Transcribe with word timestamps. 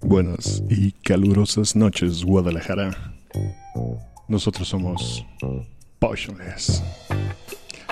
Buenas 0.00 0.62
y 0.68 0.92
calurosas 0.92 1.74
noches, 1.74 2.24
Guadalajara. 2.24 3.14
Nosotros 4.28 4.68
somos 4.68 5.24
Potionless. 5.98 6.82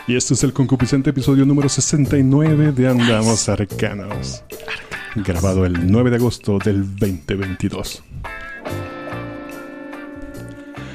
Y 0.07 0.17
este 0.17 0.35
es 0.35 0.45
el 0.45 0.53
concupiscente 0.53 1.11
episodio 1.11 1.47
número 1.47 1.69
69 1.69 2.73
de 2.73 2.89
Andamos 2.89 3.49
Arcanos. 3.49 4.45
Grabado 5.15 5.65
el 5.65 5.91
9 5.91 6.11
de 6.11 6.17
agosto 6.17 6.59
del 6.59 6.97
2022. 6.97 8.03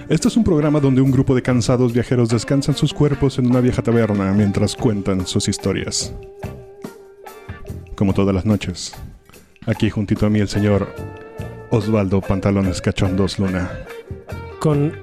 Este 0.09 0.27
es 0.27 0.37
un 0.37 0.43
programa 0.43 0.79
donde 0.79 1.01
un 1.01 1.11
grupo 1.11 1.35
de 1.35 1.41
cansados 1.41 1.93
viajeros 1.93 2.29
descansan 2.29 2.75
sus 2.75 2.93
cuerpos 2.93 3.39
en 3.39 3.47
una 3.47 3.59
vieja 3.59 3.81
taberna 3.81 4.31
mientras 4.33 4.75
cuentan 4.75 5.27
sus 5.27 5.47
historias. 5.47 6.13
Como 7.97 8.13
todas 8.13 8.35
las 8.35 8.45
noches, 8.45 8.93
aquí 9.65 9.89
juntito 9.89 10.27
a 10.27 10.29
mí 10.29 10.39
el 10.39 10.47
señor 10.47 10.87
Osvaldo 11.71 12.21
Pantalones 12.21 12.79
Cachondos 12.79 13.39
Luna. 13.39 13.71
Con 14.59 14.93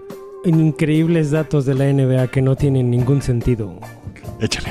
increíbles 0.44 1.32
datos 1.32 1.66
de 1.66 1.74
la 1.74 1.92
NBA 1.92 2.28
que 2.28 2.40
no 2.40 2.54
tienen 2.54 2.92
ningún 2.92 3.20
sentido. 3.20 3.80
Échale. 4.40 4.70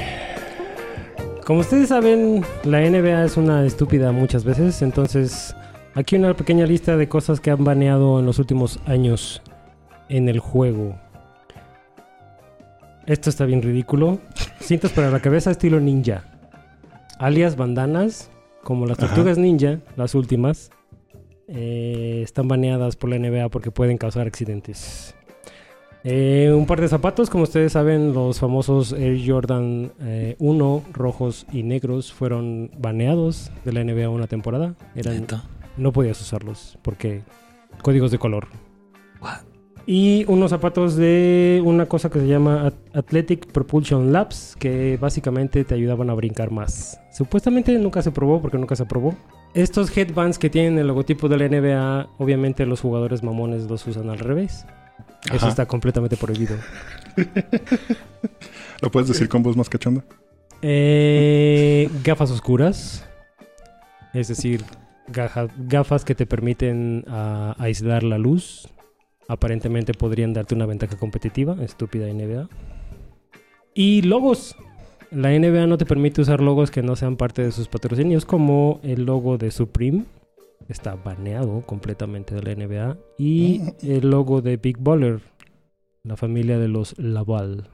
Como 1.45 1.59
ustedes 1.59 1.89
saben, 1.89 2.45
la 2.63 2.79
NBA 2.79 3.25
es 3.25 3.35
una 3.35 3.65
estúpida 3.65 4.13
muchas 4.13 4.45
veces, 4.45 4.81
entonces 4.81 5.53
aquí 5.93 6.15
una 6.15 6.33
pequeña 6.33 6.65
lista 6.65 6.95
de 6.95 7.09
cosas 7.09 7.41
que 7.41 7.51
han 7.51 7.65
baneado 7.65 8.21
en 8.21 8.25
los 8.25 8.39
últimos 8.39 8.79
años 8.85 9.41
en 10.07 10.29
el 10.29 10.39
juego. 10.39 10.95
Esto 13.05 13.29
está 13.29 13.43
bien 13.43 13.61
ridículo. 13.61 14.19
Cintas 14.61 14.93
para 14.93 15.11
la 15.11 15.19
cabeza 15.19 15.51
estilo 15.51 15.81
ninja. 15.81 16.32
Alias 17.19 17.55
bandanas, 17.55 18.29
como 18.63 18.85
las 18.85 18.97
Ajá. 18.99 19.07
tortugas 19.07 19.37
ninja, 19.37 19.79
las 19.95 20.15
últimas, 20.15 20.71
eh, 21.47 22.21
están 22.23 22.47
baneadas 22.47 22.95
por 22.95 23.09
la 23.09 23.17
NBA 23.17 23.49
porque 23.49 23.71
pueden 23.71 23.97
causar 23.97 24.27
accidentes. 24.27 25.15
Eh, 26.05 26.51
un 26.53 26.65
par 26.65 26.81
de 26.81 26.89
zapatos, 26.89 27.29
como 27.29 27.43
ustedes 27.43 27.73
saben, 27.73 28.13
los 28.13 28.39
famosos 28.39 28.91
Air 28.91 29.21
Jordan 29.25 29.93
eh, 30.01 30.35
1, 30.39 30.83
rojos 30.91 31.45
y 31.51 31.63
negros, 31.63 32.11
fueron 32.11 32.71
baneados 32.77 33.51
de 33.63 33.71
la 33.71 33.83
NBA 33.83 34.09
una 34.09 34.27
temporada. 34.27 34.75
Eran, 34.95 35.25
no 35.77 35.93
podías 35.93 36.19
usarlos 36.19 36.77
porque 36.81 37.21
códigos 37.81 38.11
de 38.11 38.17
color. 38.17 38.47
What? 39.21 39.52
Y 39.85 40.23
unos 40.29 40.51
zapatos 40.51 40.95
de 40.95 41.61
una 41.65 41.87
cosa 41.87 42.09
que 42.09 42.19
se 42.19 42.27
llama 42.27 42.67
At- 42.67 42.95
Athletic 42.95 43.47
Propulsion 43.47 44.13
Labs, 44.13 44.55
que 44.57 44.97
básicamente 44.97 45.63
te 45.65 45.75
ayudaban 45.75 46.09
a 46.09 46.13
brincar 46.13 46.51
más. 46.51 46.99
Supuestamente 47.11 47.77
nunca 47.77 48.01
se 48.01 48.11
probó 48.11 48.41
porque 48.41 48.57
nunca 48.57 48.75
se 48.77 48.85
probó. 48.85 49.15
Estos 49.53 49.95
headbands 49.95 50.39
que 50.39 50.49
tienen 50.49 50.79
el 50.79 50.87
logotipo 50.87 51.27
de 51.27 51.37
la 51.37 51.47
NBA, 51.49 52.09
obviamente 52.17 52.65
los 52.65 52.79
jugadores 52.79 53.23
mamones 53.23 53.63
los 53.69 53.85
usan 53.85 54.09
al 54.09 54.19
revés. 54.19 54.65
Eso 55.31 55.47
está 55.47 55.65
completamente 55.65 56.17
prohibido. 56.17 56.55
¿Lo 58.81 58.89
puedes 58.91 59.07
decir 59.09 59.29
con 59.29 59.43
voz 59.43 59.55
más 59.55 59.69
cachonda? 59.69 60.03
Eh, 60.61 61.89
gafas 62.03 62.31
oscuras. 62.31 63.05
Es 64.13 64.27
decir, 64.27 64.63
gafas 65.07 66.05
que 66.05 66.15
te 66.15 66.25
permiten 66.25 67.03
ah, 67.07 67.55
aislar 67.57 68.03
la 68.03 68.17
luz. 68.17 68.67
Aparentemente 69.27 69.93
podrían 69.93 70.33
darte 70.33 70.55
una 70.55 70.65
ventaja 70.65 70.97
competitiva. 70.97 71.55
Estúpida 71.61 72.07
NBA. 72.07 72.49
Y 73.73 74.01
logos. 74.03 74.55
La 75.11 75.29
NBA 75.31 75.67
no 75.67 75.77
te 75.77 75.85
permite 75.85 76.21
usar 76.21 76.41
logos 76.41 76.71
que 76.71 76.81
no 76.81 76.95
sean 76.95 77.17
parte 77.17 77.43
de 77.43 77.51
sus 77.51 77.67
patrocinios, 77.67 78.25
como 78.25 78.79
el 78.83 79.05
logo 79.05 79.37
de 79.37 79.51
Supreme. 79.51 80.05
Está 80.69 80.95
baneado 80.95 81.61
completamente 81.61 82.33
de 82.35 82.41
la 82.41 82.55
NBA. 82.55 82.97
Y 83.17 83.61
el 83.83 84.09
logo 84.09 84.41
de 84.41 84.57
Big 84.57 84.77
Baller, 84.79 85.21
la 86.03 86.17
familia 86.17 86.57
de 86.57 86.67
los 86.67 86.97
Laval. 86.97 87.69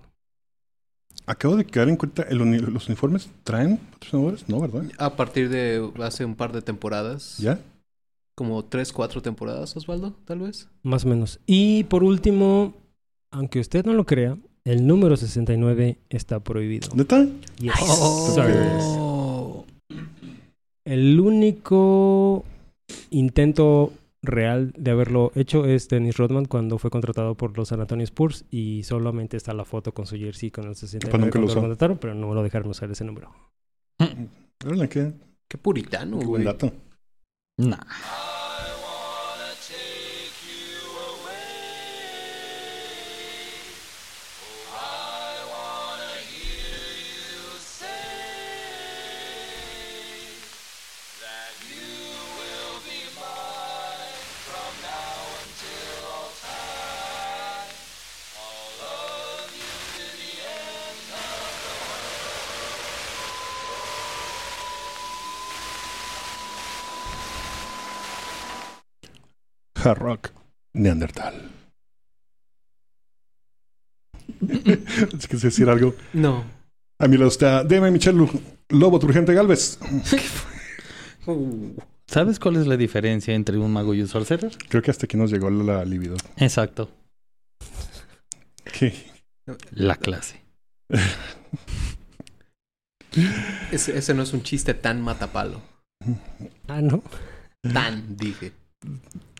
Acabo 1.25 1.55
de 1.55 1.65
quedar 1.65 1.89
en 1.89 1.95
cuenta, 1.95 2.23
el 2.23 2.41
uni- 2.41 2.57
¿los 2.57 2.87
uniformes 2.87 3.29
traen 3.43 3.77
patrocinadores? 3.77 4.49
No, 4.49 4.59
¿verdad? 4.59 4.83
A 4.97 5.15
partir 5.15 5.49
de 5.49 5.87
hace 6.01 6.25
un 6.25 6.35
par 6.35 6.51
de 6.51 6.61
temporadas. 6.63 7.37
¿Ya? 7.37 7.59
Como 8.39 8.63
tres, 8.63 8.93
cuatro 8.93 9.21
temporadas, 9.21 9.75
Osvaldo, 9.75 10.13
tal 10.23 10.39
vez. 10.39 10.69
Más 10.81 11.03
o 11.03 11.09
menos. 11.09 11.41
Y 11.45 11.83
por 11.83 12.05
último, 12.05 12.73
aunque 13.31 13.59
usted 13.59 13.85
no 13.85 13.91
lo 13.93 14.05
crea, 14.05 14.37
el 14.63 14.87
número 14.87 15.17
69 15.17 15.97
está 16.07 16.39
prohibido. 16.39 16.87
¿Neta? 16.95 17.27
Yes, 17.59 17.73
Oh. 17.81 19.65
El 20.85 21.19
único 21.19 22.45
intento 23.09 23.91
real 24.21 24.73
de 24.77 24.91
haberlo 24.91 25.33
hecho 25.35 25.65
es 25.65 25.89
Dennis 25.89 26.15
Rodman 26.15 26.45
cuando 26.45 26.77
fue 26.77 26.89
contratado 26.91 27.35
por 27.35 27.57
los 27.57 27.67
San 27.67 27.81
Antonio 27.81 28.05
Spurs 28.05 28.45
y 28.51 28.83
solamente 28.83 29.35
está 29.35 29.53
la 29.53 29.65
foto 29.65 29.93
con 29.93 30.05
su 30.07 30.15
jersey 30.15 30.49
con 30.49 30.63
el 30.65 30.75
69 30.77 31.11
Pues 31.11 31.21
nunca 31.21 31.39
lo 31.39 31.45
cuando 31.45 31.51
usó. 31.51 31.59
contrataron, 31.59 31.97
pero 31.97 32.15
no 32.15 32.33
lo 32.33 32.41
dejaron 32.41 32.69
usar 32.69 32.89
ese 32.89 33.03
número. 33.03 33.31
Qué, 34.89 35.11
Qué 35.45 35.57
puritano, 35.57 36.19
qué 36.19 36.25
güey. 36.25 36.43
buen 36.43 36.43
dato. 36.45 36.71
Nah. 37.57 37.75
Hard 69.83 69.99
Rock 69.99 70.31
Neandertal. 70.73 71.49
es 75.17 75.27
que 75.27 75.37
decir 75.37 75.69
algo. 75.69 75.95
No. 76.13 76.43
A 76.99 77.07
mi 77.07 77.17
lado 77.17 77.29
está 77.29 77.63
Deme 77.63 77.91
Michel 77.91 78.15
Lu- 78.17 78.41
Lobo 78.69 78.99
Turgente 78.99 79.33
Galvez. 79.33 79.79
¿Sabes 82.07 82.39
cuál 82.39 82.55
es 82.55 82.65
la 82.67 82.75
diferencia 82.77 83.33
entre 83.35 83.57
un 83.57 83.71
mago 83.71 83.93
y 83.93 84.01
un 84.01 84.07
sorcerer? 84.07 84.51
Creo 84.69 84.81
que 84.81 84.91
hasta 84.91 85.05
aquí 85.05 85.15
nos 85.17 85.31
llegó 85.31 85.49
la 85.49 85.85
libido. 85.85 86.17
Exacto. 86.37 86.89
¿Qué? 88.63 88.93
La 89.71 89.95
clase. 89.95 90.41
Ese, 93.71 93.97
ese 93.97 94.13
no 94.13 94.21
es 94.23 94.33
un 94.33 94.43
chiste 94.43 94.75
tan 94.75 95.01
matapalo. 95.01 95.61
Ah, 96.67 96.79
no. 96.81 97.01
Tan, 97.73 98.15
dije. 98.15 98.51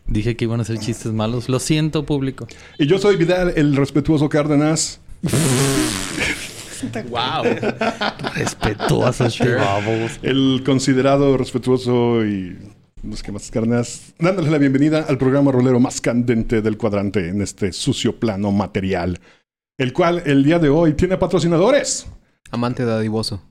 Dije 0.10 0.36
que 0.36 0.46
iban 0.46 0.60
a 0.60 0.66
ser 0.66 0.80
chistes 0.80 1.12
malos. 1.14 1.50
Lo 1.50 1.60
siento, 1.60 2.06
público. 2.06 2.48
Y 2.78 2.88
yo 2.88 2.98
soy 2.98 3.16
Vidal, 3.16 3.54
el 3.56 3.76
respetuoso 3.76 4.28
Cárdenas. 4.30 5.00
¡Wow! 7.10 7.44
Respetuosos 8.36 9.36
chavos. 9.38 10.20
El 10.22 10.64
considerado, 10.66 11.38
respetuoso 11.38 12.26
y 12.26 12.58
los 13.04 13.22
que 13.22 13.32
más 13.32 13.52
Cárdenas. 13.52 14.14
Dándole 14.18 14.50
la 14.50 14.58
bienvenida 14.58 15.06
al 15.08 15.18
programa 15.18 15.52
rolero 15.52 15.80
más 15.80 16.02
candente 16.02 16.62
del 16.62 16.78
cuadrante 16.78 17.30
en 17.30 17.42
este 17.42 17.72
sucio 17.74 18.20
plano 18.20 18.52
material. 18.52 19.20
El 19.78 19.94
cual 19.94 20.24
el 20.26 20.44
día 20.44 20.60
de 20.60 20.70
hoy 20.70 20.94
tiene 20.94 21.18
patrocinadores. 21.18 22.08
Amante 22.52 22.84
dadivoso. 22.86 23.42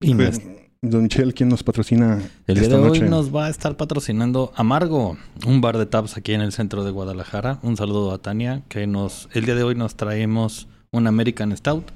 Y 0.00 0.14
nos- 0.14 0.40
Don 0.84 1.08
Chel, 1.08 1.32
¿quién 1.32 1.48
nos 1.48 1.62
patrocina 1.62 2.20
el 2.48 2.56
día 2.56 2.64
esta 2.64 2.76
de 2.76 2.82
hoy 2.82 2.98
noche? 2.98 3.08
nos 3.08 3.32
va 3.32 3.46
a 3.46 3.50
estar 3.50 3.76
patrocinando 3.76 4.52
Amargo, 4.56 5.16
un 5.46 5.60
bar 5.60 5.78
de 5.78 5.86
taps 5.86 6.16
aquí 6.16 6.34
en 6.34 6.40
el 6.40 6.50
centro 6.50 6.82
de 6.82 6.90
Guadalajara. 6.90 7.60
Un 7.62 7.76
saludo 7.76 8.10
a 8.10 8.18
Tania, 8.18 8.64
que 8.68 8.88
nos 8.88 9.28
el 9.32 9.44
día 9.44 9.54
de 9.54 9.62
hoy 9.62 9.76
nos 9.76 9.94
traemos 9.94 10.66
una 10.90 11.10
American 11.10 11.56
Stout 11.56 11.92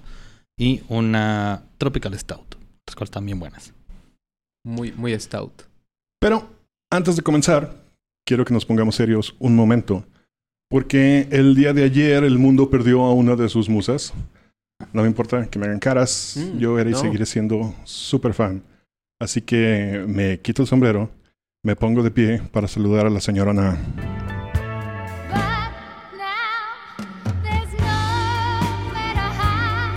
y 0.56 0.82
una 0.88 1.64
Tropical 1.78 2.16
Stout, 2.16 2.54
las 2.86 2.94
cuales 2.94 3.08
están 3.08 3.26
bien 3.26 3.40
buenas. 3.40 3.74
Muy, 4.64 4.92
muy 4.92 5.18
stout. 5.18 5.64
Pero 6.20 6.48
antes 6.88 7.16
de 7.16 7.22
comenzar, 7.22 7.74
quiero 8.24 8.44
que 8.44 8.54
nos 8.54 8.64
pongamos 8.64 8.94
serios 8.94 9.34
un 9.40 9.56
momento. 9.56 10.04
Porque 10.70 11.26
el 11.32 11.56
día 11.56 11.72
de 11.72 11.82
ayer 11.82 12.22
el 12.22 12.38
mundo 12.38 12.70
perdió 12.70 13.02
a 13.02 13.12
una 13.12 13.34
de 13.34 13.48
sus 13.48 13.68
musas. 13.68 14.14
No 14.92 15.02
me 15.02 15.08
importa 15.08 15.44
que 15.46 15.58
me 15.58 15.66
hagan 15.66 15.80
caras. 15.80 16.36
Mm, 16.36 16.58
yo 16.58 16.78
era 16.78 16.88
y 16.88 16.92
no. 16.92 16.98
seguiré 17.00 17.26
siendo 17.26 17.74
súper 17.84 18.32
fan. 18.32 18.62
Así 19.18 19.40
que 19.40 20.04
me 20.06 20.40
quito 20.40 20.60
el 20.60 20.68
sombrero, 20.68 21.10
me 21.62 21.74
pongo 21.74 22.02
de 22.02 22.10
pie 22.10 22.42
para 22.52 22.68
saludar 22.68 23.06
a 23.06 23.10
la 23.10 23.20
señora 23.20 23.52
Ana. 23.52 23.78
But 25.30 25.70
now 26.18 27.32
there's 27.42 27.72
nowhere 27.80 29.14
to 29.14 29.26
hide 29.40 29.96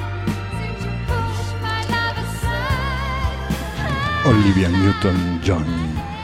since 0.57 0.85
you 0.85 0.91
pushed 1.05 1.53
my 1.61 1.81
love 1.91 2.17
aside. 2.17 4.25
Olivia 4.25 4.69
Newton-John. 4.69 5.65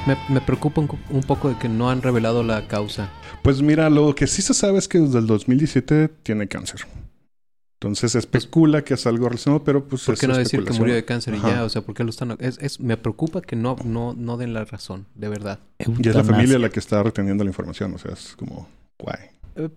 Me, 0.08 0.16
me 0.30 0.40
preocupa 0.40 0.80
un 0.80 1.24
poco 1.24 1.50
de 1.50 1.58
que 1.58 1.68
no 1.68 1.90
han 1.90 2.02
revelado 2.02 2.44
la 2.44 2.66
causa. 2.70 3.10
Pues 3.42 3.62
mira, 3.62 3.90
lo 3.90 4.16
que 4.16 4.26
sí 4.26 4.42
se 4.42 4.54
sabe 4.54 4.78
es 4.78 4.88
que 4.88 5.00
desde 5.00 5.20
el 5.20 5.28
2017 5.28 6.08
tiene 6.24 6.48
cáncer. 6.48 6.86
Entonces 7.76 8.14
se 8.14 8.20
especula 8.20 8.84
que 8.84 8.94
es 8.96 9.06
algo 9.06 9.28
relacionado, 9.28 9.64
pero 9.64 9.86
pues 9.86 10.04
¿Por 10.06 10.14
es 10.16 10.20
qué 10.22 10.28
no 10.28 10.38
decir 10.38 10.64
que 10.64 10.74
murió 10.74 10.96
de 10.96 11.06
cáncer 11.06 11.36
y 11.36 11.38
Ajá. 11.38 11.50
ya? 11.56 11.64
O 11.66 11.70
sea, 11.70 11.82
¿por 11.82 11.94
qué 11.94 12.04
lo 12.04 12.10
están...? 12.10 12.36
Es, 12.40 12.58
es- 12.60 12.80
me 12.80 12.98
preocupa 12.98 13.42
que 13.42 13.56
no, 13.56 13.76
no, 13.84 14.14
no 14.18 14.38
den 14.38 14.54
la 14.54 14.64
razón, 14.66 15.06
de 15.14 15.30
verdad. 15.30 15.60
Y 15.80 16.08
es 16.08 16.16
la 16.16 16.24
familia 16.24 16.58
la 16.58 16.70
que 16.70 16.80
está 16.80 17.04
reteniendo 17.04 17.44
la 17.44 17.50
información, 17.50 17.94
o 17.94 17.98
sea, 17.98 18.14
es 18.14 18.36
como, 18.38 18.68
guay. 18.98 19.20
Eh, 19.56 19.70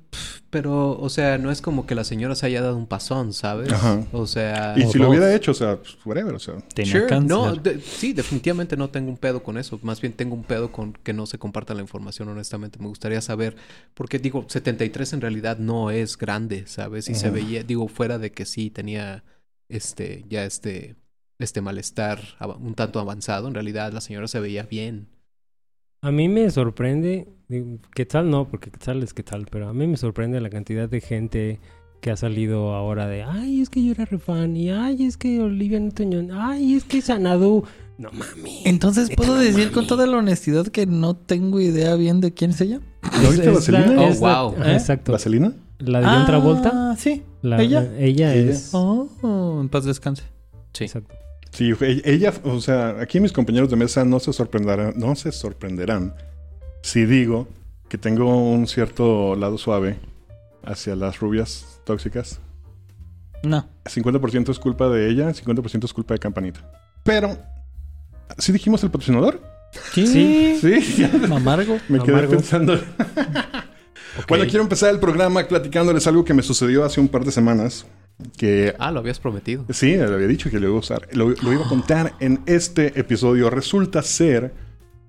Pero, 0.51 0.99
o 0.99 1.09
sea, 1.11 1.37
no 1.37 1.51
es 1.51 1.61
como 1.61 1.87
que 1.87 1.95
la 1.95 2.05
señora 2.05 2.35
se 2.35 2.47
haya 2.47 2.63
dado 2.63 2.77
un 2.77 2.87
pasón, 2.87 3.33
¿sabes? 3.35 3.71
Ajá. 3.71 4.03
O 4.13 4.27
sea... 4.27 4.75
Y 4.79 4.85
si 4.87 4.99
lo 4.99 5.11
hubiera 5.11 5.35
hecho, 5.35 5.51
o 5.51 5.55
sea, 5.55 5.77
pues, 5.77 5.99
whatever, 6.07 6.35
o 6.35 6.39
sea. 6.39 6.57
Tenía 6.75 6.93
Sure, 6.93 7.07
cáncer. 7.07 7.29
No, 7.29 7.55
de- 7.55 7.81
sí, 7.81 8.15
definitivamente 8.15 8.77
no 8.77 8.89
tengo 8.89 9.11
un 9.11 9.19
pedo 9.19 9.43
con 9.43 9.59
eso. 9.59 9.79
Más 9.83 10.01
bien 10.01 10.15
tengo 10.15 10.35
un 10.35 10.45
pedo 10.45 10.73
con 10.73 10.95
que 10.95 11.13
no 11.13 11.27
se 11.27 11.39
comparta 11.39 11.75
la 11.75 11.83
información, 11.83 12.29
honestamente. 12.29 12.79
Me 12.79 12.87
gustaría 12.89 13.21
saber, 13.21 13.57
porque 13.95 14.19
digo, 14.19 14.47
73 14.49 15.13
en 15.13 15.21
realidad 15.21 15.59
no 15.59 15.91
es 15.91 16.17
grande, 16.17 16.67
¿sabes? 16.67 17.11
Y 17.11 17.15
se 17.15 17.31
veía, 17.31 17.63
digo, 17.63 17.87
fuera 17.89 18.19
de 18.19 18.33
que 18.33 18.47
sí 18.47 18.71
tenía 18.71 19.25
este, 19.69 20.25
ya 20.31 20.45
este, 20.47 20.97
este 21.39 21.61
malestar 21.61 22.21
un 22.59 22.75
tanto 22.75 23.01
avanzado, 23.01 23.49
en 23.49 23.55
realidad 23.55 23.93
la 23.93 24.01
señora 24.01 24.29
se 24.29 24.41
veía 24.41 24.63
bien. 24.63 25.09
A 26.01 26.11
mí 26.13 26.29
me 26.29 26.49
sorprende, 26.51 27.29
digo, 27.49 27.79
Quetzal 27.95 28.31
no, 28.31 28.49
porque 28.49 28.71
Quetzal 28.71 29.03
es 29.03 29.13
Quetzal, 29.15 29.47
pero 29.51 29.69
a 29.69 29.73
mí 29.73 29.87
me 29.87 29.97
sorprende 29.97 30.41
la 30.41 30.49
cantidad 30.51 30.89
de 30.89 31.01
gente 31.01 31.61
que 32.01 32.13
ha 32.13 32.17
salido 32.17 32.75
ahora 32.75 33.09
de, 33.09 33.25
ay, 33.25 33.61
es 33.61 33.69
que 33.71 33.85
yo 33.85 33.91
era 33.93 34.05
re 34.05 34.19
fan, 34.19 34.57
y 34.57 34.71
ay, 34.71 35.05
es 35.05 35.17
que 35.17 35.41
Olivia 35.41 35.81
Newton-John, 35.81 36.31
ay, 36.33 36.75
es 36.75 36.85
que 36.85 37.03
Sanadu. 37.03 37.65
No 37.99 38.11
mami. 38.13 38.61
Entonces, 38.65 39.11
¿puedo 39.17 39.35
no 39.35 39.41
decir 39.41 39.73
con 39.73 39.89
toda 39.89 40.07
la 40.07 40.19
honestidad 40.19 40.69
que 40.69 40.87
no 40.87 41.17
tengo 41.17 41.59
idea 41.59 41.97
bien 41.97 42.21
de 42.21 42.33
quién 42.33 42.53
es 42.53 42.61
ella? 42.61 42.81
¿No 43.21 43.31
viste 43.31 43.51
Vaselina? 43.51 43.95
Oh, 44.01 44.09
la- 44.11 44.15
wow. 44.43 44.55
ajá, 44.61 44.71
¿Eh? 44.71 44.77
Exacto. 44.77 45.11
¿Vaselina? 45.11 45.53
La 45.81 46.01
de 46.01 46.07
John 46.07 46.27
Travolta. 46.27 46.71
Ah, 46.73 46.95
sí. 46.97 47.23
la- 47.43 47.61
¿Ella? 47.61 47.83
Ella 47.99 48.35
Ella. 48.35 48.51
es. 48.53 48.71
Oh, 48.73 49.59
en 49.61 49.69
paz 49.69 49.85
descanse. 49.85 50.23
Sí. 50.75 50.85
Exacto. 50.85 51.13
Sí, 51.59 51.73
e- 51.81 52.03
ella, 52.05 52.33
o 52.45 52.61
sea, 52.61 53.01
aquí 53.01 53.19
mis 53.19 53.33
compañeros 53.33 53.69
de 53.69 53.75
mesa 53.75 54.05
no 54.05 54.21
se 54.21 54.33
sorprenderán, 54.33 54.93
no 54.95 55.17
se 55.17 55.33
sorprenderán 55.33 56.15
si 56.83 57.05
digo 57.05 57.49
que 57.89 57.99
tengo 57.99 58.53
un 58.53 58.69
cierto 58.69 59.35
lado 59.35 59.59
suave 59.59 59.99
hacia 60.65 60.95
las 60.95 61.19
rubias 61.19 61.81
tóxicas. 61.85 62.39
No. 63.43 63.69
50% 63.87 64.53
es 64.53 64.59
culpa 64.61 64.89
de 64.89 65.11
ella, 65.11 65.31
50% 65.31 65.85
es 65.85 65.93
culpa 65.93 66.15
de 66.15 66.21
Campanita. 66.21 66.61
Pero, 67.03 67.37
¿sí 68.39 68.53
dijimos 68.53 68.85
el 68.85 68.93
patrocinador? 68.93 69.43
Sí. 69.95 70.07
Sí. 70.07 70.81
Sí, 70.81 71.05
Amargo. 71.05 71.77
me 71.89 71.99
quedé 71.99 72.13
Amargo. 72.13 72.31
pensando. 72.35 72.81
Bueno, 74.27 74.47
quiero 74.47 74.63
empezar 74.63 74.91
el 74.91 74.99
programa 74.99 75.47
platicándoles 75.47 76.05
algo 76.09 76.25
que 76.25 76.35
me 76.35 76.43
sucedió 76.43 76.85
hace 76.85 77.01
un 77.01 77.07
par 77.07 77.25
de 77.25 77.31
semanas. 77.31 77.87
Que 78.37 78.75
Ah, 78.79 78.91
lo 78.91 79.01
habías 79.01 79.21
prometido. 79.21 79.65
Sí, 79.71 79.97
le 79.97 80.03
había 80.05 80.27
dicho 80.27 80.51
que 80.51 80.59
lo 80.59 80.67
iba 80.69 80.77
a 80.77 80.81
usar. 80.81 81.09
Lo, 81.13 81.31
lo 81.31 81.53
iba 81.53 81.65
a 81.65 81.69
contar 81.69 82.15
en 82.21 82.41
este 82.47 82.99
episodio. 82.99 83.49
Resulta 83.51 84.03
ser 84.03 84.53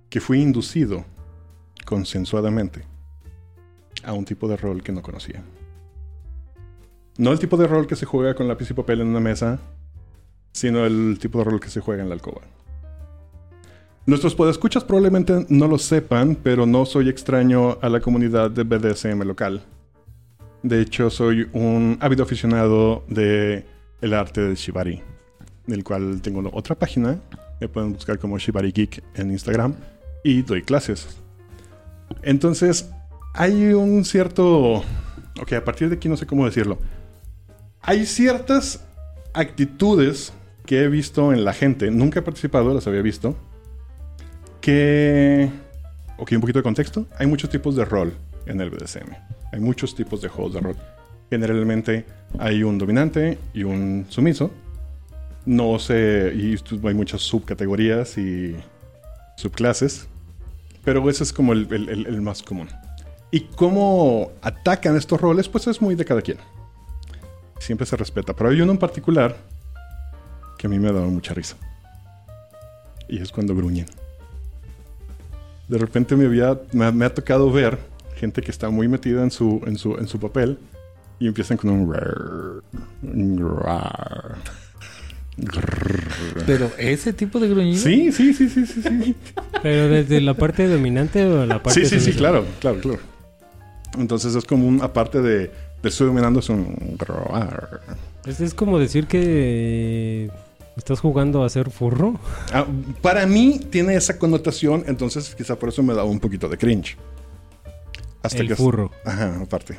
que 0.10 0.20
fui 0.20 0.42
inducido 0.42 1.06
consensuadamente 1.86 2.84
a 4.04 4.14
un 4.14 4.26
tipo 4.26 4.48
de 4.48 4.58
rol 4.58 4.84
que 4.84 4.92
no 4.92 5.02
conocía. 5.02 5.44
No 7.18 7.32
el 7.32 7.40
tipo 7.40 7.58
de 7.58 7.68
rol 7.68 7.88
que 7.88 7.96
se 7.96 8.06
juega 8.06 8.34
con 8.36 8.48
lápiz 8.48 8.70
y 8.72 8.74
papel 8.74 9.02
en 9.02 9.08
una 9.08 9.20
mesa, 9.20 9.60
sino 10.54 10.86
el 10.86 11.18
tipo 11.20 11.40
de 11.40 11.46
rol 11.46 11.60
que 11.60 11.70
se 11.70 11.82
juega 11.82 12.02
en 12.04 12.10
la 12.10 12.16
alcoba. 12.16 12.42
Nuestros 14.06 14.36
podescuchas 14.36 14.84
probablemente 14.84 15.46
no 15.50 15.68
lo 15.68 15.78
sepan, 15.78 16.36
pero 16.42 16.66
no 16.66 16.86
soy 16.86 17.10
extraño 17.10 17.78
a 17.82 17.90
la 17.90 18.00
comunidad 18.00 18.50
de 18.50 18.64
BDSM 18.64 19.22
local. 19.24 19.62
De 20.64 20.82
hecho, 20.82 21.10
soy 21.10 21.50
un 21.54 21.98
ávido 22.02 22.24
aficionado 22.24 23.04
de 23.08 23.66
el 24.02 24.14
arte 24.14 24.42
del 24.42 24.56
Shibari, 24.56 25.02
del 25.68 25.84
cual 25.84 26.22
tengo 26.22 26.50
otra 26.54 26.76
página. 26.76 27.20
Me 27.62 27.70
pueden 27.70 27.94
buscar 27.94 28.20
como 28.20 28.38
Shibari 28.38 28.72
Geek 28.72 29.04
en 29.16 29.32
Instagram 29.32 29.74
y 30.24 30.42
doy 30.42 30.64
clases. 30.64 31.18
Entonces, 32.24 32.90
hay 33.34 33.74
un 33.74 34.04
cierto... 34.04 34.84
Ok, 35.42 35.54
a 35.54 35.64
partir 35.64 35.88
de 35.88 35.96
aquí 35.96 36.10
no 36.10 36.18
sé 36.18 36.26
cómo 36.26 36.46
decirlo. 36.46 36.78
Hay 37.82 38.06
ciertas 38.06 38.84
actitudes 39.34 40.34
que 40.66 40.84
he 40.84 40.88
visto 40.90 41.32
en 41.32 41.46
la 41.46 41.54
gente, 41.54 41.90
nunca 41.90 42.20
he 42.20 42.22
participado, 42.22 42.74
las 42.74 42.86
había 42.86 43.02
visto, 43.02 43.36
que... 44.60 45.50
Ok, 46.18 46.34
un 46.34 46.42
poquito 46.42 46.60
de 46.60 46.64
contexto. 46.64 47.06
Hay 47.18 47.28
muchos 47.28 47.50
tipos 47.50 47.78
de 47.78 47.86
rol 47.86 48.14
en 48.50 48.60
el 48.62 48.70
BDSM. 48.70 49.12
Hay 49.54 49.60
muchos 49.60 49.96
tipos 49.96 50.22
de 50.22 50.28
juegos 50.28 50.54
de 50.56 50.60
rol. 50.60 50.76
Generalmente 51.30 52.06
hay 52.38 52.64
un 52.64 52.78
dominante 52.78 53.38
y 53.54 53.64
un 53.64 54.06
sumiso. 54.10 54.52
No 55.46 55.80
sé, 55.80 56.34
y 56.36 56.56
hay 56.88 56.94
muchas 56.94 57.22
subcategorías 57.22 58.18
y 58.18 58.56
subclases. 59.38 60.08
Pero 60.84 61.08
ese 61.10 61.24
es 61.24 61.32
como 61.34 61.54
el, 61.54 61.72
el- 61.72 62.06
el- 62.08 62.22
más 62.22 62.42
común. 62.44 62.68
Y 63.32 63.42
cómo 63.42 64.32
atacan 64.42 64.96
estos 64.96 65.22
roles, 65.22 65.48
pues 65.48 65.68
es 65.68 65.82
muy 65.82 65.96
de 65.96 66.04
cada 66.06 66.22
quien. 66.22 66.38
Siempre 67.60 67.86
se 67.86 67.96
respeta. 67.96 68.34
Pero 68.36 68.50
hay 68.50 68.62
uno 68.62 68.72
en 68.72 68.78
particular 68.78 69.36
que 70.58 70.68
a 70.68 70.70
mí 70.70 70.80
me 70.80 70.90
ha 70.90 70.94
dado 70.94 71.08
mucha 71.08 71.34
risa. 71.34 71.56
Y 73.08 73.22
es 73.22 73.32
cuando 73.32 73.56
gruñen. 73.56 73.86
De 75.68 75.78
repente 75.78 76.16
me, 76.16 76.26
había, 76.26 76.60
me, 76.74 76.92
me 76.92 77.06
ha 77.06 77.14
tocado 77.14 77.52
ver 77.52 77.78
gente 78.20 78.42
que 78.42 78.52
está 78.52 78.70
muy 78.70 78.88
metida 78.88 79.24
en 79.24 79.32
su, 79.32 79.62
en 79.66 79.78
su, 79.78 79.96
en 79.98 80.08
su 80.08 80.20
papel 80.20 80.60
y 81.20 81.28
empiezan 81.28 81.58
con 81.58 81.70
un... 81.70 81.94
rar, 81.94 82.62
rar, 83.02 84.36
grrr. 85.38 86.44
Pero 86.46 86.72
ese 86.78 87.14
tipo 87.14 87.40
de 87.40 87.50
gruñido. 87.50 87.82
Sí, 87.82 88.12
sí, 88.12 88.34
sí, 88.34 88.50
sí, 88.50 88.66
sí, 88.66 88.82
sí. 88.82 89.16
Pero 89.64 89.88
desde 89.90 90.22
la 90.22 90.34
parte 90.34 90.68
dominante 90.68 91.26
o 91.26 91.46
la 91.46 91.62
parte 91.62 91.86
Sí, 91.86 92.00
sí, 92.00 92.00
sí, 92.00 92.18
claro, 92.18 92.46
claro, 92.60 92.80
claro. 92.80 93.00
Entonces 93.98 94.36
es 94.36 94.46
como 94.46 94.68
un, 94.68 94.82
aparte 94.82 95.22
de, 95.22 95.52
de 95.82 95.90
estoy 95.90 96.08
dominando, 96.08 96.40
es 96.40 96.50
un... 96.50 96.98
rar. 97.00 97.82
Es, 98.26 98.40
es 98.42 98.54
como 98.54 98.78
decir 98.80 99.08
que 99.08 100.30
estás 100.78 101.00
jugando 101.00 101.44
a 101.44 101.50
ser 101.50 101.70
furro. 101.70 102.20
Ah, 102.54 102.66
para 103.02 103.26
mí 103.26 103.60
tiene 103.70 103.96
esa 103.96 104.18
connotación, 104.18 104.84
entonces 104.88 105.36
quizá 105.36 105.58
por 105.58 105.70
eso 105.70 105.84
me 105.84 105.94
da 105.94 106.04
un 106.04 106.20
poquito 106.20 106.48
de 106.48 106.58
cringe. 106.58 106.98
Hasta 108.24 108.40
el 108.40 108.48
que... 108.48 108.56
furro. 108.56 108.92
Ajá, 109.06 109.40
aparte. 109.42 109.78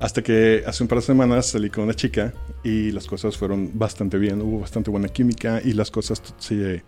Hasta 0.00 0.22
que 0.22 0.62
hace 0.66 0.84
un 0.84 0.88
par 0.88 0.98
de 0.98 1.02
semanas 1.02 1.46
salí 1.46 1.70
con 1.70 1.84
una 1.84 1.94
chica 1.94 2.32
y 2.62 2.92
las 2.92 3.06
cosas 3.06 3.36
fueron 3.36 3.70
bastante 3.74 4.16
bien, 4.16 4.40
hubo 4.42 4.60
bastante 4.60 4.90
buena 4.90 5.08
química 5.08 5.60
y 5.64 5.72
las 5.72 5.90
cosas 5.90 6.22
se 6.38 6.84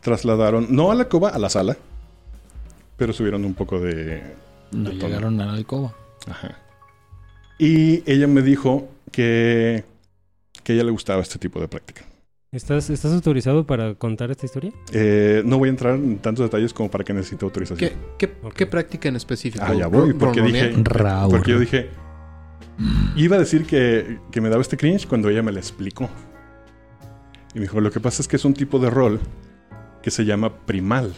trasladaron, 0.00 0.68
no 0.70 0.90
a 0.90 0.94
la 0.94 1.08
cova, 1.08 1.30
a 1.30 1.38
la 1.38 1.50
sala, 1.50 1.76
pero 2.96 3.12
subieron 3.12 3.44
un 3.44 3.54
poco 3.54 3.78
de... 3.78 4.22
No 4.72 4.90
de 4.90 4.96
tono. 4.96 5.08
llegaron 5.08 5.40
a 5.40 5.46
la 5.46 5.52
alcoba. 5.52 5.94
Ajá. 6.26 6.58
Y 7.58 8.10
ella 8.10 8.26
me 8.26 8.40
dijo 8.40 8.88
que, 9.12 9.84
que 10.62 10.72
a 10.72 10.74
ella 10.76 10.84
le 10.84 10.90
gustaba 10.92 11.20
este 11.20 11.38
tipo 11.38 11.60
de 11.60 11.68
práctica. 11.68 12.04
¿Estás, 12.52 12.88
¿Estás 12.90 13.12
autorizado 13.12 13.66
para 13.66 13.94
contar 13.96 14.30
esta 14.30 14.46
historia? 14.46 14.72
Eh, 14.92 15.42
no 15.44 15.58
voy 15.58 15.68
a 15.68 15.70
entrar 15.70 15.94
en 15.96 16.18
tantos 16.18 16.44
detalles 16.44 16.72
como 16.72 16.90
para 16.90 17.04
que 17.04 17.12
necesite 17.12 17.44
autorización. 17.44 17.90
¿Qué, 17.90 17.96
qué, 18.28 18.36
Ok. 18.46 18.54
qué 18.54 18.66
práctica 18.66 19.08
en 19.08 19.16
específico? 19.16 19.64
Ah, 19.66 19.74
ya 19.74 19.88
voy, 19.88 20.14
porque 20.14 20.40
dije... 20.42 20.72
Raúl. 20.82 21.30
Porque 21.32 21.50
yo 21.52 21.58
dije... 21.58 21.90
Iba 23.16 23.36
a 23.36 23.38
decir 23.38 23.64
que, 23.64 24.18
que 24.30 24.40
me 24.40 24.48
daba 24.48 24.60
este 24.62 24.76
cringe 24.76 25.06
cuando 25.06 25.28
ella 25.28 25.42
me 25.42 25.50
lo 25.50 25.58
explicó. 25.58 26.08
Y 27.54 27.58
me 27.58 27.62
dijo, 27.62 27.80
lo 27.80 27.90
que 27.90 28.00
pasa 28.00 28.22
es 28.22 28.28
que 28.28 28.36
es 28.36 28.44
un 28.44 28.54
tipo 28.54 28.78
de 28.78 28.90
rol 28.90 29.18
que 30.02 30.10
se 30.10 30.24
llama 30.24 30.54
primal. 30.66 31.12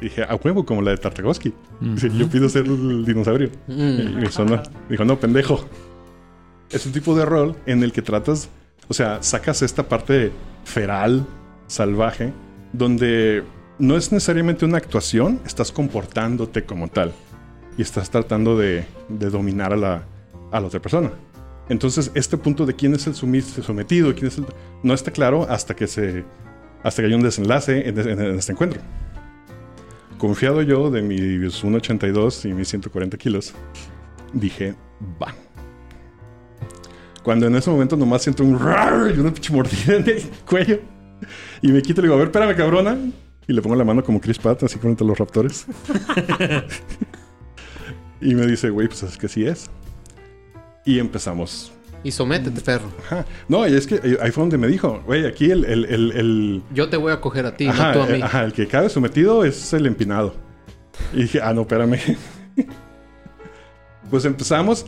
Y 0.00 0.04
dije, 0.06 0.24
a 0.24 0.34
huevo, 0.34 0.64
como 0.66 0.82
la 0.82 0.90
de 0.90 0.96
Tartakovsky. 0.96 1.54
Dice, 1.80 2.10
Yo 2.10 2.28
pido 2.28 2.48
ser 2.48 2.66
el 2.66 3.04
dinosaurio. 3.04 3.50
Y 3.68 3.72
Mm. 3.72 4.14
me 4.20 4.30
sonó. 4.32 4.62
Dijo, 4.88 5.04
no, 5.04 5.18
pendejo. 5.20 5.64
Es 6.70 6.84
un 6.86 6.92
tipo 6.92 7.14
de 7.14 7.24
rol 7.24 7.56
en 7.66 7.82
el 7.82 7.92
que 7.92 8.02
tratas, 8.02 8.48
o 8.88 8.94
sea, 8.94 9.22
sacas 9.22 9.62
esta 9.62 9.82
parte 9.88 10.32
feral, 10.64 11.26
salvaje, 11.66 12.32
donde 12.72 13.42
no 13.78 13.96
es 13.96 14.12
necesariamente 14.12 14.64
una 14.64 14.78
actuación, 14.78 15.40
estás 15.46 15.72
comportándote 15.72 16.64
como 16.64 16.88
tal. 16.88 17.12
Y 17.76 17.82
estás 17.82 18.08
tratando 18.10 18.56
de, 18.56 18.84
dominar 19.08 19.72
a 19.72 19.76
la, 19.76 20.02
a 20.52 20.60
la 20.60 20.66
otra 20.66 20.80
persona. 20.80 21.10
Entonces, 21.68 22.10
este 22.14 22.36
punto 22.36 22.66
de 22.66 22.74
quién 22.74 22.94
es 22.94 23.06
el 23.06 23.14
sometido, 23.14 24.14
quién 24.14 24.26
es 24.26 24.38
el, 24.38 24.46
no 24.82 24.94
está 24.94 25.10
claro 25.10 25.46
hasta 25.48 25.74
que 25.74 25.86
se 25.86 26.24
hasta 26.82 27.00
que 27.02 27.08
hay 27.08 27.14
un 27.14 27.22
desenlace 27.22 27.88
en, 27.88 27.98
en- 27.98 28.20
en 28.20 28.38
este 28.38 28.52
encuentro. 28.52 28.80
Confiado 30.18 30.62
yo 30.62 30.90
de 30.90 31.02
mis 31.02 31.64
1,82 31.64 32.48
y 32.48 32.52
mis 32.54 32.68
140 32.68 33.16
kilos, 33.16 33.54
dije, 34.32 34.74
va. 35.20 35.34
Cuando 37.24 37.46
en 37.48 37.56
ese 37.56 37.70
momento 37.70 37.96
nomás 37.96 38.22
siento 38.22 38.44
un 38.44 38.56
rar 38.58 39.12
y 39.16 39.18
una 39.18 39.32
pinche 39.32 39.52
mordida 39.52 39.96
en 39.96 40.08
el 40.08 40.22
cuello. 40.48 40.78
Y 41.62 41.68
me 41.72 41.80
quito 41.82 42.00
y 42.00 42.02
le 42.02 42.08
digo, 42.08 42.14
a 42.14 42.18
ver, 42.18 42.26
espérame, 42.28 42.54
cabrona. 42.54 42.96
Y 43.48 43.52
le 43.52 43.60
pongo 43.62 43.74
la 43.76 43.84
mano 43.84 44.04
como 44.04 44.20
Chris 44.20 44.38
Pratt, 44.38 44.62
así 44.62 44.78
frente 44.78 45.02
a 45.04 45.06
los 45.06 45.18
raptores. 45.18 45.66
y 48.20 48.34
me 48.34 48.46
dice, 48.46 48.70
güey, 48.70 48.88
pues 48.88 49.02
es 49.02 49.16
que 49.16 49.28
sí 49.28 49.46
es. 49.46 49.70
Y 50.84 50.98
empezamos. 50.98 51.72
Y 52.02 52.10
sométete, 52.10 52.60
perro. 52.60 52.88
Ajá. 53.06 53.24
No, 53.48 53.66
y 53.66 53.74
es 53.74 53.86
que 53.86 53.94
eh, 53.96 54.18
ahí 54.20 54.30
fue 54.30 54.42
donde 54.42 54.58
me 54.58 54.66
dijo, 54.68 55.02
güey, 55.06 55.26
aquí 55.26 55.50
el, 55.50 55.64
el, 55.64 55.84
el, 55.86 56.12
el- 56.12 56.62
Yo 56.74 56.88
te 56.90 56.98
voy 56.98 57.12
a 57.12 57.20
coger 57.20 57.46
a 57.46 57.56
ti, 57.56 57.66
ajá, 57.66 57.88
no 57.88 57.92
tú 57.94 58.02
a 58.02 58.06
mí. 58.06 58.18
eh, 58.18 58.22
ajá, 58.22 58.44
el 58.44 58.52
que 58.52 58.66
cabe 58.66 58.90
sometido 58.90 59.44
es 59.44 59.72
el 59.72 59.86
empinado. 59.86 60.34
Y 61.14 61.22
dije, 61.22 61.40
ah, 61.42 61.54
no, 61.54 61.62
espérame. 61.62 61.98
pues 64.10 64.24
empezamos. 64.26 64.84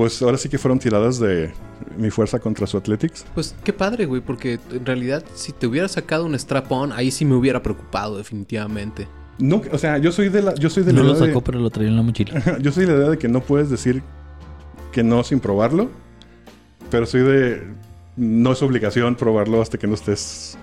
Pues 0.00 0.22
ahora 0.22 0.38
sí 0.38 0.48
que 0.48 0.56
fueron 0.56 0.78
tiradas 0.78 1.20
de 1.20 1.52
mi 1.98 2.08
fuerza 2.08 2.38
contra 2.38 2.66
su 2.66 2.78
Athletics. 2.78 3.26
Pues 3.34 3.54
qué 3.62 3.74
padre, 3.74 4.06
güey, 4.06 4.22
porque 4.22 4.58
en 4.72 4.86
realidad 4.86 5.22
si 5.34 5.52
te 5.52 5.66
hubiera 5.66 5.88
sacado 5.88 6.24
un 6.24 6.34
strap-on, 6.34 6.92
ahí 6.92 7.10
sí 7.10 7.26
me 7.26 7.34
hubiera 7.34 7.62
preocupado 7.62 8.16
definitivamente. 8.16 9.06
No, 9.38 9.60
o 9.70 9.76
sea, 9.76 9.98
yo 9.98 10.10
soy 10.10 10.30
de 10.30 10.40
la, 10.40 10.54
yo 10.54 10.70
soy 10.70 10.84
de 10.84 10.94
No 10.94 11.02
la 11.02 11.08
lo 11.08 11.14
idea 11.16 11.26
sacó, 11.26 11.40
de, 11.40 11.44
pero 11.44 11.58
lo 11.58 11.68
traía 11.68 11.90
en 11.90 11.96
la 11.96 12.02
mochila. 12.02 12.58
yo 12.62 12.72
soy 12.72 12.86
de 12.86 12.92
la 12.92 12.98
idea 12.98 13.10
de 13.10 13.18
que 13.18 13.28
no 13.28 13.42
puedes 13.42 13.68
decir 13.68 14.02
que 14.90 15.02
no 15.02 15.22
sin 15.22 15.38
probarlo. 15.38 15.90
Pero 16.90 17.04
soy 17.04 17.20
de 17.20 17.62
no 18.16 18.52
es 18.52 18.62
obligación 18.62 19.16
probarlo 19.16 19.60
hasta 19.60 19.76
que 19.76 19.86
no 19.86 19.92
estés. 19.92 20.56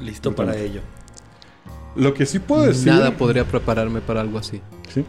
Listo 0.00 0.34
para 0.34 0.58
ello. 0.58 0.80
Lo 1.94 2.12
que 2.12 2.26
sí 2.26 2.40
puedo 2.40 2.66
decir. 2.66 2.88
Nada 2.88 3.16
podría 3.16 3.44
prepararme 3.44 4.00
para 4.00 4.20
algo 4.20 4.36
así. 4.36 4.60
Sí. 4.92 5.04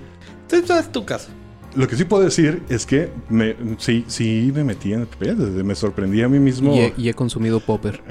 Ese 0.51 0.77
es 0.77 0.91
tu 0.91 1.03
caso. 1.03 1.29
Lo 1.75 1.87
que 1.87 1.95
sí 1.97 2.05
puedo 2.05 2.23
decir 2.23 2.63
es 2.69 2.85
que 2.85 3.09
me, 3.29 3.55
sí, 3.77 4.05
sí 4.07 4.51
me 4.55 4.63
metí 4.63 4.93
en 4.93 5.01
el 5.01 5.07
papel. 5.07 5.35
Me 5.63 5.75
sorprendí 5.75 6.21
a 6.21 6.29
mí 6.29 6.39
mismo. 6.39 6.73
Y, 6.73 6.79
he, 6.79 6.93
y 6.97 7.09
he 7.09 7.13
consumido 7.13 7.59
popper. 7.59 8.01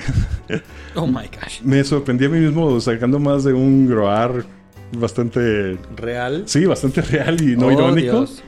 Oh 0.97 1.07
my 1.07 1.27
gosh. 1.27 1.61
Me 1.65 1.83
sorprendí 1.83 2.27
a 2.27 2.29
mí 2.29 2.39
mismo 2.39 2.79
sacando 2.81 3.19
más 3.19 3.43
de 3.45 3.53
un 3.53 3.89
groar 3.89 4.45
bastante. 4.97 5.77
¿Real? 5.97 6.45
Sí, 6.47 6.65
bastante 6.67 7.01
real 7.03 7.41
y 7.43 7.57
no 7.57 7.67
Oh, 7.67 7.73
irónico. 7.73 8.19
Dios. 8.19 8.43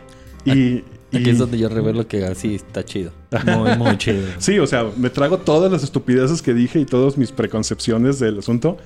Y, 0.45 0.85
Aquí 1.17 1.29
y- 1.29 1.31
es 1.31 1.39
donde 1.39 1.59
yo 1.59 1.69
revelo 1.69 2.07
que 2.07 2.25
así 2.25 2.55
está 2.55 2.85
chido. 2.85 3.11
Muy, 3.47 3.77
muy 3.77 3.97
chido. 3.99 4.23
Sí, 4.39 4.59
o 4.59 4.67
sea, 4.67 4.85
me 4.97 5.11
trago 5.11 5.39
todas 5.39 5.73
las 5.73 5.83
estupideces 5.83 6.43
que 6.43 6.55
dije 6.55 6.79
y 6.81 6.85
todas 6.85 7.17
mis 7.19 7.33
preconcepciones 7.33 8.19
del 8.21 8.39
asunto. 8.39 8.77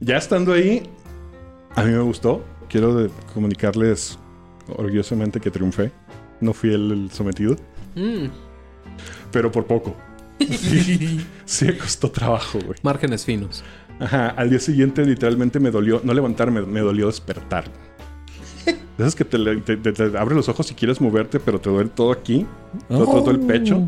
Ya 0.00 0.16
estando 0.18 0.52
ahí, 0.52 0.82
a 1.74 1.82
mí 1.84 1.90
me 1.92 2.00
gustó. 2.02 2.44
Quiero 2.68 3.08
comunicarles 3.34 4.18
orgullosamente 4.78 5.40
que 5.40 5.50
triunfé. 5.50 5.92
No 6.40 6.52
fui 6.52 6.72
el, 6.74 7.08
sometido, 7.12 7.56
Mm, 7.94 8.26
pero 9.30 9.52
por 9.52 9.66
poco. 9.66 9.94
Sí, 10.40 11.20
sí 11.44 11.72
costó 11.74 12.10
trabajo, 12.10 12.58
güey. 12.64 12.78
márgenes 12.82 13.24
finos. 13.24 13.62
Ajá, 14.00 14.28
al 14.30 14.50
día 14.50 14.58
siguiente 14.58 15.04
literalmente 15.04 15.60
me 15.60 15.70
dolió, 15.70 16.00
no 16.02 16.12
levantarme, 16.14 16.62
me 16.62 16.80
dolió 16.80 17.06
despertar. 17.06 17.64
De 18.66 18.74
esas 19.04 19.14
que 19.14 19.24
te, 19.24 19.38
te, 19.60 19.76
te- 19.76 19.92
te 19.92 20.18
abres 20.18 20.36
los 20.36 20.48
ojos 20.48 20.70
y 20.70 20.74
quieres 20.74 21.00
moverte, 21.00 21.38
pero 21.38 21.60
te 21.60 21.70
duele 21.70 21.90
todo 21.90 22.12
aquí, 22.12 22.46
todo, 22.88 23.04
todo- 23.04 23.20
todo 23.22 23.30
el 23.30 23.40
pecho. 23.40 23.86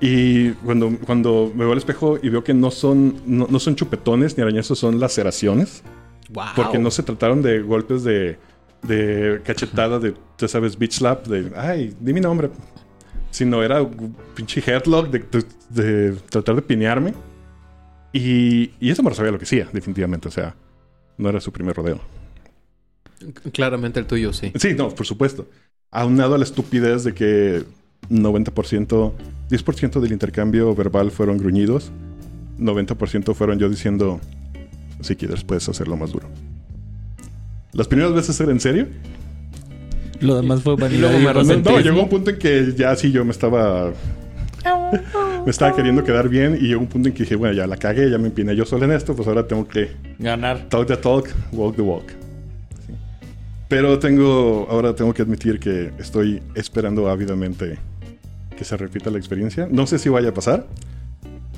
Y 0.00 0.50
cuando, 0.52 0.90
cuando 1.06 1.50
me 1.54 1.64
veo 1.64 1.72
al 1.72 1.78
espejo 1.78 2.18
y 2.22 2.28
veo 2.28 2.44
que 2.44 2.52
no 2.52 2.70
son, 2.70 3.16
no, 3.26 3.46
no 3.48 3.58
son 3.58 3.74
chupetones 3.74 4.36
ni 4.36 4.42
arañazos, 4.42 4.78
son 4.78 5.00
laceraciones. 5.00 5.82
Wow. 6.30 6.44
Porque 6.56 6.78
no 6.78 6.90
se 6.90 7.02
trataron 7.02 7.40
de 7.42 7.60
golpes 7.62 8.04
de, 8.04 8.38
de 8.86 9.40
cachetada, 9.44 9.98
de, 9.98 10.14
tú 10.36 10.48
sabes, 10.48 10.78
bitch 10.78 10.92
slap, 10.98 11.26
de, 11.26 11.52
ay, 11.56 11.94
di 12.00 12.12
mi 12.12 12.20
nombre. 12.20 12.50
Sino 13.30 13.62
era 13.62 13.82
un 13.82 14.14
pinche 14.34 14.62
headlock 14.64 15.08
de, 15.10 15.18
de- 15.18 15.44
de 15.70 16.12
tratar 16.30 16.54
de 16.54 16.62
pinearme. 16.62 17.14
Y, 18.12 18.70
y 18.78 18.90
eso 18.90 19.02
me 19.02 19.12
sabía 19.14 19.32
lo 19.32 19.38
que 19.38 19.44
hacía, 19.44 19.68
definitivamente. 19.72 20.28
O 20.28 20.30
sea, 20.30 20.54
no 21.18 21.28
era 21.28 21.40
su 21.40 21.50
primer 21.52 21.74
rodeo. 21.74 22.00
Claramente 23.52 24.00
el 24.00 24.06
tuyo 24.06 24.32
sí. 24.32 24.52
Sí, 24.56 24.74
no, 24.74 24.90
por 24.90 25.06
supuesto. 25.06 25.48
Aunado 25.90 26.34
a 26.34 26.38
la 26.38 26.44
estupidez 26.44 27.04
de 27.04 27.14
que 27.14 27.64
90%, 28.10 29.12
10% 29.50 30.00
del 30.00 30.12
intercambio 30.12 30.74
verbal 30.74 31.10
fueron 31.10 31.38
gruñidos, 31.38 31.90
90% 32.58 33.34
fueron 33.34 33.58
yo 33.58 33.68
diciendo, 33.68 34.20
si 35.00 35.16
quieres 35.16 35.42
puedes 35.44 35.68
hacerlo 35.68 35.96
más 35.96 36.12
duro. 36.12 36.28
Las 37.74 37.88
primeras 37.88 38.14
veces 38.14 38.40
era 38.40 38.52
en 38.52 38.60
serio. 38.60 38.86
Lo 40.20 40.36
demás 40.36 40.62
fue 40.62 40.76
vanidad 40.76 41.10
luego 41.10 41.18
y 41.18 41.44
me 41.44 41.56
No, 41.56 41.80
llegó 41.80 42.02
un 42.02 42.08
punto 42.08 42.30
en 42.30 42.38
que 42.38 42.72
ya 42.76 42.94
sí 42.96 43.10
yo 43.12 43.24
me 43.24 43.32
estaba... 43.32 43.92
me 45.44 45.50
estaba 45.50 45.74
queriendo 45.74 46.02
quedar 46.04 46.28
bien 46.28 46.56
y 46.58 46.68
llegó 46.68 46.80
un 46.80 46.86
punto 46.86 47.08
en 47.08 47.14
que 47.14 47.24
dije, 47.24 47.36
bueno, 47.36 47.54
ya 47.54 47.66
la 47.66 47.76
cagué, 47.76 48.10
ya 48.10 48.16
me 48.16 48.28
empiné 48.28 48.56
yo 48.56 48.64
solo 48.64 48.84
en 48.84 48.92
esto, 48.92 49.14
pues 49.14 49.28
ahora 49.28 49.46
tengo 49.46 49.68
que 49.68 49.90
Ganar. 50.18 50.68
Talk 50.68 50.86
the 50.86 50.96
talk, 50.96 51.28
walk 51.52 51.76
the 51.76 51.82
walk. 51.82 52.08
Sí. 52.86 52.94
Pero 53.68 53.98
tengo, 53.98 54.66
ahora 54.70 54.94
tengo 54.94 55.12
que 55.12 55.22
admitir 55.22 55.58
que 55.58 55.92
estoy 55.98 56.40
esperando 56.54 57.10
ávidamente 57.10 57.78
que 58.56 58.64
se 58.64 58.76
repita 58.76 59.10
la 59.10 59.18
experiencia. 59.18 59.68
No 59.70 59.86
sé 59.86 59.98
si 59.98 60.08
vaya 60.08 60.30
a 60.30 60.34
pasar. 60.34 60.66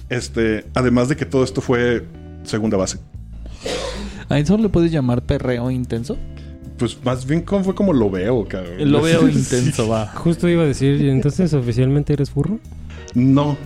Este, 0.09 0.65
además 0.75 1.09
de 1.09 1.17
que 1.17 1.27
todo 1.27 1.45
esto 1.45 1.61
fue 1.61 2.05
segunda 2.45 2.77
base. 2.77 2.99
¿A 4.28 4.38
eso 4.38 4.56
le 4.59 4.68
puedes 4.68 4.90
llamar 4.92 5.23
perreo 5.23 5.71
intenso? 5.71 6.16
Pues 6.78 6.99
más 7.04 7.25
bien 7.26 7.40
como 7.42 7.64
fue 7.64 7.75
como 7.75 7.92
lo 7.92 8.11
veo, 8.11 8.45
cabrón. 8.47 8.90
Lo 8.90 9.00
veo 9.02 9.28
Sí. 9.30 9.38
intenso, 9.38 9.88
va. 9.88 10.09
Justo 10.09 10.49
iba 10.49 10.62
a 10.62 10.66
decir, 10.66 11.00
¿y 11.00 11.09
entonces 11.09 11.52
oficialmente 11.54 12.12
eres 12.12 12.30
furro? 12.30 12.59
No, 13.14 13.56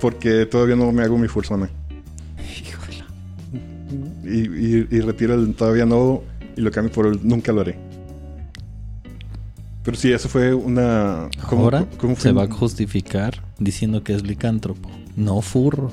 porque 0.00 0.44
todavía 0.46 0.76
no 0.76 0.90
me 0.92 1.02
hago 1.02 1.16
mi 1.16 1.28
fursona. 1.28 1.70
Y, 4.24 4.38
y, 4.48 4.86
y 4.90 5.00
retiro 5.00 5.34
el 5.34 5.54
todavía 5.54 5.86
no 5.86 6.22
y 6.56 6.60
lo 6.60 6.70
cambio 6.70 6.92
por 6.92 7.06
el 7.06 7.18
nunca 7.26 7.52
lo 7.52 7.62
haré. 7.62 7.76
Pero 9.82 9.96
sí, 9.96 10.12
eso 10.12 10.28
fue 10.28 10.52
una... 10.54 11.28
¿cómo- 11.48 11.64
Ahora 11.64 11.86
cómo 11.98 12.14
fue? 12.14 12.22
se 12.24 12.32
va 12.32 12.44
a 12.44 12.50
justificar 12.52 13.42
diciendo 13.58 14.04
que 14.04 14.12
es 14.14 14.22
licántropo. 14.22 14.90
No 15.16 15.40
furro. 15.40 15.90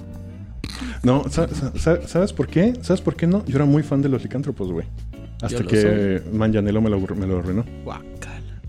No, 1.03 1.23
sa- 1.29 1.47
sa- 1.47 1.77
sa- 1.77 2.07
¿sabes 2.07 2.33
por 2.33 2.47
qué? 2.47 2.73
¿Sabes 2.81 3.01
por 3.01 3.15
qué 3.15 3.27
no? 3.27 3.45
Yo 3.45 3.55
era 3.57 3.65
muy 3.65 3.83
fan 3.83 4.01
de 4.01 4.09
los 4.09 4.21
licántropos, 4.23 4.71
güey. 4.71 4.85
Hasta 5.41 5.63
que 5.63 6.21
Manganiello 6.33 6.81
me 6.81 6.89
lo, 6.89 6.99
me 6.99 7.27
lo 7.27 7.37
arruinó. 7.39 7.63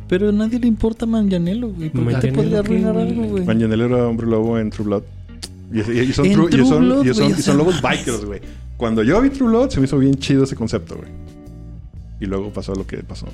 Pero 0.08 0.30
a 0.30 0.32
nadie 0.32 0.58
le 0.58 0.66
importa 0.66 1.04
Manganiello, 1.06 1.68
güey. 1.68 1.90
¿Por 1.90 2.06
qué 2.08 2.14
te 2.16 2.32
podría 2.32 2.58
arruinar 2.60 2.96
algo, 2.96 3.24
güey? 3.24 3.44
Manganiello 3.44 3.84
era 3.86 4.06
hombre 4.08 4.26
lobo 4.26 4.58
en 4.58 4.70
True 4.70 4.84
Blood. 4.86 5.02
Y, 5.72 5.80
y- 5.80 6.00
y 6.00 6.12
son, 6.12 6.26
En 6.26 6.32
true- 6.32 6.48
y 6.50 6.66
son- 6.66 6.84
Blood, 6.84 7.04
y 7.04 7.08
son- 7.14 7.16
güey, 7.16 7.28
y 7.28 7.32
o 7.32 7.34
son 7.34 7.42
sea, 7.42 7.54
lobos 7.54 7.82
bikers, 7.82 8.24
güey. 8.24 8.40
Cuando 8.76 9.02
yo 9.02 9.20
vi 9.20 9.28
True 9.30 9.48
Blood, 9.48 9.70
se 9.70 9.80
me 9.80 9.86
hizo 9.86 9.98
bien 9.98 10.14
chido 10.14 10.44
ese 10.44 10.56
concepto, 10.56 10.96
güey. 10.96 11.08
Y 12.20 12.26
luego 12.26 12.50
pasó 12.52 12.74
lo 12.74 12.86
que 12.86 12.98
pasó. 12.98 13.26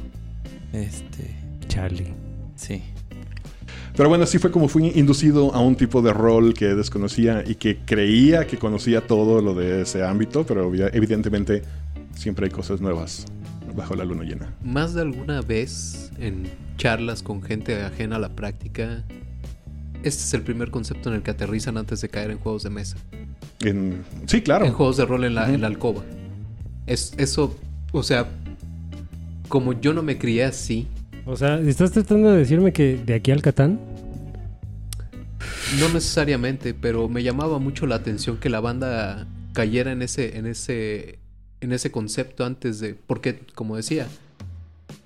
Este. 0.72 1.30
Charlie. 1.68 2.12
Sí. 2.56 2.82
Pero 3.96 4.08
bueno, 4.08 4.24
así 4.24 4.38
fue 4.38 4.50
como 4.50 4.68
fui 4.68 4.90
inducido 4.94 5.54
a 5.54 5.60
un 5.60 5.76
tipo 5.76 6.02
de 6.02 6.12
rol 6.12 6.52
que 6.54 6.66
desconocía 6.74 7.44
y 7.46 7.54
que 7.54 7.78
creía 7.84 8.46
que 8.46 8.56
conocía 8.58 9.06
todo 9.06 9.40
lo 9.40 9.54
de 9.54 9.82
ese 9.82 10.02
ámbito, 10.04 10.44
pero 10.44 10.68
evi- 10.70 10.90
evidentemente 10.92 11.62
siempre 12.14 12.46
hay 12.46 12.50
cosas 12.50 12.80
nuevas 12.80 13.24
bajo 13.76 13.94
la 13.94 14.04
luna 14.04 14.24
llena. 14.24 14.52
Más 14.64 14.94
de 14.94 15.02
alguna 15.02 15.40
vez 15.42 16.10
en 16.18 16.48
charlas 16.76 17.22
con 17.22 17.42
gente 17.42 17.82
ajena 17.82 18.16
a 18.16 18.18
la 18.18 18.30
práctica, 18.30 19.04
este 20.02 20.22
es 20.22 20.34
el 20.34 20.42
primer 20.42 20.70
concepto 20.72 21.08
en 21.10 21.16
el 21.16 21.22
que 21.22 21.30
aterrizan 21.30 21.76
antes 21.78 22.00
de 22.00 22.08
caer 22.08 22.30
en 22.32 22.38
juegos 22.38 22.64
de 22.64 22.70
mesa. 22.70 22.96
En- 23.60 24.02
sí, 24.26 24.42
claro. 24.42 24.64
En 24.66 24.72
juegos 24.72 24.96
de 24.96 25.06
rol 25.06 25.24
en 25.24 25.36
la, 25.36 25.44
Ujú. 25.44 25.52
en 25.54 25.60
la 25.60 25.66
alcoba. 25.68 26.02
Es, 26.86 27.14
eso, 27.16 27.56
o 27.92 28.02
sea, 28.02 28.26
como 29.48 29.72
yo 29.72 29.92
no 29.94 30.02
me 30.02 30.18
crié 30.18 30.44
así, 30.44 30.88
O 31.26 31.36
sea, 31.36 31.58
¿estás 31.60 31.92
tratando 31.92 32.32
de 32.32 32.38
decirme 32.38 32.72
que 32.72 32.96
de 32.96 33.14
aquí 33.14 33.30
al 33.30 33.42
Catán? 33.42 33.80
no 35.78 35.88
necesariamente, 35.88 36.74
pero 36.74 37.08
me 37.08 37.22
llamaba 37.22 37.58
mucho 37.58 37.86
la 37.86 37.96
atención 37.96 38.36
que 38.38 38.48
la 38.48 38.60
banda 38.60 39.26
cayera 39.52 39.92
en 39.92 40.02
ese, 40.02 40.36
en 40.36 40.46
ese, 40.46 41.18
en 41.60 41.72
ese 41.72 41.90
concepto 41.90 42.44
antes 42.44 42.80
de, 42.80 42.94
porque 42.94 43.40
como 43.54 43.76
decía, 43.76 44.06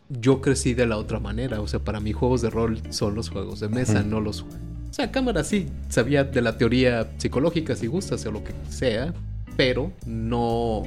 yo 0.08 0.40
crecí 0.40 0.74
de 0.74 0.86
la 0.86 0.96
otra 0.96 1.20
manera, 1.20 1.60
o 1.60 1.68
sea, 1.68 1.80
para 1.80 2.00
mí 2.00 2.12
juegos 2.12 2.42
de 2.42 2.50
rol 2.50 2.80
son 2.90 3.14
los 3.14 3.30
juegos 3.30 3.60
de 3.60 3.68
mesa, 3.68 4.02
no 4.02 4.20
los, 4.20 4.42
o 4.42 4.46
sea, 4.92 5.10
cámara 5.10 5.44
sí 5.44 5.66
sabía 5.88 6.24
de 6.24 6.42
la 6.42 6.56
teoría 6.56 7.10
psicológica 7.18 7.76
si 7.76 7.86
gustas 7.86 8.24
o 8.26 8.32
lo 8.32 8.42
que 8.42 8.52
sea, 8.70 9.14
pero 9.56 9.92
no, 10.06 10.82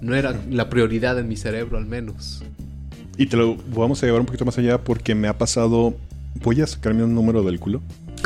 no 0.00 0.14
era 0.14 0.38
la 0.50 0.68
prioridad 0.68 1.18
en 1.18 1.28
mi 1.28 1.36
cerebro 1.36 1.78
al 1.78 1.86
menos. 1.86 2.42
Y 3.18 3.26
te 3.26 3.36
lo 3.36 3.56
vamos 3.74 4.02
a 4.02 4.06
llevar 4.06 4.20
un 4.20 4.26
poquito 4.26 4.44
más 4.44 4.58
allá 4.58 4.78
porque 4.82 5.14
me 5.14 5.28
ha 5.28 5.38
pasado. 5.38 5.94
Voy 6.42 6.60
a 6.60 6.66
sacarme 6.66 7.02
un 7.02 7.14
número 7.14 7.42
del 7.42 7.58
culo. 7.58 7.80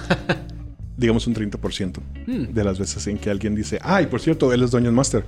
Digamos 0.96 1.26
un 1.26 1.34
30% 1.34 1.98
Hmm. 2.26 2.52
de 2.52 2.64
las 2.64 2.78
veces 2.78 3.06
en 3.06 3.16
que 3.18 3.30
alguien 3.30 3.54
dice, 3.54 3.78
ay, 3.82 4.06
por 4.06 4.20
cierto, 4.20 4.52
él 4.52 4.62
es 4.62 4.70
Dungeon 4.70 4.94
Master. 4.94 5.24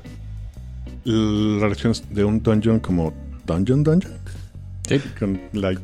La 1.05 1.67
reacción 1.67 1.93
es 1.93 2.05
de 2.15 2.25
un 2.25 2.43
dungeon 2.43 2.79
como 2.81 3.13
Dungeon 3.47 3.83
Dungeon. 3.83 4.13
Con 5.19 5.41
like 5.53 5.81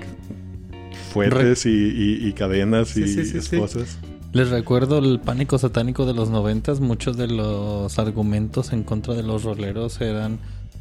fuertes 1.12 1.64
y, 1.66 1.70
y- 1.70 2.28
y 2.28 2.32
cadenas 2.34 2.88
Sí, 2.88 3.02
y 3.02 3.08
sí, 3.08 3.24
sí, 3.24 3.40
sí. 3.40 3.56
esposas. 3.56 3.98
Les 4.32 4.50
recuerdo 4.50 4.98
el 4.98 5.20
pánico 5.20 5.56
satánico 5.58 6.04
de 6.04 6.12
los 6.12 6.28
noventas. 6.28 6.80
Muchos 6.80 7.16
de 7.16 7.28
los 7.28 7.98
argumentos 7.98 8.72
en 8.74 8.82
contra 8.82 9.14
de 9.14 9.22
los 9.22 9.44
roleros 9.44 10.00
eran 10.02 10.38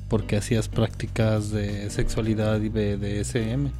porque 0.09 0.37
hacías 0.37 0.67
prácticas 0.67 1.51
de 1.51 1.89
sexualidad 1.89 2.61
y 2.61 2.69
BDSM. 2.69 3.71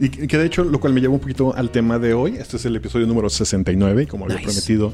Y 0.00 0.08
que 0.08 0.38
de 0.38 0.46
hecho, 0.46 0.64
lo 0.64 0.78
cual 0.80 0.92
me 0.92 1.00
lleva 1.00 1.14
un 1.14 1.20
poquito 1.20 1.54
al 1.54 1.70
tema 1.70 1.98
de 1.98 2.14
hoy. 2.14 2.36
Este 2.36 2.56
es 2.56 2.64
el 2.64 2.76
episodio 2.76 3.06
número 3.06 3.28
69 3.28 4.04
y 4.04 4.06
como 4.06 4.24
había 4.24 4.40
prometido, 4.40 4.92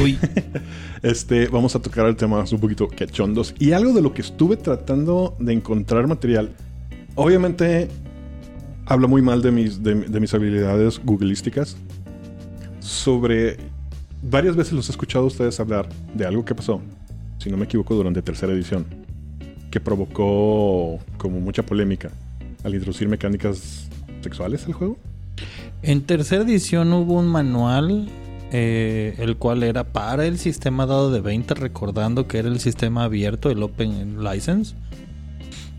Uy, 0.00 0.18
este, 1.02 1.48
vamos 1.48 1.76
a 1.76 1.80
tocar 1.80 2.06
el 2.06 2.16
tema 2.16 2.44
un 2.50 2.60
poquito 2.60 2.88
cachondos. 2.88 3.54
Y 3.58 3.72
algo 3.72 3.92
de 3.92 4.02
lo 4.02 4.12
que 4.12 4.22
estuve 4.22 4.56
tratando 4.56 5.36
de 5.38 5.52
encontrar 5.52 6.06
material, 6.06 6.50
obviamente 7.14 7.88
habla 8.86 9.06
muy 9.06 9.22
mal 9.22 9.42
de 9.42 9.52
mis, 9.52 9.82
de, 9.82 9.94
de 9.94 10.20
mis 10.20 10.34
habilidades 10.34 11.00
googlísticas. 11.02 11.76
Sobre, 12.80 13.56
varias 14.22 14.56
veces 14.56 14.72
los 14.72 14.88
he 14.88 14.92
escuchado 14.92 15.24
a 15.24 15.28
ustedes 15.28 15.58
hablar 15.60 15.88
de 16.14 16.26
algo 16.26 16.44
que 16.44 16.54
pasó, 16.54 16.80
si 17.38 17.50
no 17.50 17.56
me 17.56 17.64
equivoco, 17.64 17.94
durante 17.94 18.22
tercera 18.22 18.52
edición, 18.52 18.86
que 19.76 19.80
provocó 19.80 20.98
como 21.18 21.38
mucha 21.38 21.62
polémica 21.62 22.10
al 22.64 22.74
introducir 22.74 23.10
mecánicas 23.10 23.90
sexuales 24.22 24.64
al 24.64 24.72
juego. 24.72 24.96
En 25.82 26.00
tercera 26.00 26.44
edición 26.44 26.94
hubo 26.94 27.12
un 27.18 27.26
manual, 27.26 28.08
eh, 28.52 29.14
el 29.18 29.36
cual 29.36 29.62
era 29.62 29.84
para 29.84 30.24
el 30.24 30.38
sistema 30.38 30.86
dado 30.86 31.10
de 31.10 31.20
20, 31.20 31.52
recordando 31.52 32.26
que 32.26 32.38
era 32.38 32.48
el 32.48 32.58
sistema 32.58 33.04
abierto, 33.04 33.50
el 33.50 33.62
Open 33.62 34.24
License, 34.24 34.74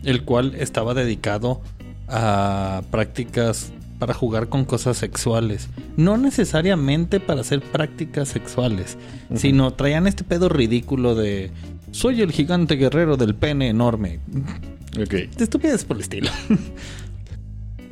el 0.04 0.22
cual 0.22 0.54
estaba 0.54 0.94
dedicado 0.94 1.60
a 2.06 2.82
prácticas 2.92 3.72
para 3.98 4.14
jugar 4.14 4.48
con 4.48 4.64
cosas 4.64 4.96
sexuales. 4.96 5.70
No 5.96 6.18
necesariamente 6.18 7.18
para 7.18 7.40
hacer 7.40 7.62
prácticas 7.62 8.28
sexuales, 8.28 8.96
sino 9.34 9.72
traían 9.72 10.06
este 10.06 10.22
pedo 10.22 10.48
ridículo 10.48 11.16
de... 11.16 11.50
Soy 11.90 12.22
el 12.22 12.32
gigante 12.32 12.76
guerrero 12.76 13.16
del 13.16 13.34
pene 13.34 13.68
enorme. 13.68 14.20
Ok. 15.00 15.10
De 15.10 15.44
estupidez 15.44 15.84
por 15.84 15.96
el 15.96 16.02
estilo. 16.02 16.30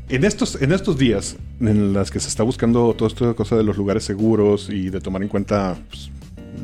En 0.08 0.22
estos, 0.22 0.62
en 0.62 0.70
estos 0.70 0.98
días 0.98 1.36
en 1.58 1.92
las 1.92 2.12
que 2.12 2.20
se 2.20 2.28
está 2.28 2.44
buscando 2.44 2.94
toda 2.94 3.08
esta 3.08 3.34
cosa 3.34 3.56
de 3.56 3.64
los 3.64 3.76
lugares 3.76 4.04
seguros 4.04 4.70
y 4.70 4.88
de 4.88 5.00
tomar 5.00 5.20
en 5.20 5.28
cuenta 5.28 5.76
pues, 5.88 6.12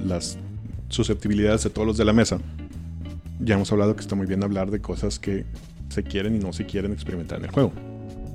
las 0.06 0.38
susceptibilidades 0.88 1.64
de 1.64 1.70
todos 1.70 1.84
los 1.88 1.96
de 1.96 2.04
la 2.04 2.12
mesa, 2.12 2.38
ya 3.40 3.56
hemos 3.56 3.72
hablado 3.72 3.96
que 3.96 4.00
está 4.00 4.14
muy 4.14 4.26
bien 4.26 4.44
hablar 4.44 4.70
de 4.70 4.80
cosas 4.80 5.18
que 5.18 5.44
se 5.88 6.04
quieren 6.04 6.36
y 6.36 6.38
no 6.38 6.52
se 6.52 6.66
quieren 6.66 6.92
experimentar 6.92 7.40
en 7.40 7.46
el 7.46 7.50
juego. 7.50 7.72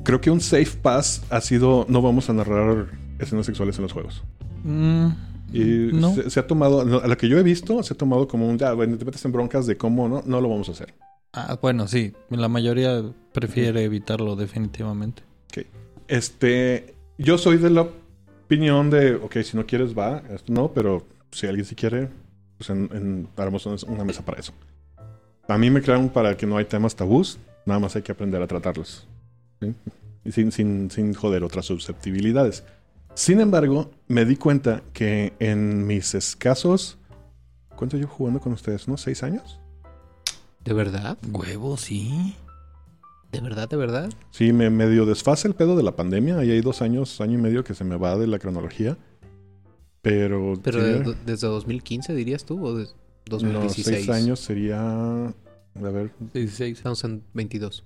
Creo 0.04 0.20
que 0.20 0.30
un 0.30 0.42
safe 0.42 0.78
pass 0.82 1.24
ha 1.30 1.40
sido 1.40 1.86
no 1.88 2.02
vamos 2.02 2.30
a 2.30 2.34
narrar 2.34 2.88
escenas 3.18 3.46
sexuales 3.46 3.78
en 3.78 3.84
los 3.84 3.94
juegos. 3.94 4.24
Mm, 4.66 5.08
Y 5.54 5.90
No. 5.94 6.14
se, 6.14 6.30
se 6.30 6.40
ha 6.40 6.48
tomado, 6.48 6.82
a 6.82 7.08
lo 7.08 7.18
que 7.18 7.30
yo 7.30 7.38
he 7.38 7.44
visto, 7.44 7.82
se 7.84 7.94
ha 7.94 7.98
tomado 7.98 8.28
como 8.28 8.48
un, 8.48 8.58
ya, 8.58 8.74
bueno, 8.74 8.98
te 8.98 9.06
metes 9.06 9.24
en 9.26 9.32
broncas 9.32 9.66
de 9.66 9.78
cómo 9.78 10.08
no, 10.10 10.24
no 10.26 10.42
lo 10.42 10.50
vamos 10.50 10.68
a 10.70 10.74
hacer. 10.74 10.94
Ah, 11.34 11.58
bueno, 11.62 11.88
sí. 11.88 12.14
La 12.30 12.48
mayoría 12.48 13.04
prefiere 13.34 13.84
evitarlo 13.84 14.36
definitivamente. 14.36 15.24
Este, 16.08 16.96
yo 17.18 17.38
soy 17.38 17.58
de 17.58 17.70
la 17.70 17.82
opinión 18.46 18.90
de, 18.90 19.16
ok, 19.16 19.38
si 19.44 19.58
no 19.58 19.66
quieres 19.66 19.98
va, 19.98 20.24
no, 20.48 20.72
pero 20.72 21.06
si 21.32 21.48
alguien 21.48 21.66
sí 21.66 21.76
quiere, 21.76 22.10
pues 22.58 22.70
en, 22.70 22.90
en- 22.94 23.28
haremos 23.36 23.66
una, 23.66 24.04
mesa 24.06 24.24
para 24.24 24.40
eso. 24.40 24.54
A 25.50 25.58
mí 25.58 25.70
me 25.70 25.82
crearon 25.82 26.10
para 26.10 26.36
que 26.38 26.46
no 26.46 26.58
hay 26.58 26.66
temas 26.66 26.96
tabús, 26.96 27.38
nada 27.66 27.80
más 27.80 27.96
hay 27.96 28.02
que 28.04 28.12
aprender 28.14 28.42
a 28.42 28.48
tratarlos. 28.48 29.06
¿sí? 29.62 29.74
Y 30.24 30.32
sin, 30.32 30.52
sin, 30.52 30.90
sin 30.92 31.14
joder 31.14 31.44
otras 31.44 31.66
susceptibilidades. 31.66 32.64
Sin 33.18 33.40
embargo, 33.40 33.90
me 34.08 34.26
di 34.26 34.36
cuenta 34.36 34.84
que 34.94 35.34
en 35.40 35.88
mis 35.88 36.14
escasos... 36.14 37.00
¿Cuánto 37.76 37.98
llevo 37.98 38.12
jugando 38.12 38.40
con 38.40 38.54
ustedes? 38.54 38.88
¿No? 38.88 38.96
¿Seis 38.96 39.24
años? 39.24 39.60
¿De 40.64 40.74
verdad? 40.74 41.18
Huevo, 41.32 41.78
sí. 41.78 42.36
¿De 43.32 43.42
verdad? 43.42 43.68
¿De 43.68 43.76
verdad? 43.76 44.10
Sí, 44.30 44.54
me 44.54 44.70
medio 44.70 45.08
desfase 45.08 45.48
el 45.48 45.56
pedo 45.56 45.76
de 45.76 45.82
la 45.82 45.96
pandemia. 45.96 46.38
Ahí 46.38 46.52
hay 46.52 46.62
dos 46.62 46.84
años, 46.84 47.20
año 47.20 47.40
y 47.40 47.42
medio 47.42 47.64
que 47.64 47.74
se 47.74 47.84
me 47.84 47.96
va 47.98 48.16
de 48.18 48.28
la 48.28 48.38
cronología. 48.38 48.98
Pero. 50.04 50.54
Pero 50.64 50.84
de- 50.84 51.16
desde 51.26 51.48
2015 51.48 52.14
dirías 52.14 52.46
tú 52.46 52.64
o 52.64 52.76
de 52.76 52.84
no, 52.84 52.90
2016. 53.30 53.86
seis 53.98 54.10
años 54.10 54.40
sería. 54.40 54.80
A 55.28 55.34
ver, 55.76 56.12
16. 56.36 56.78
Estamos 56.78 57.04
en 57.04 57.24
22. 57.34 57.84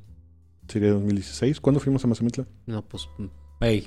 sería 0.68 0.92
2016. 0.92 1.62
¿Cuándo 1.62 1.80
fuimos 1.80 2.04
a 2.04 2.08
Mazamitla? 2.08 2.46
No, 2.66 2.82
pues. 2.84 3.08
mm, 3.18 3.26
Ey, 3.62 3.86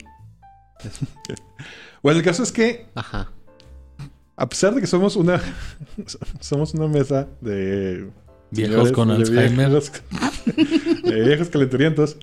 Bueno, 2.03 2.19
el 2.19 2.25
caso 2.25 2.43
es 2.43 2.53
que, 2.53 2.87
Ajá. 2.95 3.33
a 4.37 4.47
pesar 4.47 4.75
de 4.75 4.83
que 4.83 4.87
somos 4.87 5.17
una. 5.17 5.41
somos 6.41 6.75
una 6.75 6.87
mesa 6.87 7.29
de. 7.41 8.11
Viejos 8.51 8.93
con 8.93 9.09
de 9.09 9.15
Alzheimer. 9.15 9.71
Viejos, 9.71 9.93
de 11.03 11.25
viejos 11.25 11.49
calenturientos. 11.49 12.19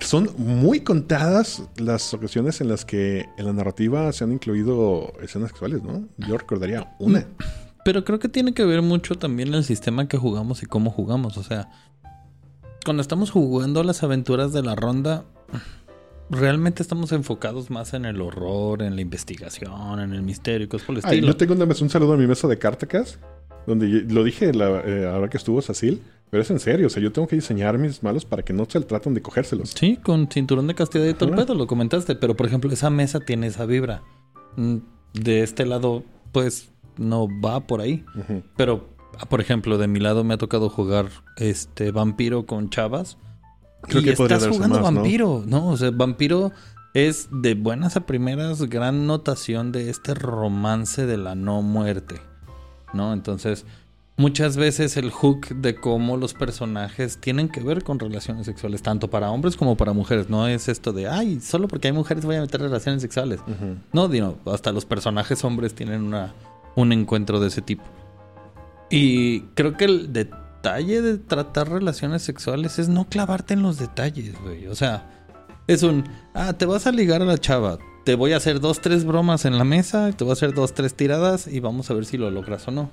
Son 0.00 0.28
muy 0.36 0.80
contadas 0.80 1.62
las 1.76 2.12
ocasiones 2.12 2.60
en 2.60 2.68
las 2.68 2.84
que 2.84 3.26
en 3.38 3.46
la 3.46 3.52
narrativa 3.52 4.12
se 4.12 4.24
han 4.24 4.32
incluido 4.32 5.12
escenas 5.22 5.50
sexuales, 5.50 5.84
¿no? 5.84 6.08
Yo 6.18 6.36
recordaría 6.36 6.92
una. 6.98 7.28
Pero 7.84 8.04
creo 8.04 8.18
que 8.18 8.28
tiene 8.28 8.54
que 8.54 8.64
ver 8.64 8.82
mucho 8.82 9.14
también 9.14 9.54
el 9.54 9.62
sistema 9.62 10.08
que 10.08 10.18
jugamos 10.18 10.64
y 10.64 10.66
cómo 10.66 10.90
jugamos. 10.90 11.38
O 11.38 11.44
sea, 11.44 11.70
cuando 12.84 13.02
estamos 13.02 13.30
jugando 13.30 13.84
las 13.84 14.02
aventuras 14.02 14.52
de 14.52 14.62
la 14.62 14.74
ronda, 14.74 15.24
realmente 16.30 16.82
estamos 16.82 17.12
enfocados 17.12 17.70
más 17.70 17.94
en 17.94 18.04
el 18.04 18.20
horror, 18.20 18.82
en 18.82 18.94
la 18.96 19.00
investigación, 19.02 20.00
en 20.00 20.12
el 20.12 20.22
misterio 20.22 20.64
y 20.66 20.68
cosas 20.68 20.86
por 20.86 20.96
el 20.96 21.02
Ay, 21.04 21.14
estilo. 21.18 21.26
yo 21.32 21.36
tengo 21.36 21.54
una 21.54 21.64
vez 21.64 21.80
un 21.82 21.90
saludo 21.90 22.14
a 22.14 22.16
mi 22.16 22.26
mesa 22.26 22.48
de 22.48 22.58
Cartacas, 22.58 23.18
donde 23.66 23.90
yo- 23.90 24.00
lo 24.14 24.24
dije 24.24 24.52
la, 24.52 24.80
eh, 24.84 25.06
ahora 25.06 25.28
que 25.28 25.36
estuvo 25.36 25.60
Sacil, 25.62 26.02
pero 26.30 26.42
es 26.42 26.50
en 26.50 26.58
serio, 26.58 26.88
o 26.88 26.90
sea, 26.90 27.02
yo 27.02 27.12
tengo 27.12 27.28
que 27.28 27.36
diseñar 27.36 27.78
mis 27.78 28.02
malos 28.02 28.24
para 28.24 28.42
que 28.42 28.52
no 28.52 28.64
se 28.68 28.80
traten 28.80 29.14
de 29.14 29.22
cogérselos. 29.22 29.70
Sí, 29.70 29.96
con 29.96 30.28
cinturón 30.28 30.66
de 30.66 30.74
castidad 30.74 31.04
y 31.06 31.14
todo 31.14 31.28
el 31.30 31.36
pedo, 31.36 31.54
lo 31.54 31.66
comentaste. 31.68 32.16
Pero, 32.16 32.34
por 32.36 32.46
ejemplo, 32.46 32.70
esa 32.72 32.90
mesa 32.90 33.20
tiene 33.20 33.46
esa 33.46 33.64
vibra. 33.66 34.02
Mm, 34.56 34.78
De 35.14 35.42
este 35.42 35.64
lado, 35.64 36.02
pues, 36.32 36.68
no 36.98 37.26
va 37.40 37.60
por 37.60 37.80
ahí. 37.80 38.04
Pero, 38.56 38.88
por 39.30 39.40
ejemplo, 39.40 39.78
de 39.78 39.86
mi 39.88 39.98
lado 40.00 40.24
me 40.24 40.34
ha 40.34 40.36
tocado 40.38 40.68
jugar 40.68 41.06
este 41.38 41.90
vampiro 41.92 42.44
con 42.44 42.68
chavas. 42.68 43.16
Creo 43.86 44.02
y 44.02 44.04
que 44.04 44.10
estás 44.10 44.46
jugando 44.48 44.80
vampiro, 44.80 45.44
¿no? 45.46 45.68
O 45.68 45.76
sea, 45.76 45.90
vampiro 45.90 46.52
es 46.94 47.28
de 47.30 47.54
buenas 47.54 47.96
a 47.96 48.06
primeras 48.06 48.62
gran 48.62 49.06
notación 49.06 49.70
de 49.70 49.90
este 49.90 50.14
romance 50.14 51.04
de 51.06 51.18
la 51.18 51.34
no 51.34 51.62
muerte, 51.62 52.20
¿no? 52.94 53.12
Entonces, 53.12 53.66
muchas 54.16 54.56
veces 54.56 54.96
el 54.96 55.10
hook 55.10 55.48
de 55.48 55.76
cómo 55.76 56.16
los 56.16 56.32
personajes 56.32 57.18
tienen 57.20 57.48
que 57.48 57.60
ver 57.60 57.84
con 57.84 57.98
relaciones 57.98 58.46
sexuales, 58.46 58.82
tanto 58.82 59.10
para 59.10 59.30
hombres 59.30 59.56
como 59.56 59.76
para 59.76 59.92
mujeres. 59.92 60.30
No 60.30 60.48
es 60.48 60.68
esto 60.68 60.92
de, 60.92 61.08
ay, 61.08 61.40
solo 61.40 61.68
porque 61.68 61.88
hay 61.88 61.92
mujeres 61.92 62.24
voy 62.24 62.36
a 62.36 62.40
meter 62.40 62.60
relaciones 62.60 63.02
sexuales. 63.02 63.40
No, 63.92 64.08
digo, 64.08 64.38
hasta 64.46 64.72
los 64.72 64.84
personajes 64.86 65.44
hombres 65.44 65.74
tienen 65.74 66.02
una, 66.02 66.32
un 66.74 66.92
encuentro 66.92 67.40
de 67.40 67.48
ese 67.48 67.62
tipo. 67.62 67.84
Y 68.88 69.40
creo 69.54 69.76
que 69.76 69.84
el 69.84 70.12
detalle 70.66 71.00
de 71.00 71.18
tratar 71.18 71.70
relaciones 71.70 72.22
sexuales 72.22 72.78
es 72.78 72.88
no 72.88 73.08
clavarte 73.08 73.54
en 73.54 73.62
los 73.62 73.78
detalles, 73.78 74.34
güey. 74.42 74.66
O 74.66 74.74
sea, 74.74 75.08
es 75.68 75.84
un, 75.84 76.04
ah, 76.34 76.54
te 76.54 76.66
vas 76.66 76.86
a 76.86 76.92
ligar 76.92 77.22
a 77.22 77.24
la 77.24 77.38
chava. 77.38 77.78
Te 78.04 78.16
voy 78.16 78.32
a 78.32 78.38
hacer 78.38 78.60
dos, 78.60 78.80
tres 78.80 79.04
bromas 79.04 79.44
en 79.44 79.58
la 79.58 79.64
mesa, 79.64 80.10
te 80.12 80.24
voy 80.24 80.30
a 80.30 80.34
hacer 80.34 80.54
dos, 80.54 80.74
tres 80.74 80.94
tiradas 80.94 81.46
y 81.46 81.60
vamos 81.60 81.90
a 81.90 81.94
ver 81.94 82.04
si 82.04 82.16
lo 82.16 82.30
logras 82.30 82.66
o 82.68 82.70
no. 82.70 82.90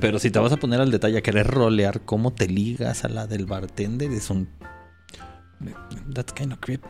Pero 0.00 0.18
si 0.18 0.30
te 0.30 0.38
vas 0.38 0.52
a 0.52 0.56
poner 0.56 0.80
al 0.80 0.90
detalle 0.90 1.18
a 1.18 1.22
querer 1.22 1.46
rolear 1.46 2.00
cómo 2.00 2.32
te 2.32 2.48
ligas 2.48 3.04
a 3.04 3.08
la 3.08 3.26
del 3.26 3.44
bartender, 3.44 4.10
es 4.10 4.30
un... 4.30 4.48
That's 6.14 6.32
kind 6.32 6.52
of 6.52 6.60
creep. 6.60 6.82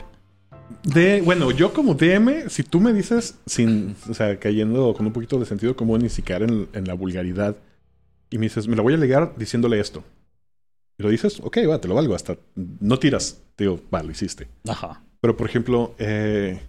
De, 0.85 1.20
bueno, 1.20 1.50
yo 1.50 1.72
como 1.72 1.94
DM, 1.94 2.48
si 2.48 2.62
tú 2.62 2.81
me 2.81 2.92
dices, 2.92 3.38
sin, 3.46 3.96
o 4.09 4.14
sea, 4.14 4.38
cayendo 4.38 4.94
con 4.94 5.07
un 5.07 5.12
poquito 5.12 5.38
de 5.38 5.46
sentido 5.46 5.74
común 5.74 6.05
y 6.05 6.09
sin 6.09 6.24
caer 6.24 6.42
en, 6.42 6.68
en 6.74 6.87
la 6.87 6.94
vulgaridad, 6.94 7.57
y 8.31 8.39
me 8.39 8.47
dices, 8.47 8.67
me 8.69 8.77
la 8.77 8.83
voy 8.83 8.95
a 8.95 8.97
ligar 8.97 9.35
diciéndole 9.37 9.81
esto. 9.81 10.03
Y 10.99 11.03
lo 11.03 11.11
dices, 11.11 11.41
ok, 11.43 11.59
va, 11.69 11.81
te 11.81 11.89
lo 11.89 11.95
valgo, 11.95 12.15
hasta 12.15 12.37
no 12.55 12.99
tiras. 12.99 13.43
Te 13.55 13.65
digo, 13.65 13.81
va, 13.95 14.03
lo 14.03 14.11
hiciste. 14.11 14.49
Ajá. 14.69 15.03
Pero, 15.21 15.37
por 15.37 15.47
ejemplo, 15.49 15.95
eh, 15.99 16.61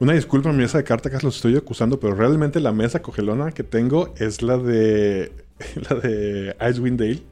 una 0.00 0.14
disculpa 0.14 0.50
a 0.50 0.52
mi 0.52 0.58
mesa 0.58 0.78
de 0.78 0.84
cartas, 0.84 1.22
los 1.22 1.36
estoy 1.36 1.56
acusando, 1.56 2.00
pero 2.00 2.14
realmente 2.14 2.58
la 2.60 2.72
mesa 2.72 3.02
cogelona 3.02 3.52
que 3.52 3.62
tengo 3.62 4.12
es 4.18 4.42
la 4.42 4.58
de 4.58 5.32
la 5.88 5.96
de 5.96 6.56
Icewind 6.70 6.98
Dale, 6.98 7.22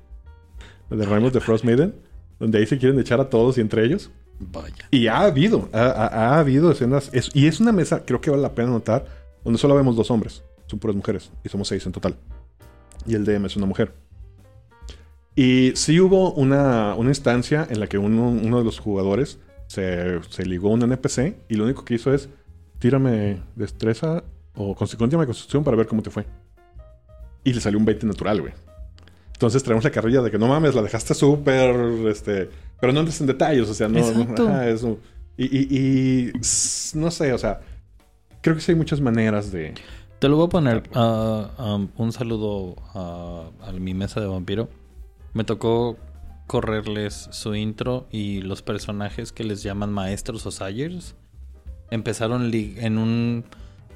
la 0.88 0.96
de 0.98 1.04
Ramos 1.06 1.32
de 1.32 1.40
Frost 1.40 1.64
Maiden, 1.64 1.94
donde 2.38 2.58
ahí 2.58 2.66
se 2.66 2.78
quieren 2.78 2.98
echar 3.00 3.20
a 3.20 3.28
todos 3.28 3.58
y 3.58 3.60
entre 3.60 3.84
ellos. 3.84 4.10
Vaya. 4.38 4.88
Y 4.90 5.08
ha 5.08 5.20
habido, 5.20 5.68
ha, 5.72 5.82
ha- 5.86 6.06
ha 6.34 6.38
habido 6.38 6.70
escenas, 6.70 7.10
es- 7.12 7.30
y 7.34 7.46
es 7.48 7.60
una 7.60 7.72
mesa, 7.72 8.04
creo 8.06 8.20
que 8.20 8.30
vale 8.30 8.42
la 8.42 8.54
pena 8.54 8.70
notar, 8.70 9.04
donde 9.44 9.58
solo 9.58 9.74
vemos 9.74 9.96
dos 9.96 10.10
hombres, 10.10 10.42
son 10.66 10.78
puras 10.78 10.96
mujeres, 10.96 11.30
y 11.44 11.48
somos 11.48 11.66
seis 11.68 11.84
en 11.86 11.92
total. 11.92 12.16
Y 13.06 13.14
el 13.14 13.24
DM 13.24 13.46
es 13.46 13.56
una 13.56 13.66
mujer. 13.66 13.92
Y 15.36 15.72
sí 15.76 16.00
hubo 16.00 16.32
una, 16.32 16.94
una 16.96 17.10
instancia 17.10 17.66
en 17.70 17.80
la 17.80 17.86
que 17.86 17.98
uno, 17.98 18.28
uno 18.28 18.58
de 18.58 18.64
los 18.64 18.78
jugadores 18.78 19.38
se, 19.68 20.20
se 20.28 20.44
ligó 20.44 20.70
a 20.70 20.72
un 20.74 20.82
NPC 20.82 21.36
y 21.48 21.54
lo 21.54 21.64
único 21.64 21.84
que 21.84 21.94
hizo 21.94 22.12
es 22.12 22.28
tírame 22.78 23.40
destreza 23.56 24.24
o 24.54 24.74
con, 24.74 24.88
con 24.88 25.08
tema 25.08 25.22
de 25.22 25.26
constitución 25.28 25.62
para 25.64 25.76
ver 25.76 25.86
cómo 25.86 26.02
te 26.02 26.10
fue. 26.10 26.26
Y 27.44 27.52
le 27.52 27.60
salió 27.60 27.78
un 27.78 27.84
20 27.84 28.06
natural, 28.06 28.40
güey. 28.42 28.52
Entonces 29.32 29.62
traemos 29.62 29.84
la 29.84 29.90
carrilla 29.90 30.20
de 30.20 30.30
que 30.30 30.38
no 30.38 30.48
mames, 30.48 30.74
la 30.74 30.82
dejaste 30.82 31.14
súper, 31.14 31.74
este... 32.08 32.50
Pero 32.80 32.92
no 32.92 33.00
entres 33.00 33.20
en 33.20 33.26
detalles, 33.26 33.68
o 33.68 33.74
sea, 33.74 33.88
no... 33.88 33.98
no- 34.24 34.24
ajá, 34.48 34.68
eso. 34.68 34.98
Y, 35.38 35.44
y- 35.44 35.78
y, 35.78 36.32
no 36.94 37.10
sé, 37.10 37.32
o 37.32 37.38
sea, 37.38 37.60
creo 38.42 38.54
que 38.56 38.60
sí 38.60 38.72
hay 38.72 38.76
muchas 38.76 39.00
maneras 39.00 39.50
de... 39.52 39.74
Te 40.20 40.28
lo 40.28 40.36
voy 40.36 40.46
a 40.46 40.48
poner. 40.50 40.82
ah, 40.94 41.48
um, 41.58 41.88
un 41.96 42.12
saludo 42.12 42.76
a, 42.94 43.48
a 43.66 43.72
mi 43.72 43.94
mesa 43.94 44.20
de 44.20 44.26
vampiro. 44.26 44.68
Me 45.32 45.44
tocó 45.44 45.96
correrles 46.46 47.28
su 47.32 47.54
intro 47.54 48.06
y 48.10 48.42
los 48.42 48.60
personajes 48.60 49.32
que 49.32 49.44
les 49.44 49.62
llaman 49.62 49.92
maestros 49.92 50.44
o 50.44 50.50
sayers 50.50 51.14
empezaron 51.90 52.50
en 52.52 52.98
un 52.98 53.44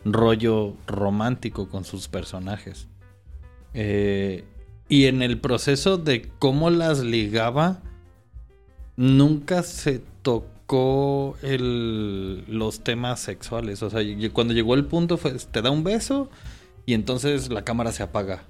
rollo 0.07 0.75
romántico 0.87 1.69
con 1.69 1.85
sus 1.85 2.09
personajes. 2.09 2.89
Eh, 3.75 4.45
y 4.89 5.05
en 5.07 5.21
el 5.21 5.39
proceso 5.41 5.99
de 5.99 6.31
cómo 6.39 6.71
las 6.71 7.01
ligaba, 7.01 7.83
nunca 8.97 9.63
se 9.63 10.01
tocó 10.23 11.37
el, 11.43 12.45
los 12.49 12.81
temas 12.81 13.21
sexuales. 13.21 13.83
O 13.83 13.91
sea, 13.91 14.01
cuando 14.33 14.55
llegó 14.55 14.75
el 14.75 14.85
punto 14.87 15.17
fue, 15.19 15.33
te 15.33 15.63
da 15.63 15.71
un 15.71 15.85
beso 15.85 16.29
y 16.87 16.95
entonces 16.95 17.51
la 17.51 17.63
cámara 17.65 17.93
se 17.93 18.03
apaga. 18.03 18.45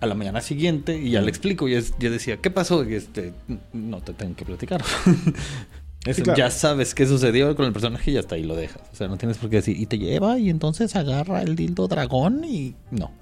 A 0.00 0.06
la 0.06 0.14
mañana 0.16 0.40
siguiente 0.40 0.98
y 0.98 1.10
ya 1.10 1.20
le 1.20 1.28
explico 1.28 1.68
y 1.68 1.74
es- 1.74 1.94
yo 2.00 2.10
decía, 2.10 2.38
¿qué 2.38 2.50
pasó? 2.50 2.82
Y 2.88 2.94
este, 2.94 3.32
no 3.72 4.00
te 4.00 4.12
tengo 4.12 4.34
que 4.34 4.44
platicar. 4.44 4.82
Eso, 6.04 6.24
claro. 6.24 6.36
Ya 6.36 6.50
sabes 6.50 6.92
qué 6.96 7.06
sucedió 7.06 7.54
con 7.54 7.66
el 7.66 7.72
personaje 7.72 8.10
y 8.10 8.16
hasta 8.16 8.34
ahí 8.34 8.42
lo 8.42 8.56
dejas. 8.56 8.82
O 8.92 8.96
sea, 8.96 9.06
no 9.06 9.16
tienes 9.16 9.38
por 9.38 9.48
qué 9.50 9.56
decir, 9.56 9.76
y 9.80 9.86
te 9.86 9.98
lleva 9.98 10.40
y 10.40 10.50
entonces 10.50 10.96
agarra 10.96 11.42
el 11.42 11.54
dildo 11.54 11.86
dragón 11.86 12.42
y 12.42 12.74
no. 12.90 13.12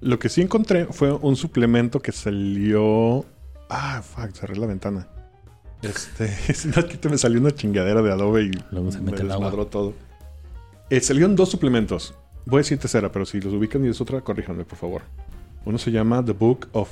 Lo 0.00 0.20
que 0.20 0.28
sí 0.28 0.40
encontré 0.40 0.86
fue 0.86 1.12
un 1.12 1.34
suplemento 1.34 2.00
que 2.00 2.12
salió... 2.12 3.26
Ah, 3.70 4.02
fuck, 4.02 4.32
cerré 4.32 4.56
la 4.56 4.66
ventana. 4.66 5.06
Este, 5.82 6.26
es 6.48 6.66
una- 6.66 6.80
aquí 6.80 6.98
te 6.98 7.08
me 7.08 7.16
salió 7.16 7.40
una 7.40 7.52
chingadera 7.52 8.02
de 8.02 8.12
Adobe 8.12 8.42
y 8.42 8.50
Luego 8.70 8.92
se 8.92 8.98
me 9.00 9.12
mete 9.12 9.22
el 9.22 9.30
agua. 9.30 9.46
desmadró 9.46 9.66
todo. 9.66 9.94
Eh, 10.90 11.00
salieron 11.00 11.34
dos 11.36 11.48
suplementos. 11.50 12.14
Voy 12.44 12.58
a 12.58 12.60
decir 12.60 12.76
tercera, 12.78 13.10
pero 13.10 13.24
si 13.24 13.40
los 13.40 13.54
ubican 13.54 13.82
y 13.84 13.88
es 13.88 13.98
otra, 14.00 14.20
corríjanme, 14.20 14.64
por 14.66 14.76
favor. 14.76 15.02
Uno 15.64 15.78
se 15.78 15.90
llama 15.90 16.22
The 16.22 16.32
Book 16.32 16.68
of 16.72 16.90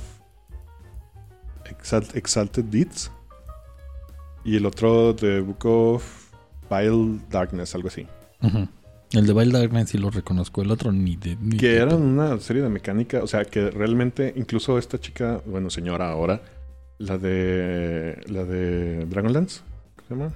Exalt- 1.65 2.15
Exalted 2.15 2.63
Deeds. 2.65 3.11
Y 4.43 4.55
el 4.57 4.65
otro, 4.65 5.13
The 5.15 5.41
Book 5.41 5.65
of 5.65 6.31
Vile 6.69 7.19
Darkness, 7.29 7.75
algo 7.75 7.89
así. 7.89 8.07
El 9.11 9.27
de 9.27 9.33
Wild 9.33 9.53
Darkness 9.53 9.89
sí 9.89 9.97
lo 9.97 10.09
reconozco, 10.11 10.61
el 10.61 10.71
otro 10.71 10.91
ni 10.91 11.15
de... 11.15 11.35
ni 11.39 11.57
Que 11.57 11.69
de- 11.69 11.77
eran 11.77 12.01
una 12.01 12.39
serie 12.39 12.61
de 12.63 12.69
mecánica, 12.69 13.21
o 13.21 13.27
sea, 13.27 13.43
que 13.45 13.69
realmente, 13.69 14.33
incluso 14.35 14.77
esta 14.77 14.99
chica, 14.99 15.41
bueno, 15.45 15.69
señora 15.69 16.09
ahora, 16.09 16.41
la 16.99 17.17
de. 17.17 18.21
La 18.27 18.43
de 18.45 19.05
Dragonlance, 19.05 19.61
¿cómo 19.95 20.07
se 20.07 20.13
llama? 20.15 20.33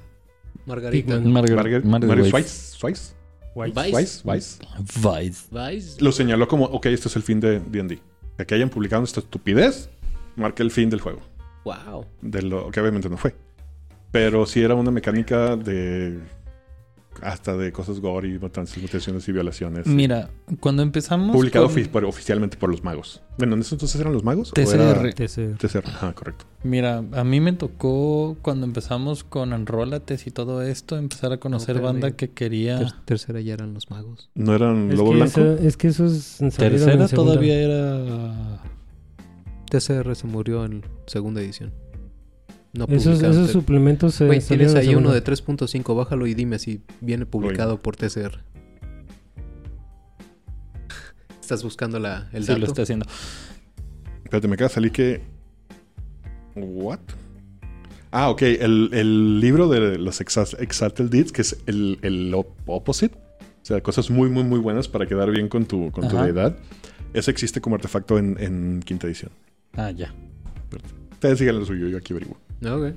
Margarita. 0.66 1.20
Margaret, 1.20 1.84
Margaret. 1.84 2.26
Swice. 2.26 3.14
Vice. 3.56 4.22
Swice. 4.24 4.60
Vice. 4.96 5.48
Vice. 5.52 6.02
Lo 6.04 6.12
señaló 6.12 6.48
como, 6.48 6.66
ok, 6.66 6.88
este 6.88 7.08
es 7.08 7.16
el 7.16 7.22
fin 7.22 7.40
de 7.40 7.60
D&D. 7.60 8.00
Que- 8.38 8.46
Que 8.48 8.56
hayan 8.56 8.70
publicado 8.70 9.04
esta 9.04 9.20
estupidez, 9.20 9.90
marca 10.36 10.64
el 10.64 10.72
fin 10.72 10.90
del 10.90 11.02
juego. 11.02 11.20
Wow. 11.66 12.06
De 12.22 12.42
lo 12.42 12.72
que 12.72 12.80
obviamente 12.82 13.10
no 13.10 13.18
fue. 13.18 13.36
Pero 14.12 14.46
sí 14.46 14.62
era 14.62 14.74
una 14.76 14.90
mecánica 14.92 15.56
de... 15.56 16.20
Hasta 17.22 17.56
de 17.56 17.72
cosas 17.72 18.00
gore 18.00 18.28
y 18.30 18.40
matanzas, 18.40 18.78
mutaciones 18.82 19.28
y 19.30 19.32
violaciones. 19.32 19.88
Mira, 19.88 20.30
cuando 20.60 20.82
empezamos... 20.82 21.36
Publicado 21.36 21.68
con- 21.68 21.76
ofi- 21.76 21.88
por- 21.90 22.06
oficialmente 22.06 22.58
por 22.58 22.70
los 22.70 22.84
magos. 22.84 23.22
Bueno, 23.38 23.56
¿en 23.56 23.62
ese 23.62 23.76
entonces 23.76 24.00
eran 24.02 24.12
los 24.14 24.24
magos? 24.24 24.50
¿O 24.52 24.54
TCR. 24.54 24.76
era- 24.76 25.10
TCR. 25.14 25.58
TCR, 25.58 25.88
ajá, 25.88 26.14
correcto. 26.14 26.46
Mira, 26.64 27.04
a 27.14 27.24
mí 27.24 27.40
me 27.40 27.54
tocó 27.54 28.38
cuando 28.42 28.66
empezamos 28.66 29.24
con 29.24 29.54
Enrólates 29.54 30.28
y 30.28 30.32
todo 30.32 30.62
esto, 30.62 30.98
empezar 30.98 31.32
a 31.34 31.38
conocer 31.38 31.80
banda 31.82 32.12
que 32.12 32.32
quería... 32.32 32.80
Ter- 32.80 32.92
tercera 33.06 33.40
ya 33.42 33.54
eran 33.54 33.74
los 33.74 33.90
magos. 33.90 34.30
¿No 34.36 34.54
eran 34.56 34.92
Es 34.92 34.98
Lobo 34.98 35.12
que, 35.12 35.16
Blanco? 35.18 35.42
eso, 35.42 35.54
es 35.60 35.78
que 35.78 35.88
esos 35.90 36.14
salieron 36.14 36.52
Tercera 36.58 37.08
todavía 37.08 37.56
era... 37.62 38.62
TCR 39.70 40.16
se 40.16 40.28
murió 40.28 40.66
en 40.66 40.86
segunda 41.08 41.42
edición. 41.42 41.72
No 42.74 42.86
Esos, 42.90 43.22
esos 43.22 43.52
suplementos 43.52 44.16
se 44.16 44.26
Güey, 44.26 44.40
tienes 44.40 44.74
ahí 44.74 44.96
uno 44.96 45.12
de 45.12 45.24
3.5, 45.24 45.96
bájalo 45.96 46.26
y 46.26 46.34
dime 46.34 46.58
si 46.58 46.82
viene 47.02 47.26
publicado 47.28 47.80
por 47.82 47.96
TCR. 47.96 48.40
Estás 51.40 51.64
buscando 51.64 52.00
la, 52.00 52.30
el 52.34 52.44
Sí, 52.44 52.48
dato. 52.50 52.60
lo 52.62 52.66
estoy 52.68 52.84
haciendo. 52.84 53.06
Espérate, 54.24 54.48
me 54.48 54.56
acaba 54.56 54.70
de 54.70 54.74
salir 54.74 54.92
que... 54.92 55.22
¿What? 56.56 57.00
Ah, 58.12 58.30
ok. 58.30 58.42
El, 58.44 58.90
el 58.94 59.40
libro 59.40 59.68
de 59.68 59.98
los 59.98 60.22
Exa- 60.22 60.60
Exalted 60.60 61.10
Deeds, 61.10 61.32
que 61.32 61.42
es 61.42 61.58
el, 61.66 62.00
el 62.02 62.34
op- 62.34 62.56
opposite. 62.66 63.16
O 63.16 63.66
sea, 63.66 63.82
cosas 63.82 64.10
muy, 64.10 64.30
muy, 64.30 64.44
muy 64.44 64.60
buenas 64.60 64.88
para 64.88 65.06
quedar 65.06 65.32
bien 65.32 65.48
con 65.48 65.66
tu, 65.66 65.92
con 65.92 66.08
tu 66.08 66.18
deidad. 66.18 66.56
Ese 67.14 67.32
existe 67.32 67.62
como 67.62 67.76
artefacto 67.76 68.18
en, 68.18 68.38
en 68.40 68.82
quinta 68.84 69.08
edición. 69.08 69.32
Ah, 69.74 69.92
ya. 69.92 70.14
Ustedes 71.12 71.40
sigan 71.40 71.60
lo 71.60 71.66
suyo, 71.66 71.88
yo 71.88 71.98
aquí 71.98 72.14
averiguo. 72.14 72.38
Ok. 72.66 72.94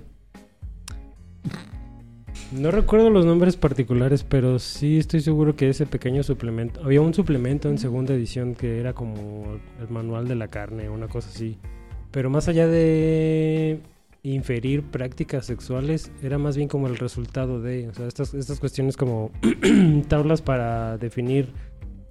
No 2.53 2.71
recuerdo 2.71 3.11
los 3.11 3.27
nombres 3.27 3.57
particulares, 3.57 4.23
pero 4.23 4.59
sí 4.61 4.99
estoy 4.99 5.21
seguro 5.21 5.57
que 5.57 5.69
ese 5.69 5.85
pequeño 5.85 6.23
suplemento. 6.23 6.81
Había 6.85 7.01
un 7.01 7.13
suplemento 7.13 7.69
en 7.69 7.79
segunda 7.79 8.15
edición 8.15 8.55
que 8.55 8.79
era 8.79 8.93
como 8.93 9.59
el 9.81 9.89
manual 9.89 10.29
de 10.29 10.37
la 10.37 10.49
carne, 10.49 10.89
una 10.89 11.09
cosa 11.09 11.29
así. 11.29 11.59
Pero 12.13 12.31
más 12.31 12.47
allá 12.49 12.69
de 12.69 13.81
inferir 14.23 14.83
prácticas 14.85 15.45
sexuales, 15.47 16.13
era 16.23 16.39
más 16.39 16.57
bien 16.57 16.69
como 16.69 16.87
el 16.87 16.97
resultado 16.97 17.61
de. 17.61 17.89
O 17.89 17.95
sea, 17.95 18.07
estas, 18.07 18.33
estas 18.33 18.61
cuestiones 18.61 18.97
como 18.97 19.33
tablas 20.09 20.41
para 20.41 20.99
definir. 20.99 21.53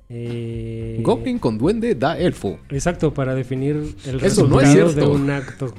eh, 0.10 1.00
Goblin 1.02 1.40
con 1.40 1.58
duende 1.58 1.96
da 1.96 2.20
elfo. 2.20 2.60
Exacto, 2.70 3.14
para 3.14 3.36
definir 3.36 3.96
el 4.06 4.22
Eso 4.22 4.48
no 4.48 4.60
resultado 4.60 4.90
es 4.90 4.96
de 4.96 5.08
un 5.08 5.30
acto. 5.30 5.74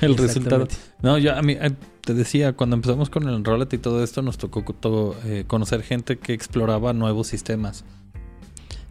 El 0.00 0.16
resultado. 0.16 0.66
No, 1.02 1.18
yo 1.18 1.34
a 1.36 1.42
mí 1.42 1.54
eh, 1.60 1.72
te 2.00 2.14
decía, 2.14 2.54
cuando 2.54 2.76
empezamos 2.76 3.10
con 3.10 3.28
el 3.28 3.34
Enrollate 3.34 3.76
y 3.76 3.78
todo 3.78 4.02
esto, 4.02 4.22
nos 4.22 4.38
tocó 4.38 4.62
todo, 4.62 5.16
eh, 5.24 5.44
conocer 5.46 5.82
gente 5.82 6.18
que 6.18 6.32
exploraba 6.32 6.92
nuevos 6.92 7.26
sistemas. 7.28 7.84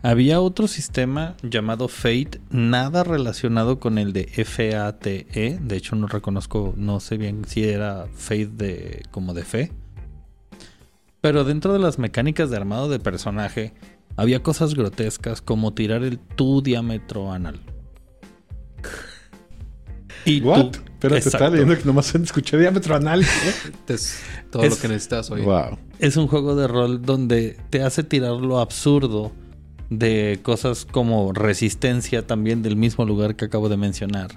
Había 0.01 0.39
otro 0.39 0.67
sistema 0.69 1.35
llamado 1.41 1.89
Fate, 1.89 2.39
nada 2.51 3.03
relacionado 3.03 3.79
con 3.79 3.97
el 3.97 4.13
de 4.13 4.25
FATE. 4.45 5.27
E. 5.33 5.59
De 5.61 5.75
hecho, 5.75 5.95
no 5.97 6.07
reconozco, 6.07 6.73
no 6.77 6.99
sé 7.01 7.17
bien 7.17 7.43
si 7.45 7.65
era 7.65 8.07
Fate 8.13 8.47
de 8.47 9.03
como 9.11 9.33
de 9.33 9.43
fe. 9.43 9.71
Pero 11.19 11.43
dentro 11.43 11.73
de 11.73 11.79
las 11.79 11.99
mecánicas 11.99 12.49
de 12.49 12.55
armado 12.55 12.87
de 12.87 12.99
personaje, 12.99 13.73
había 14.15 14.41
cosas 14.41 14.73
grotescas 14.73 15.41
como 15.41 15.73
tirar 15.73 16.03
el 16.03 16.17
tu 16.17 16.61
diámetro 16.61 17.33
anal. 17.33 17.59
Y 20.25 20.41
¿What? 20.41 20.71
tú- 20.71 20.79
Espérate, 20.99 21.19
estaba 21.19 21.45
Exacto. 21.45 21.55
leyendo 21.55 21.77
que 21.77 21.85
nomás 21.85 22.13
escuché 22.13 22.57
diámetro 22.57 22.93
anal. 22.95 23.25
Es 23.87 24.19
todo 24.51 24.63
Es- 24.63 24.71
lo 24.71 24.77
que 24.81 24.87
necesitas 24.89 25.31
hoy. 25.31 25.41
wow. 25.41 25.77
es 25.99 26.17
un 26.17 26.27
juego 26.27 26.55
de 26.55 26.67
rol 26.67 27.01
donde 27.01 27.57
te 27.69 27.83
hace 27.83 28.03
tirar 28.03 28.33
lo 28.33 28.59
absurdo 28.59 29.31
de 29.89 30.39
cosas 30.43 30.85
como 30.85 31.31
resistencia 31.33 32.27
también 32.27 32.61
del 32.63 32.75
mismo 32.75 33.05
lugar 33.05 33.35
que 33.35 33.45
acabo 33.45 33.69
de 33.69 33.77
mencionar 33.77 34.31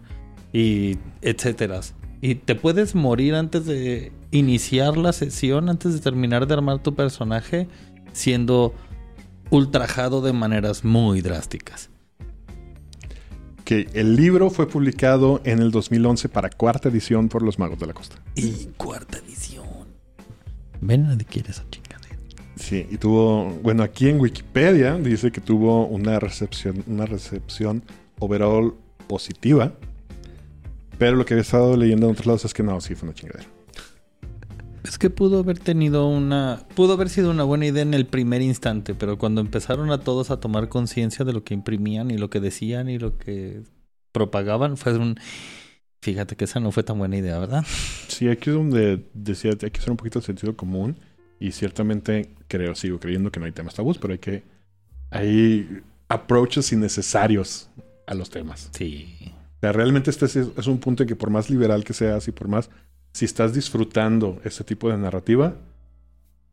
y 0.52 0.98
etcétera. 1.20 1.80
Y 2.20 2.36
te 2.36 2.54
puedes 2.54 2.94
morir 2.94 3.34
antes 3.34 3.66
de 3.66 4.12
iniciar 4.30 4.96
la 4.96 5.12
sesión, 5.12 5.68
antes 5.68 5.92
de 5.94 5.98
terminar 6.00 6.46
de 6.46 6.54
armar 6.54 6.80
tu 6.82 6.94
personaje, 6.94 7.66
siendo 8.12 8.72
ultrajado 9.50 10.22
de 10.22 10.32
maneras 10.32 10.84
muy 10.84 11.20
drásticas. 11.20 11.90
Que 13.72 13.88
el 13.94 14.16
libro 14.16 14.50
fue 14.50 14.68
publicado 14.68 15.40
en 15.44 15.58
el 15.58 15.70
2011 15.70 16.28
para 16.28 16.50
cuarta 16.50 16.90
edición 16.90 17.30
por 17.30 17.40
los 17.40 17.58
Magos 17.58 17.78
de 17.78 17.86
la 17.86 17.94
Costa. 17.94 18.16
Y 18.34 18.66
cuarta 18.76 19.16
edición. 19.16 19.64
Ven, 20.82 21.04
nadie 21.04 21.24
quiere 21.24 21.52
esa 21.52 21.64
chingadera. 21.70 22.18
Sí, 22.54 22.86
y 22.90 22.98
tuvo, 22.98 23.46
bueno, 23.62 23.82
aquí 23.82 24.10
en 24.10 24.20
Wikipedia 24.20 24.98
dice 24.98 25.32
que 25.32 25.40
tuvo 25.40 25.86
una 25.86 26.20
recepción, 26.20 26.84
una 26.86 27.06
recepción 27.06 27.82
overall 28.18 28.74
positiva. 29.06 29.72
Pero 30.98 31.16
lo 31.16 31.24
que 31.24 31.32
había 31.32 31.40
estado 31.40 31.74
leyendo 31.74 32.04
en 32.08 32.12
otros 32.12 32.26
lados 32.26 32.44
es 32.44 32.52
que 32.52 32.62
no, 32.62 32.78
sí 32.82 32.94
fue 32.94 33.08
una 33.08 33.14
chingadera. 33.14 33.48
Es 34.84 34.98
que 34.98 35.10
pudo 35.10 35.38
haber 35.38 35.58
tenido 35.58 36.08
una. 36.08 36.66
Pudo 36.74 36.94
haber 36.94 37.08
sido 37.08 37.30
una 37.30 37.44
buena 37.44 37.66
idea 37.66 37.82
en 37.82 37.94
el 37.94 38.06
primer 38.06 38.42
instante, 38.42 38.94
pero 38.94 39.16
cuando 39.18 39.40
empezaron 39.40 39.90
a 39.90 40.00
todos 40.00 40.30
a 40.30 40.40
tomar 40.40 40.68
conciencia 40.68 41.24
de 41.24 41.32
lo 41.32 41.44
que 41.44 41.54
imprimían 41.54 42.10
y 42.10 42.18
lo 42.18 42.30
que 42.30 42.40
decían 42.40 42.88
y 42.88 42.98
lo 42.98 43.16
que 43.16 43.62
propagaban, 44.10 44.76
fue 44.76 44.96
un. 44.96 45.18
Fíjate 46.00 46.34
que 46.34 46.44
esa 46.44 46.58
no 46.58 46.72
fue 46.72 46.82
tan 46.82 46.98
buena 46.98 47.16
idea, 47.16 47.38
¿verdad? 47.38 47.64
Sí, 48.08 48.28
aquí 48.28 48.50
es 48.50 48.56
donde 48.56 49.04
decía, 49.14 49.52
hay 49.52 49.70
que 49.70 49.78
hacer 49.78 49.90
un 49.90 49.96
poquito 49.96 50.18
de 50.18 50.26
sentido 50.26 50.56
común 50.56 50.96
Y 51.38 51.52
ciertamente 51.52 52.34
creo, 52.48 52.74
sigo 52.74 52.98
creyendo 52.98 53.30
que 53.30 53.38
no 53.38 53.46
hay 53.46 53.52
temas 53.52 53.74
tabús, 53.74 53.98
pero 53.98 54.12
hay 54.12 54.18
que. 54.18 54.42
Hay 55.10 55.82
approaches 56.08 56.72
innecesarios 56.72 57.70
a 58.06 58.14
los 58.14 58.30
temas. 58.30 58.68
Sí. 58.72 59.32
O 59.56 59.60
sea, 59.60 59.72
realmente 59.72 60.10
este 60.10 60.26
es, 60.26 60.36
es 60.36 60.66
un 60.66 60.78
punto 60.78 61.04
en 61.04 61.08
que 61.08 61.16
por 61.16 61.30
más 61.30 61.50
liberal 61.50 61.84
que 61.84 61.92
seas 61.92 62.26
y 62.26 62.32
por 62.32 62.48
más. 62.48 62.68
Si 63.12 63.26
estás 63.26 63.52
disfrutando 63.52 64.40
ese 64.44 64.64
tipo 64.64 64.90
de 64.90 64.96
narrativa, 64.96 65.54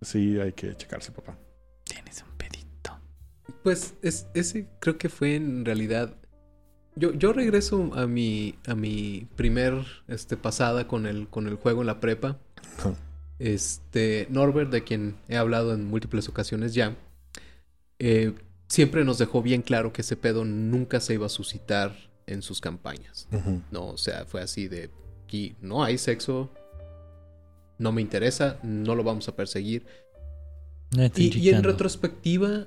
sí 0.01 0.39
hay 0.39 0.53
que 0.53 0.75
checarse, 0.75 1.11
papá. 1.11 1.37
Tienes 1.85 2.21
un 2.21 2.37
pedito. 2.37 2.99
Pues 3.63 3.95
es, 4.01 4.27
ese 4.33 4.67
creo 4.79 4.97
que 4.97 5.09
fue 5.09 5.35
en 5.35 5.65
realidad. 5.65 6.15
Yo, 6.95 7.13
yo 7.13 7.31
regreso 7.31 7.91
a 7.93 8.07
mi, 8.07 8.55
a 8.67 8.75
mi 8.75 9.27
primer 9.37 9.85
este, 10.07 10.35
pasada 10.35 10.87
con 10.87 11.05
el, 11.05 11.29
con 11.29 11.47
el 11.47 11.55
juego 11.55 11.81
en 11.81 11.87
la 11.87 12.01
prepa. 12.01 12.37
Este, 13.39 14.27
Norbert, 14.29 14.69
de 14.69 14.83
quien 14.83 15.15
he 15.29 15.37
hablado 15.37 15.73
en 15.73 15.85
múltiples 15.85 16.27
ocasiones 16.27 16.73
ya, 16.73 16.97
eh, 17.99 18.33
siempre 18.67 19.05
nos 19.05 19.17
dejó 19.17 19.41
bien 19.41 19.61
claro 19.61 19.93
que 19.93 20.01
ese 20.01 20.17
pedo 20.17 20.43
nunca 20.43 20.99
se 20.99 21.13
iba 21.13 21.25
a 21.25 21.29
suscitar 21.29 21.95
en 22.27 22.41
sus 22.41 22.59
campañas. 22.59 23.27
No, 23.71 23.87
o 23.87 23.97
sea, 23.97 24.25
fue 24.25 24.41
así 24.41 24.67
de 24.67 24.91
aquí 25.29 25.55
no 25.61 25.83
hay 25.83 25.99
sexo, 25.99 26.49
no 27.77 27.91
me 27.91 28.01
interesa, 28.01 28.57
no 28.63 28.95
lo 28.95 29.03
vamos 29.03 29.27
a 29.27 29.35
perseguir. 29.35 29.85
Y, 31.15 31.37
y 31.37 31.49
en 31.49 31.63
retrospectiva 31.63 32.65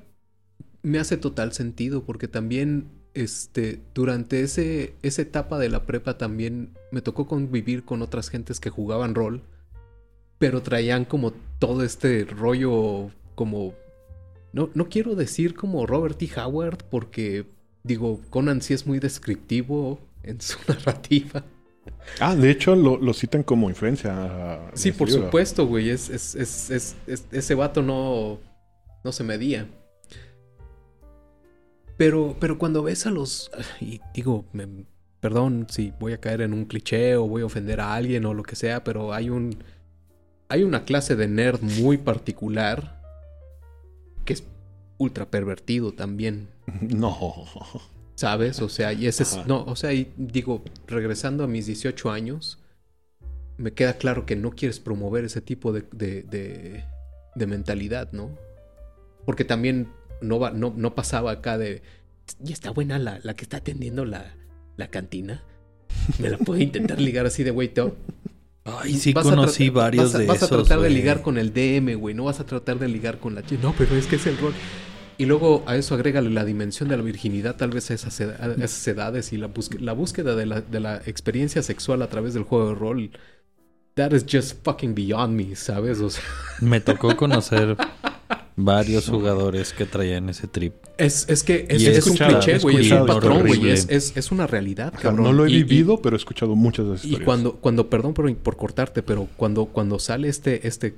me 0.83 1.01
hace 1.01 1.16
total 1.16 1.53
sentido 1.53 2.05
porque 2.05 2.29
también 2.29 2.88
este 3.14 3.81
durante 3.94 4.42
ese 4.42 4.94
esa 5.03 5.22
etapa 5.22 5.59
de 5.59 5.68
la 5.68 5.85
prepa 5.87 6.16
también 6.18 6.70
me 6.92 7.03
tocó 7.03 7.27
convivir 7.27 7.85
con 7.85 8.01
otras 8.01 8.29
gentes 8.29 8.61
que 8.61 8.70
jugaban 8.70 9.16
rol, 9.16 9.42
pero 10.38 10.62
traían 10.62 11.05
como 11.05 11.33
todo 11.59 11.83
este 11.83 12.25
rollo 12.25 13.11
como 13.35 13.75
no 14.53 14.70
no 14.75 14.88
quiero 14.88 15.16
decir 15.16 15.55
como 15.55 15.85
Robert 15.85 16.16
T. 16.16 16.31
Howard 16.40 16.85
porque 16.88 17.44
digo 17.83 18.20
Conan 18.31 18.62
sí 18.62 18.72
es 18.72 18.87
muy 18.87 19.01
descriptivo 19.01 19.98
en 20.22 20.40
su 20.40 20.59
narrativa. 20.68 21.44
Ah, 22.20 22.34
de 22.36 22.50
hecho 22.50 22.74
lo, 22.76 22.96
lo 22.98 23.12
citan 23.12 23.42
como 23.42 23.68
influencia. 23.68 24.12
a- 24.14 24.70
Sí, 24.74 24.92
por 24.92 25.08
libro. 25.08 25.24
supuesto, 25.24 25.66
güey. 25.66 25.90
Es, 25.90 26.08
es, 26.10 26.34
es, 26.34 26.70
es- 26.70 26.96
es- 27.06 27.26
ese 27.32 27.54
vato 27.54 27.82
no, 27.82 28.38
no 29.04 29.12
se 29.12 29.24
medía. 29.24 29.66
Pero, 31.96 32.36
pero 32.40 32.58
cuando 32.58 32.82
ves 32.82 33.06
a 33.06 33.10
los... 33.10 33.50
Y 33.80 34.00
digo, 34.14 34.44
me- 34.52 34.84
perdón 35.20 35.66
si 35.68 35.92
voy 36.00 36.12
a 36.14 36.20
caer 36.20 36.40
en 36.40 36.52
un 36.52 36.64
cliché 36.64 37.16
o 37.16 37.26
voy 37.28 37.42
a 37.42 37.46
ofender 37.46 37.80
a 37.80 37.94
alguien 37.94 38.24
o 38.26 38.34
lo 38.34 38.42
que 38.42 38.56
sea, 38.56 38.82
pero 38.84 39.12
hay 39.12 39.30
un... 39.30 39.62
Hay 40.48 40.64
una 40.64 40.84
clase 40.84 41.16
de 41.16 41.28
nerd 41.28 41.62
muy 41.62 41.96
particular 41.98 43.00
que 44.24 44.34
es 44.34 44.44
ultra 44.98 45.30
pervertido 45.30 45.92
también. 45.92 46.48
No. 46.80 47.16
¿Sabes? 48.22 48.62
O 48.62 48.68
sea, 48.68 48.92
y 48.92 49.08
ese 49.08 49.24
es. 49.24 49.38
No, 49.48 49.64
o 49.64 49.74
sea, 49.74 49.92
y 49.92 50.12
digo, 50.16 50.62
regresando 50.87 51.42
a 51.42 51.48
mis 51.48 51.66
18 51.66 52.11
años, 52.12 52.61
me 53.58 53.72
queda 53.72 53.94
claro 53.94 54.26
que 54.26 54.37
no 54.37 54.52
quieres 54.52 54.78
promover 54.78 55.24
ese 55.24 55.40
tipo 55.40 55.72
de, 55.72 55.82
de, 55.90 56.22
de- 56.22 56.85
de 57.35 57.46
mentalidad, 57.48 58.12
¿no? 58.12 58.30
Porque 59.26 59.44
también 59.44 59.88
no, 60.20 60.38
va, 60.38 60.52
no, 60.52 60.72
no 60.76 60.94
pasaba 60.94 61.32
acá 61.32 61.58
de. 61.58 61.82
Y 62.46 62.52
está 62.52 62.70
buena 62.70 63.00
la, 63.00 63.18
la 63.24 63.35
que 63.35 63.42
está 63.42 63.56
atendiendo 63.56 64.04
la, 64.04 64.37
la 64.76 64.87
cantina. 64.87 65.42
Me 66.20 66.30
la 66.30 66.38
puedo 66.38 66.61
intentar 66.61 67.00
ligar 67.00 67.26
así 67.26 67.42
de 67.42 67.50
güey. 67.50 67.74
te- 67.74 67.92
Ay, 68.64 68.94
sí 68.94 69.12
vas 69.12 69.24
conocí 69.24 69.68
varios 69.68 70.04
vas 70.04 70.14
a, 70.14 70.18
de 70.18 70.26
vas 70.26 70.42
a 70.42 70.46
esos. 70.46 70.68
tratar 70.68 70.80
de 70.80 70.90
ligar 70.90 71.22
con 71.22 71.38
el 71.38 71.52
DM, 71.52 71.96
güey. 71.96 72.14
No 72.14 72.22
vas 72.24 72.38
a 72.38 72.46
tratar 72.46 72.78
de 72.78 72.87
ligar 72.87 73.18
con 73.18 73.35
la 73.35 73.42
chica. 73.44 73.61
No, 73.61 73.74
pero 73.76 73.96
es 73.96 74.06
que 74.06 74.14
es 74.14 74.26
el 74.28 74.38
rol. 74.38 74.54
Y 75.22 75.26
luego 75.26 75.62
a 75.66 75.76
eso 75.76 75.94
agrégale 75.94 76.30
la 76.30 76.44
dimensión 76.44 76.88
de 76.88 76.96
la 76.96 77.02
virginidad, 77.04 77.54
tal 77.54 77.70
vez 77.70 77.92
a 77.92 77.94
esas, 77.94 78.18
ed- 78.20 78.35
a 78.40 78.52
esas 78.64 78.88
edades 78.88 79.32
y 79.32 79.37
la, 79.37 79.46
búsqueda 79.92 80.35
de 80.35 80.46
la, 80.46 80.61
de 80.62 80.80
la 80.80 80.96
experiencia 81.06 81.62
sexual 81.62 82.02
a 82.02 82.08
través 82.08 82.35
del 82.35 82.42
juego 82.42 82.70
de 82.70 82.74
rol. 82.74 83.11
That 83.94 84.11
is 84.14 84.24
just 84.28 84.64
fucking 84.64 84.96
beyond 84.96 85.35
me, 85.37 85.54
¿sabes? 85.54 86.00
O 86.00 86.11
sea, 86.11 86.24
Me 86.61 86.80
tocó 86.80 87.16
conocer 87.16 87.76
varios 88.56 89.08
jugadores 89.08 89.72
que 89.72 89.87
traían 89.87 90.28
ese 90.28 90.48
trip. 90.48 90.74
es, 90.98 91.28
es 91.28 91.44
que 91.44 91.66
es, 91.68 91.87
es 91.87 92.06
un 92.08 92.16
cliché, 92.16 92.58
güey. 92.58 92.87
Es 92.87 92.90
un 92.90 93.06
patrón, 93.06 93.46
güey. 93.46 93.70
Es, 93.70 93.87
es, 93.90 94.16
es 94.16 94.32
una 94.32 94.48
realidad, 94.48 94.88
O 94.88 95.00
sea, 95.00 95.11
cabrón. 95.11 95.24
no 95.26 95.32
lo 95.32 95.46
he 95.46 95.50
Y- 95.50 95.54
y- 95.58 95.62
vivido, 95.62 96.02
pero 96.02 96.16
he 96.16 96.18
escuchado 96.18 96.56
muchas 96.56 96.87
de 96.88 96.94
esas 96.94 97.04
Y 97.04 97.08
historias. 97.11 97.26
cuando, 97.26 97.52
cuando, 97.56 97.88
perdón 97.88 98.12
por, 98.12 98.35
por 98.38 98.56
cortarte, 98.56 99.04
pero 99.04 99.28
cuando, 99.37 99.66
cuando 99.66 100.00
sale 100.00 100.28
este, 100.28 100.66
este 100.66 100.96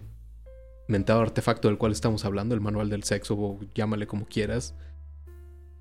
mentado 0.89 1.21
artefacto 1.21 1.69
del 1.69 1.79
cual 1.79 1.93
estamos 1.93 2.25
hablando, 2.25 2.55
el 2.55 2.61
manual 2.61 2.89
del 2.91 3.05
sexo, 3.05 3.35
o 3.35 3.61
llámale 3.75 4.07
como 4.07 4.27
quieras, 4.27 4.75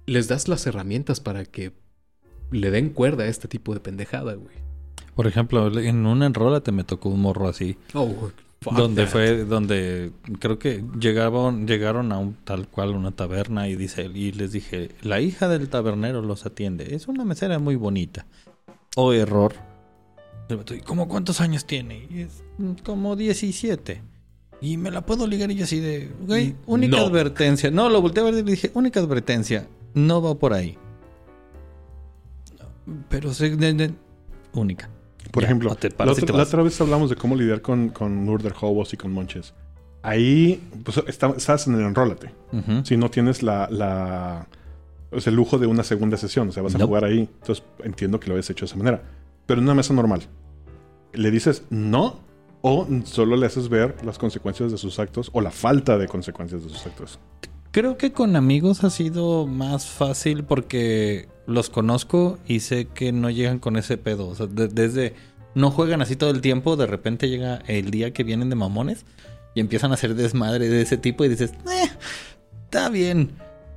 les 0.05 0.27
das 0.27 0.47
las 0.47 0.65
herramientas 0.67 1.19
para 1.19 1.45
que 1.45 1.73
le 2.51 2.71
den 2.71 2.89
cuerda 2.89 3.23
a 3.23 3.27
este 3.27 3.47
tipo 3.47 3.73
de 3.73 3.79
pendejada, 3.79 4.33
güey. 4.35 4.55
Por 5.15 5.27
ejemplo, 5.27 5.67
en 5.79 6.05
un 6.05 6.23
enrólate 6.23 6.71
me 6.71 6.83
tocó 6.83 7.09
un 7.09 7.21
morro 7.21 7.47
así. 7.47 7.77
Oh, 7.93 8.31
fuck 8.61 8.73
donde 8.75 9.03
that. 9.03 9.11
fue, 9.11 9.45
donde 9.45 10.11
creo 10.39 10.57
que 10.59 10.83
llegaron, 10.99 11.67
llegaron 11.67 12.11
a 12.11 12.17
un 12.17 12.33
tal 12.43 12.67
cual 12.67 12.91
una 12.95 13.11
taberna 13.11 13.67
y 13.67 13.75
dice, 13.75 14.03
y 14.13 14.31
les 14.31 14.51
dije, 14.51 14.89
la 15.01 15.19
hija 15.21 15.47
del 15.47 15.69
tabernero 15.69 16.21
los 16.21 16.45
atiende. 16.45 16.95
Es 16.95 17.07
una 17.07 17.25
mesera 17.25 17.59
muy 17.59 17.75
bonita. 17.75 18.25
O 18.95 19.13
error. 19.13 19.53
El 20.49 20.57
vato, 20.57 20.75
"¿Y 20.75 20.81
¿Cómo 20.81 21.07
cuántos 21.07 21.41
años 21.41 21.65
tiene? 21.65 22.07
Y 22.09 22.21
es 22.21 22.43
"Mm, 22.57 22.73
como 22.83 23.15
17. 23.15 24.01
Y 24.63 24.77
me 24.77 24.89
la 24.89 25.05
puedo 25.05 25.27
ligar 25.27 25.51
y 25.51 25.55
yo 25.55 25.65
así 25.65 25.79
de, 25.79 26.09
güey, 26.25 26.55
única 26.65 26.95
No. 26.97 27.03
advertencia. 27.05 27.69
No, 27.69 27.89
lo 27.89 28.01
volteé 28.01 28.21
a 28.23 28.25
ver 28.25 28.33
y 28.35 28.43
le 28.43 28.51
dije, 28.51 28.71
única 28.73 28.99
advertencia. 29.01 29.67
No 29.93 30.21
va 30.21 30.33
por 30.35 30.53
ahí. 30.53 30.77
Pero 33.09 33.31
de- 33.33 33.55
de- 33.73 33.93
única. 34.53 34.89
Por 35.31 35.43
Ya, 35.43 35.47
ejemplo, 35.47 35.73
te 35.75 35.89
la, 35.89 36.11
otra, 36.11 36.25
te 36.25 36.31
la 36.31 36.37
vas. 36.39 36.47
otra 36.47 36.63
vez 36.63 36.79
hablamos 36.81 37.09
de 37.09 37.15
cómo 37.15 37.35
lidiar 37.35 37.61
con, 37.61 37.89
con 37.89 38.15
Murder 38.23 38.53
Hobos 38.59 38.93
y 38.93 38.97
con 38.97 39.11
Monches. 39.11 39.53
Ahí 40.01 40.61
pues, 40.83 40.97
está- 41.07 41.33
estás 41.35 41.67
en 41.67 41.75
el 41.75 41.81
enrólate. 41.81 42.31
Si 42.83 42.97
no 42.97 43.09
tienes 43.09 43.41
la, 43.41 44.47
el 45.11 45.35
lujo 45.35 45.57
de 45.57 45.65
una 45.67 45.83
segunda 45.83 46.17
sesión, 46.17 46.49
o 46.49 46.51
sea, 46.51 46.61
vas 46.61 46.75
a 46.75 46.85
jugar 46.85 47.05
ahí. 47.05 47.19
Entonces 47.41 47.63
entiendo 47.83 48.19
que 48.19 48.27
lo 48.27 48.35
hayas 48.35 48.49
hecho 48.49 48.65
de 48.65 48.67
esa 48.67 48.77
manera. 48.77 49.01
Pero 49.45 49.59
en 49.59 49.65
una 49.65 49.75
mesa 49.75 49.93
normal, 49.93 50.21
le 51.13 51.31
dices 51.31 51.63
no 51.69 52.19
o 52.65 52.87
solo 53.03 53.35
le 53.35 53.45
haces 53.45 53.67
ver 53.67 53.97
las 54.05 54.17
consecuencias 54.17 54.71
de 54.71 54.77
sus 54.77 54.97
actos 54.97 55.29
o 55.33 55.41
la 55.41 55.51
falta 55.51 55.97
de 55.97 56.07
consecuencias 56.07 56.63
de 56.63 56.69
sus 56.69 56.85
actos. 56.85 57.19
Creo 57.71 57.97
que 57.97 58.13
con 58.13 58.37
amigos 58.37 58.85
ha 58.85 58.89
sido 58.89 59.45
más 59.47 59.87
fácil 59.87 60.45
porque 60.45 61.27
los 61.45 61.69
conozco 61.69 62.39
y 62.47 62.61
sé 62.61 62.85
que 62.85 63.11
no 63.11 63.29
llegan 63.29 63.59
con 63.59 63.75
ese 63.75 63.97
pedo. 63.97 64.33
Desde 64.47 65.13
no 65.55 65.71
juegan 65.71 66.01
así 66.01 66.15
todo 66.15 66.29
el 66.29 66.39
tiempo, 66.39 66.77
de 66.77 66.87
repente 66.87 67.29
llega 67.29 67.57
el 67.67 67.91
día 67.91 68.13
que 68.13 68.23
vienen 68.23 68.49
de 68.49 68.55
mamones 68.55 69.05
y 69.55 69.59
empiezan 69.59 69.91
a 69.91 69.95
hacer 69.95 70.15
desmadre 70.15 70.69
de 70.69 70.81
ese 70.81 70.97
tipo 70.97 71.25
y 71.25 71.29
dices, 71.29 71.51
eh, 71.51 71.89
está 72.63 72.89
bien. 72.89 73.31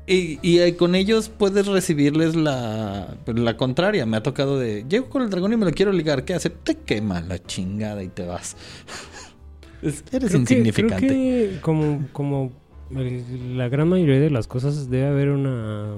Y, 0.09 0.39
y, 0.41 0.59
eh, 0.61 0.77
con 0.77 0.95
ellos 0.95 1.29
puedes 1.29 1.67
recibirles 1.67 2.37
la, 2.37 3.17
la 3.27 3.57
contraria. 3.57 4.07
Me 4.07 4.17
ha 4.17 4.23
tocado 4.23 4.57
de, 4.59 4.85
llego 4.89 5.09
con 5.11 5.23
el 5.23 5.31
dragón 5.31 5.53
y 5.53 5.57
me 5.57 5.65
lo 5.65 5.73
quiero 5.73 5.91
ligar. 5.93 6.25
¿Qué 6.25 6.35
hace? 6.35 6.49
Te 6.51 6.77
quema 6.77 7.21
la 7.23 7.39
chingada 7.43 8.03
y 8.05 8.09
te 8.09 8.25
vas. 8.25 8.57
Es- 9.83 10.05
Eres 10.13 10.31
Creo 10.31 10.31
que, 10.31 10.37
insignificante. 10.39 11.07
creo 11.07 11.11
que 11.55 11.61
como, 11.61 12.07
como 12.13 12.53
el- 12.95 13.59
la 13.59 13.69
gran 13.69 13.89
mayoría 13.89 14.21
de 14.21 14.31
las 14.31 14.47
cosas 14.47 14.89
debe 14.89 15.07
haber 15.07 15.29
una 15.31 15.97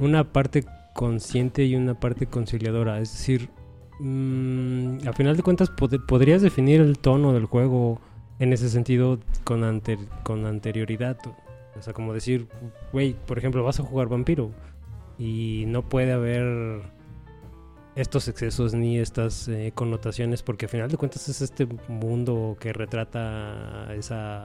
una 0.00 0.32
parte 0.32 0.64
consciente 0.94 1.64
y 1.64 1.74
una 1.76 1.98
parte 1.98 2.26
conciliadora. 2.26 2.98
Es 3.00 3.12
decir, 3.12 3.50
mm, 4.00 5.06
a 5.06 5.12
final 5.12 5.36
de 5.36 5.42
cuentas 5.42 5.70
pod- 5.70 6.04
podrías 6.06 6.42
definir 6.42 6.80
el 6.80 6.98
tono 6.98 7.32
del 7.32 7.44
juego 7.46 8.00
en 8.38 8.52
ese 8.52 8.68
sentido 8.68 9.20
con, 9.44 9.82
con 10.22 10.46
anterioridad. 10.46 11.18
O 11.78 11.82
sea, 11.82 11.92
como 11.92 12.12
decir, 12.12 12.48
güey, 12.92 13.14
por 13.26 13.38
ejemplo, 13.38 13.62
vas 13.64 13.80
a 13.80 13.82
jugar 13.82 14.08
vampiro 14.08 14.50
y 15.18 15.64
no 15.68 15.82
puede 15.88 16.12
haber 16.12 16.82
estos 17.94 18.26
excesos 18.28 18.72
ni 18.74 18.98
estas 18.98 19.48
eh, 19.48 19.72
connotaciones 19.74 20.42
porque 20.42 20.64
a 20.66 20.68
final 20.68 20.90
de 20.90 20.96
cuentas 20.96 21.28
es 21.28 21.42
este 21.42 21.66
mundo 21.88 22.56
que 22.58 22.72
retrata 22.72 23.88
esa 23.94 24.44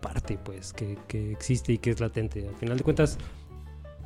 parte 0.00 0.38
pues 0.42 0.72
que, 0.72 0.98
que 1.08 1.32
existe 1.32 1.72
y 1.72 1.78
que 1.78 1.90
es 1.90 2.00
latente. 2.00 2.46
Al 2.48 2.54
final 2.56 2.76
de 2.76 2.84
cuentas, 2.84 3.18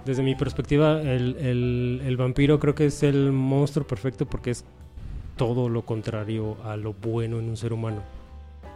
desde 0.04 0.22
mi 0.22 0.34
perspectiva, 0.36 1.00
el, 1.00 1.36
el- 1.38 2.02
el 2.04 2.16
vampiro 2.16 2.60
creo 2.60 2.74
que 2.74 2.86
es 2.86 3.02
el 3.02 3.32
monstruo 3.32 3.86
perfecto 3.86 4.26
porque 4.26 4.50
es 4.50 4.64
todo 5.36 5.68
lo 5.68 5.82
contrario 5.84 6.56
a 6.64 6.76
lo 6.76 6.92
bueno 6.94 7.38
en 7.40 7.48
un 7.48 7.56
ser 7.56 7.72
humano. 7.72 8.02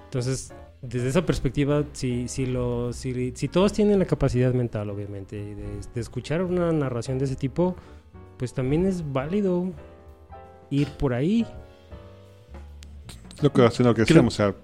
Entonces, 0.05 0.53
desde 0.83 1.09
esa 1.09 1.27
perspectiva, 1.27 1.85
si, 1.93 2.29
si, 2.29 2.47
lo, 2.47 2.93
si, 2.93 3.33
si 3.35 3.49
todos 3.49 3.73
tienen 3.73 3.99
la 3.99 4.07
capacidad 4.07 4.53
mental, 4.55 4.90
obviamente, 4.90 5.37
de, 5.37 5.55
de 5.95 6.01
escuchar 6.01 6.43
una 6.43 6.73
narración 6.73 7.19
de 7.19 7.27
ese 7.27 7.37
tipo, 7.37 7.77
pues 8.38 8.55
también 8.55 8.87
es 8.87 9.12
válido 9.12 9.71
ir 10.71 10.88
por 10.88 11.12
ahí. 11.12 11.47
Lo 13.43 13.53
que, 13.53 13.62
lo 13.62 13.95
que 13.95 14.03
decíamos, 14.03 14.35
o 14.35 14.37
sea, 14.37 14.55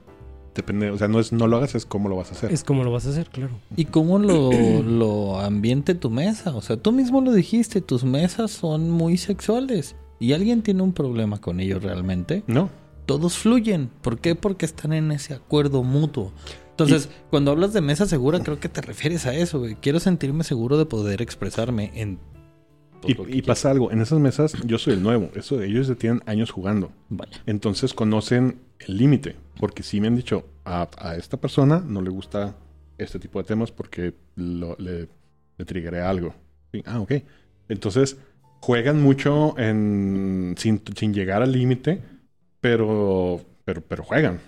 Depende, 0.57 0.91
o 0.91 0.97
sea, 0.97 1.07
no 1.07 1.21
es 1.21 1.33
no 1.35 1.47
lo 1.47 1.59
hagas, 1.59 1.75
es 1.75 1.85
cómo 1.85 2.09
lo 2.09 2.17
vas 2.17 2.31
a 2.31 2.35
hacer. 2.35 2.51
Es 2.51 2.65
como 2.65 2.83
lo 2.83 2.91
vas 2.91 3.07
a 3.07 3.11
hacer, 3.11 3.29
claro. 3.29 3.53
¿Y 3.77 3.85
cómo 3.85 4.19
lo, 4.19 4.51
lo 4.83 5.39
ambiente 5.39 5.95
tu 5.95 6.09
mesa? 6.09 6.57
O 6.57 6.63
sea, 6.63 6.79
tú 6.79 6.93
mismo 6.93 7.21
lo 7.21 7.33
dijiste, 7.33 7.83
tus 7.83 8.05
mesas 8.05 8.53
son 8.53 8.91
muy 8.91 9.19
sexuales. 9.19 9.97
¿Y 10.19 10.33
alguien 10.33 10.63
tiene 10.63 10.83
un 10.83 10.95
problema 10.95 11.43
con 11.43 11.61
ello 11.61 11.79
realmente? 11.79 12.43
No. 12.47 12.71
Todos 13.07 13.39
fluyen. 13.39 13.89
¿Por 14.03 14.19
qué? 14.19 14.35
Porque 14.35 14.67
están 14.67 14.93
en 14.93 15.13
ese 15.13 15.35
acuerdo 15.35 15.83
mutuo. 15.83 16.33
Entonces, 16.71 17.09
cuando 17.31 17.53
hablas 17.53 17.73
de 17.73 17.81
mesa 17.81 18.05
segura, 18.07 18.41
creo 18.41 18.61
que 18.61 18.69
te 18.69 18.83
refieres 18.83 19.25
a 19.27 19.35
eso, 19.35 19.61
güey. 19.61 19.77
Quiero 19.77 19.99
sentirme 20.01 20.45
seguro 20.45 20.77
de 20.77 20.85
poder 20.85 21.23
expresarme 21.23 21.91
en... 21.95 22.19
pues, 23.01 23.17
Y, 23.29 23.39
y 23.39 23.43
pasa 23.43 23.71
algo, 23.71 23.91
en 23.93 24.01
esas 24.03 24.19
mesas 24.19 24.53
yo 24.67 24.77
soy 24.79 24.95
el 24.95 25.03
nuevo, 25.03 25.31
eso 25.37 25.63
ellos 25.63 25.87
ya 25.89 25.95
tienen 25.95 26.23
años 26.27 26.51
jugando. 26.51 26.91
Vaya. 27.09 27.41
Entonces 27.47 27.95
conocen 27.95 28.59
el 28.81 28.99
límite, 28.99 29.37
porque 29.59 29.83
si 29.83 30.01
me 30.03 30.09
han 30.09 30.17
dicho 30.17 30.45
a, 30.67 30.89
a 30.99 31.17
esta 31.17 31.39
persona 31.39 31.83
no 31.87 32.03
le 32.03 32.11
gusta 32.11 32.57
este 32.99 33.19
tipo 33.19 33.39
de 33.41 33.47
temas 33.49 33.71
porque 33.71 34.13
lo- 34.35 34.77
le, 34.79 35.09
le 35.57 35.65
triggeré 35.65 36.03
algo. 36.03 36.35
Sí, 36.73 36.83
Ah, 36.85 37.01
ok. 37.01 37.13
Entonces 37.71 38.19
juegan 38.61 39.01
mucho 39.03 39.59
en, 39.59 40.55
sin, 40.59 40.83
sin 40.95 41.15
llegar 41.15 41.43
al 41.43 41.53
límite, 41.53 42.03
pero, 42.71 43.41
pero, 43.65 43.81
pero 43.81 44.03
juegan. 44.03 44.41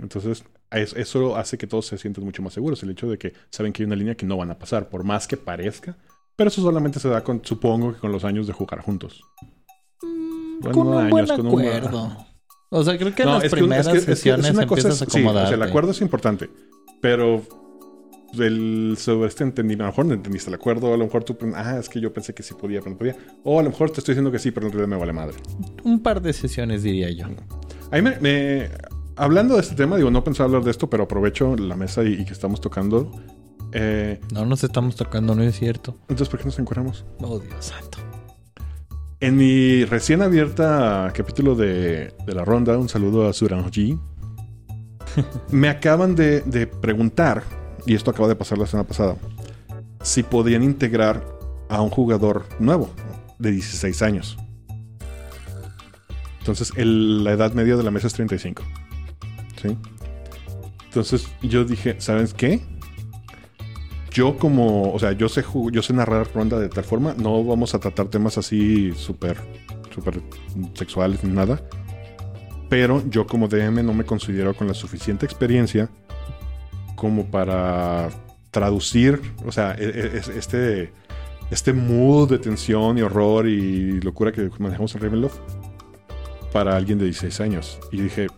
Entonces 0.00 0.42
es- 0.72 0.94
eso 0.94 1.36
hace 1.36 1.56
que 1.56 1.68
todos 1.68 1.86
se 1.86 1.96
sientan 1.96 2.24
mucho 2.24 2.42
más 2.42 2.52
seguros, 2.54 2.82
el 2.82 2.90
hecho 2.90 3.08
de 3.08 3.18
que 3.18 3.34
saben 3.50 3.72
que 3.72 3.82
hay 3.82 3.86
una 3.86 3.94
línea 3.94 4.16
que 4.16 4.26
no 4.26 4.36
van 4.36 4.50
a 4.50 4.58
pasar, 4.58 4.88
por 4.88 5.04
más 5.04 5.28
que 5.28 5.36
parezca. 5.36 5.96
Pero 6.34 6.48
eso 6.48 6.60
solamente 6.60 6.98
se 6.98 7.08
da 7.08 7.22
con, 7.22 7.40
supongo 7.44 7.92
que 7.94 8.00
con 8.00 8.10
los 8.10 8.24
años 8.24 8.48
de 8.48 8.52
jugar 8.52 8.80
juntos. 8.80 9.22
Bueno, 10.60 10.72
con 10.76 10.88
un 10.88 10.98
años, 10.98 11.10
buen 11.10 11.26
con 11.26 11.46
un- 11.46 11.60
acuerdo. 11.60 12.26
O 12.70 12.82
sea, 12.82 12.98
creo 12.98 13.14
que 13.14 13.22
en 13.22 13.28
No, 13.28 13.34
las 13.34 13.44
es 13.44 13.50
que, 13.50 13.54
un- 13.62 13.68
primeras 13.68 13.86
es 13.86 13.92
que- 13.92 13.98
es 13.98 14.04
que 14.06 14.12
es 14.12 14.18
sesiones 14.18 14.50
una 14.50 14.66
cosa 14.66 14.80
empiezas 14.80 14.94
es- 14.94 15.02
a 15.02 15.04
sí, 15.18 15.24
o 15.24 15.32
sea, 15.46 15.54
el 15.54 15.62
acuerdo 15.62 15.90
es 15.92 16.00
importante, 16.00 16.50
pero 17.00 17.42
el 18.38 18.94
sobre 18.98 19.28
este 19.28 19.44
entendimiento, 19.44 19.84
a 19.84 19.86
lo 19.88 19.92
mejor 19.92 20.06
no 20.06 20.14
entendiste 20.14 20.48
el 20.50 20.54
acuerdo, 20.54 20.92
a 20.94 20.96
lo 20.96 21.04
mejor 21.04 21.24
tú, 21.24 21.36
ah, 21.54 21.76
es 21.78 21.88
que 21.88 22.00
yo 22.00 22.12
pensé 22.12 22.32
que 22.34 22.42
sí 22.42 22.54
podía, 22.54 22.80
pero 22.80 22.92
no 22.92 22.98
podía, 22.98 23.16
o 23.44 23.58
a 23.60 23.62
lo 23.62 23.70
mejor 23.70 23.90
te 23.90 24.00
estoy 24.00 24.12
diciendo 24.14 24.30
que 24.32 24.38
sí, 24.38 24.50
pero 24.50 24.66
en 24.66 24.72
realidad 24.72 24.88
me 24.88 24.96
vale 24.96 25.12
madre. 25.12 25.36
Un 25.84 26.02
par 26.02 26.20
de 26.22 26.32
sesiones, 26.32 26.82
diría 26.82 27.10
yo. 27.10 27.26
A 27.90 27.96
mí 27.96 28.02
me, 28.02 28.18
me- 28.20 28.68
hablando 29.16 29.54
de 29.56 29.60
este 29.60 29.74
tema, 29.74 29.96
digo, 29.96 30.10
no 30.10 30.24
pensaba 30.24 30.46
hablar 30.46 30.64
de 30.64 30.70
esto, 30.70 30.88
pero 30.88 31.04
aprovecho 31.04 31.56
la 31.56 31.76
mesa 31.76 32.02
y, 32.04 32.14
y 32.14 32.24
que 32.24 32.32
estamos 32.32 32.60
tocando. 32.60 33.10
Eh, 33.72 34.20
No 34.32 34.44
nos 34.46 34.64
estamos 34.64 34.96
tocando, 34.96 35.34
no 35.34 35.42
es 35.42 35.58
cierto. 35.58 35.96
entonces, 36.02 36.28
¿por 36.28 36.38
qué 36.40 36.46
nos 36.46 36.58
encuadramos? 36.58 37.04
Oh, 37.20 37.38
Dios 37.38 37.64
santo. 37.66 37.98
En 39.20 39.36
mi 39.36 39.84
recién 39.84 40.20
abierta 40.20 41.12
capítulo 41.14 41.54
de, 41.54 42.12
de 42.26 42.34
la 42.34 42.44
ronda, 42.44 42.76
un 42.76 42.88
saludo 42.88 43.28
a 43.28 43.32
Suranji. 43.32 43.96
me 45.50 45.68
acaban 45.68 46.14
de, 46.16 46.40
de 46.40 46.66
preguntar, 46.66 47.42
y 47.86 47.94
esto 47.94 48.10
acaba 48.10 48.28
de 48.28 48.36
pasar 48.36 48.58
la 48.58 48.66
semana 48.66 48.88
pasada, 48.88 49.16
si 50.02 50.22
podían 50.22 50.62
integrar 50.62 51.24
a 51.68 51.80
un 51.80 51.90
jugador 51.90 52.44
nuevo 52.58 52.90
de 53.38 53.52
16 53.52 54.02
años. 54.02 54.36
Entonces, 56.40 56.72
la 56.76 57.32
edad 57.32 57.52
media 57.52 57.76
de 57.76 57.82
la 57.82 57.90
mesa 57.90 58.08
es 58.08 58.14
35. 58.14 58.62
¿Sí? 59.60 59.76
Entonces, 60.86 61.28
yo 61.40 61.64
dije, 61.64 61.96
¿sabes 61.98 62.34
qué? 62.34 62.60
Yo 64.10 64.36
como, 64.36 64.92
o 64.92 64.98
sea, 64.98 65.12
yo 65.12 65.28
sé, 65.28 65.44
yo 65.70 65.82
sé 65.82 65.94
narrar 65.94 66.28
ronda 66.34 66.58
de 66.58 66.68
tal 66.68 66.84
forma, 66.84 67.14
no 67.16 67.42
vamos 67.44 67.74
a 67.74 67.78
tratar 67.78 68.08
temas 68.08 68.36
así 68.36 68.92
súper, 68.92 69.38
súper 69.94 70.20
sexuales 70.74 71.24
ni 71.24 71.32
nada. 71.32 71.62
Pero 72.68 73.02
yo 73.08 73.26
como 73.26 73.48
DM 73.48 73.84
no 73.84 73.94
me 73.94 74.04
considero 74.04 74.54
con 74.54 74.66
la 74.66 74.74
suficiente 74.74 75.24
experiencia 75.24 75.88
como 77.02 77.26
para 77.32 78.10
traducir, 78.52 79.20
o 79.44 79.50
sea, 79.50 79.72
e- 79.76 79.82
e- 79.88 80.18
es- 80.18 80.28
este, 80.28 80.92
este 81.50 81.72
mood 81.72 82.30
de 82.30 82.38
tensión 82.38 82.96
y 82.96 83.02
horror 83.02 83.48
y 83.48 84.00
locura 84.00 84.30
que 84.30 84.48
manejamos 84.60 84.94
en 84.94 85.00
Ravenloft 85.00 85.36
para 86.52 86.76
alguien 86.76 86.98
de 86.98 87.06
16 87.06 87.40
años. 87.40 87.80
Y 87.90 88.02
dije, 88.02 88.28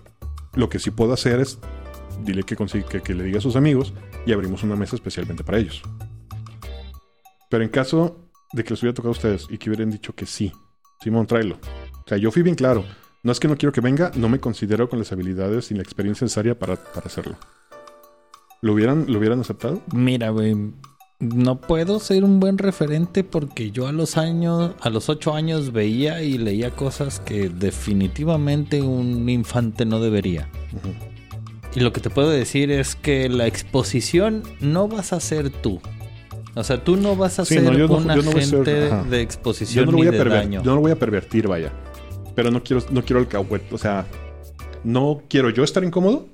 lo 0.55 0.71
que 0.71 0.79
sí 0.79 0.91
puedo 0.91 1.13
hacer 1.13 1.41
es 1.41 1.59
dile 2.25 2.43
que, 2.45 2.57
que, 2.57 3.03
que 3.03 3.15
le 3.15 3.25
diga 3.25 3.37
a 3.37 3.43
sus 3.43 3.55
amigos 3.55 3.93
y 4.25 4.33
abrimos 4.33 4.63
una 4.63 4.77
mesa 4.77 4.97
especialmente 4.97 5.45
para 5.45 5.59
ellos. 5.59 5.83
Pero 7.51 7.65
en 7.65 7.69
caso 7.69 8.17
de 8.55 8.65
que 8.65 8.71
les 8.71 8.83
hubiera 8.83 8.95
tocado 8.95 9.11
a 9.11 9.13
ustedes 9.13 9.47
y 9.51 9.59
que 9.59 9.69
hubieran 9.69 9.91
dicho 9.91 10.15
que 10.15 10.25
sí, 10.25 10.53
Simón, 11.03 11.27
tráelo. 11.27 11.59
O 12.07 12.09
sea, 12.09 12.17
yo 12.17 12.31
fui 12.31 12.43
bien 12.43 12.57
claro. 12.57 12.83
No 13.23 13.31
es 13.31 13.41
que 13.41 13.49
no 13.49 13.59
quiero 13.59 13.73
que 13.73 13.83
venga, 13.83 14.11
no 14.15 14.31
me 14.31 14.41
considero 14.41 14.89
con 14.89 14.99
las 15.01 15.13
habilidades 15.13 15.71
y 15.71 15.75
la 15.75 15.83
experiencia 15.83 16.25
necesaria 16.25 16.59
para, 16.59 16.77
para 16.77 17.07
hacerlo. 17.09 17.37
¿Lo 18.65 18.73
hubieran, 18.73 19.05
¿Lo 19.09 19.19
hubieran 19.19 19.41
aceptado? 19.41 19.83
Mira, 19.93 20.31
güey. 20.31 20.57
No 21.21 21.61
puedo 21.61 22.01
ser 22.01 22.25
un 22.25 22.41
buen 22.41 22.57
referente 22.57 23.23
porque 23.23 23.71
yo 23.71 23.87
a 23.89 23.93
los 23.93 24.17
años, 24.17 24.73
a 24.81 24.89
los 24.89 25.11
ocho 25.11 25.35
años 25.35 25.71
veía 25.73 26.23
y 26.23 26.39
leía 26.39 26.71
cosas 26.71 27.21
que 27.21 27.51
definitivamente 27.51 28.81
un 28.81 29.29
infante 29.29 29.85
no 29.85 30.01
debería. 30.01 30.49
Y 31.75 31.81
lo 31.81 31.93
que 31.93 32.01
te 32.01 32.09
puedo 32.09 32.31
decir 32.31 32.71
es 32.71 32.97
que 32.97 33.29
la 33.29 33.47
exposición 33.47 34.43
no 34.61 34.89
vas 34.89 35.13
a 35.13 35.21
ser 35.21 35.51
tú. 35.51 35.81
O 36.55 36.65
sea, 36.65 36.83
tú 36.83 36.97
no 36.97 37.17
vas 37.17 37.39
a 37.41 37.45
Sí, 37.45 37.57
ser 37.57 37.65
no, 37.65 37.71
un 37.97 38.07
no 38.07 38.23
ser- 38.23 38.37
agente 38.39 38.87
ajá. 38.87 39.03
de 39.05 39.17
Yo 39.19 39.23
exposición 39.23 39.85
no, 39.85 39.91
lo 39.93 39.97
ni 39.99 40.07
voy 40.07 40.15
a 40.17 40.25
de 40.25 40.31
daño. 40.31 40.63
yo 40.63 40.71
no 40.71 40.77
lo 40.77 40.81
voy 40.81 40.93
a 40.93 40.99
pervertir, 40.99 41.49
vaya. 41.49 41.71
Pero 42.35 42.51
no 42.51 42.63
quiero, 42.63 42.83
no 42.91 43.05
quiero 43.05 43.21
el 43.21 43.29
cahuete. 43.29 43.75
O 43.75 43.79
sea, 43.79 44.07
no 44.85 45.23
quiero 45.29 45.51
yo 45.51 45.65
estar 45.65 45.85
incómodo. 45.85 46.29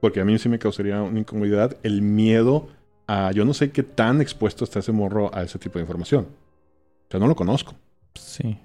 Porque 0.00 0.20
a 0.20 0.24
mí 0.24 0.38
sí 0.38 0.48
me 0.48 0.58
causaría 0.58 1.02
una 1.02 1.20
incomodidad 1.20 1.76
el 1.82 2.02
miedo 2.02 2.68
a. 3.06 3.32
Yo 3.32 3.44
no 3.44 3.54
sé 3.54 3.70
qué 3.70 3.82
tan 3.82 4.20
expuesto 4.20 4.64
está 4.64 4.78
ese 4.78 4.92
morro 4.92 5.34
a 5.34 5.42
ese 5.42 5.58
tipo 5.58 5.78
de 5.78 5.82
información. 5.82 6.24
O 6.24 7.10
sea, 7.10 7.20
no 7.20 7.26
lo 7.26 7.36
conozco. 7.36 7.74
Sí. 8.14 8.58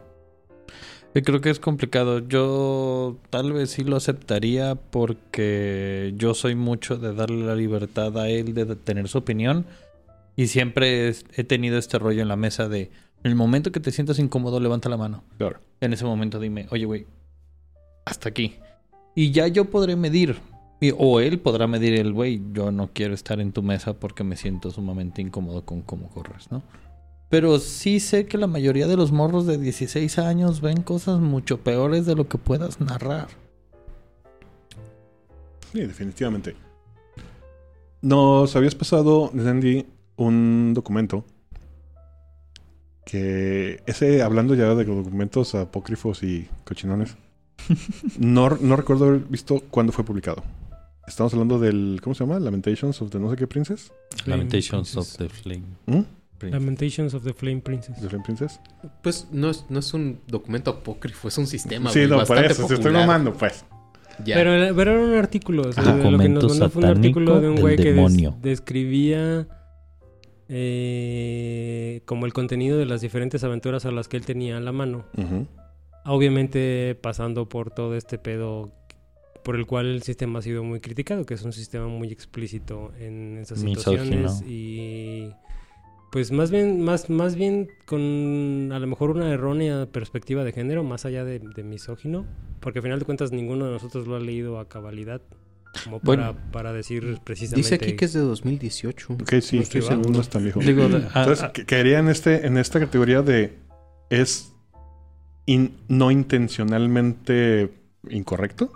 Yo 1.13 1.21
creo 1.23 1.41
que 1.41 1.49
es 1.49 1.59
complicado. 1.59 2.19
Yo 2.19 3.17
tal 3.29 3.53
vez 3.53 3.71
sí 3.71 3.83
lo 3.83 3.95
aceptaría 3.95 4.75
porque 4.75 6.13
yo 6.17 6.33
soy 6.33 6.55
mucho 6.55 6.97
de 6.97 7.13
darle 7.13 7.45
la 7.45 7.55
libertad 7.55 8.17
a 8.17 8.29
él 8.29 8.53
de 8.53 8.75
tener 8.75 9.07
su 9.07 9.19
opinión. 9.19 9.65
Y 10.35 10.47
siempre 10.47 11.13
he 11.35 11.43
tenido 11.45 11.77
este 11.77 11.97
rollo 11.97 12.21
en 12.21 12.27
la 12.27 12.35
mesa 12.35 12.67
de, 12.67 12.91
en 13.23 13.31
el 13.31 13.35
momento 13.35 13.71
que 13.71 13.79
te 13.79 13.91
sientas 13.91 14.19
incómodo, 14.19 14.59
levanta 14.59 14.89
la 14.89 14.97
mano. 14.97 15.23
Claro. 15.37 15.59
En 15.79 15.93
ese 15.93 16.03
momento 16.03 16.39
dime, 16.39 16.67
oye, 16.71 16.85
güey, 16.85 17.07
hasta 18.05 18.29
aquí. 18.29 18.57
Y 19.15 19.31
ya 19.31 19.47
yo 19.47 19.65
podré 19.65 19.95
medir. 19.95 20.35
Y- 20.87 20.93
o 20.97 21.19
él 21.19 21.39
podrá 21.39 21.67
medir 21.67 21.95
el, 21.95 22.13
güey, 22.13 22.41
yo 22.53 22.71
no 22.71 22.89
quiero 22.93 23.13
estar 23.13 23.39
en 23.39 23.51
tu 23.51 23.63
mesa 23.63 23.93
porque 23.93 24.23
me 24.23 24.35
siento 24.37 24.69
sumamente 24.71 25.21
incómodo 25.21 25.65
con 25.65 25.81
cómo 25.81 26.09
corres, 26.09 26.51
¿no? 26.51 26.61
Pero 27.29 27.57
sí 27.59 27.99
sé 27.99 28.27
que 28.27 28.37
la 28.37 28.47
mayoría 28.47 28.85
de 28.87 28.95
los 28.95 29.11
morros 29.11 29.47
de 29.47 29.57
16 29.57 30.19
años 30.19 30.61
ven 30.61 30.83
cosas 30.83 31.19
mucho 31.19 31.59
peores 31.61 32.05
de 32.05 32.15
lo 32.15 32.27
que 32.27 32.37
puedas 32.37 32.79
narrar. 32.79 33.27
Sí, 35.71 35.79
definitivamente. 35.79 36.55
Nos 38.01 38.55
habías 38.55 38.75
pasado, 38.75 39.31
Sandy, 39.35 39.87
un 40.17 40.73
documento 40.75 41.25
que 43.05 43.81
ese, 43.87 44.21
hablando 44.21 44.53
ya 44.55 44.73
de 44.75 44.85
documentos 44.85 45.55
apócrifos 45.55 46.21
y 46.21 46.47
cochinones, 46.63 47.17
no, 48.19 48.49
no 48.49 48.75
recuerdo 48.75 49.05
haber 49.05 49.21
visto 49.21 49.61
cuándo 49.71 49.91
fue 49.91 50.03
publicado. 50.05 50.43
Estamos 51.07 51.33
hablando 51.33 51.59
del, 51.59 51.99
¿cómo 52.03 52.15
se 52.15 52.23
llama? 52.23 52.39
Lamentations 52.39 53.01
of 53.01 53.09
the 53.11 53.19
no 53.19 53.29
sé 53.29 53.35
qué 53.35 53.47
princess. 53.47 53.91
Flame 54.23 54.37
Lamentations 54.37 54.95
of 54.97 55.17
the 55.17 55.29
Flame. 55.29 55.63
¿Mm? 55.85 56.01
Lamentations 56.51 57.13
of 57.13 57.23
the 57.23 57.33
Flame 57.33 57.61
Princess. 57.61 57.99
¿The 58.01 58.09
Flame 58.09 58.23
Princess? 58.23 58.59
Pues 59.01 59.27
no 59.31 59.49
es, 59.49 59.65
no 59.69 59.79
es 59.79 59.93
un 59.93 60.19
documento 60.27 60.71
apócrifo, 60.71 61.27
es 61.27 61.37
un 61.37 61.47
sistema. 61.47 61.89
sí, 61.91 61.99
güey, 62.05 62.19
no, 62.19 62.25
por 62.25 62.37
eso, 62.43 62.67
te 62.67 62.73
estoy 62.75 62.91
mamando, 62.91 63.33
pues. 63.33 63.65
Ya. 64.23 64.35
Pero, 64.35 64.53
era- 64.53 64.73
pero 64.73 64.91
era 64.93 65.01
un 65.03 65.13
artículo. 65.15 65.63
o 65.69 65.73
sea, 65.73 65.83
Ajá. 65.83 65.91
lo 65.91 65.97
que 65.97 66.03
nos 66.03 66.11
Documento 66.43 66.47
mandó 66.49 66.69
fue 66.69 66.83
un 66.83 66.89
artículo 66.89 67.39
de 67.41 67.49
un 67.49 67.55
del 67.55 67.61
güey 67.61 67.75
que 67.77 67.93
des- 67.93 68.41
describía 68.41 69.47
eh, 70.47 72.01
como 72.05 72.25
el 72.25 72.33
contenido 72.33 72.77
de 72.77 72.85
las 72.85 73.01
diferentes 73.01 73.43
aventuras 73.43 73.85
a 73.85 73.91
las 73.91 74.07
que 74.07 74.17
él 74.17 74.25
tenía 74.25 74.57
a 74.57 74.59
la 74.59 74.71
mano. 74.71 75.05
Obviamente 76.05 76.97
pasando 77.01 77.49
por 77.49 77.71
todo 77.71 77.95
este 77.95 78.17
pedo 78.19 78.71
por 79.45 79.55
el 79.55 79.67
cual 79.67 79.85
el 79.85 80.01
sistema 80.01 80.39
ha 80.39 80.41
sido 80.41 80.63
muy 80.63 80.79
criticado, 80.79 81.23
que 81.23 81.35
es 81.35 81.43
un 81.43 81.53
sistema 81.53 81.87
muy 81.87 82.09
explícito 82.11 82.91
en 82.99 83.37
esas 83.37 83.63
Misógino. 83.63 83.99
situaciones 83.99 84.41
y 84.47 85.29
pues 86.11 86.31
más 86.31 86.49
bien 86.49 86.81
más 86.81 87.09
más 87.11 87.35
bien 87.35 87.67
con 87.85 88.71
a 88.73 88.79
lo 88.79 88.87
mejor 88.87 89.11
una 89.11 89.29
errónea 89.31 89.85
perspectiva 89.85 90.43
de 90.43 90.51
género 90.51 90.83
más 90.83 91.05
allá 91.05 91.23
de, 91.23 91.37
de 91.39 91.63
misógino, 91.63 92.25
porque 92.59 92.79
al 92.79 92.83
final 92.83 92.97
de 92.99 93.05
cuentas 93.05 93.31
ninguno 93.31 93.65
de 93.67 93.73
nosotros 93.73 94.07
lo 94.07 94.15
ha 94.15 94.19
leído 94.19 94.57
a 94.59 94.67
cabalidad 94.67 95.21
como 95.83 95.99
para, 95.99 96.31
Bueno. 96.31 96.51
para 96.51 96.73
decir 96.73 97.19
precisamente 97.23 97.57
Dice 97.69 97.75
aquí 97.75 97.95
que 97.97 98.05
es 98.05 98.13
de 98.13 98.21
2018. 98.21 99.13
Ok, 99.13 99.29
sí, 99.41 99.57
estoy 99.59 99.81
seguro 99.81 99.97
seguro. 100.03 100.09
no 100.09 100.21
es 100.21 100.29
tan 100.29 100.43
viejo. 100.43 100.59
Digo, 100.61 100.87
de- 100.89 100.95
a- 101.13 101.19
Entonces, 101.19 101.43
a- 101.43 101.51
que- 101.53 101.65
caería 101.65 101.99
en, 101.99 102.07
este, 102.07 102.47
en 102.47 102.57
esta 102.57 102.79
categoría 102.79 103.21
de 103.21 103.53
es 104.09 104.53
in- 105.45 105.75
no 105.89 106.09
intencionalmente 106.11 107.71
incorrecto. 108.09 108.71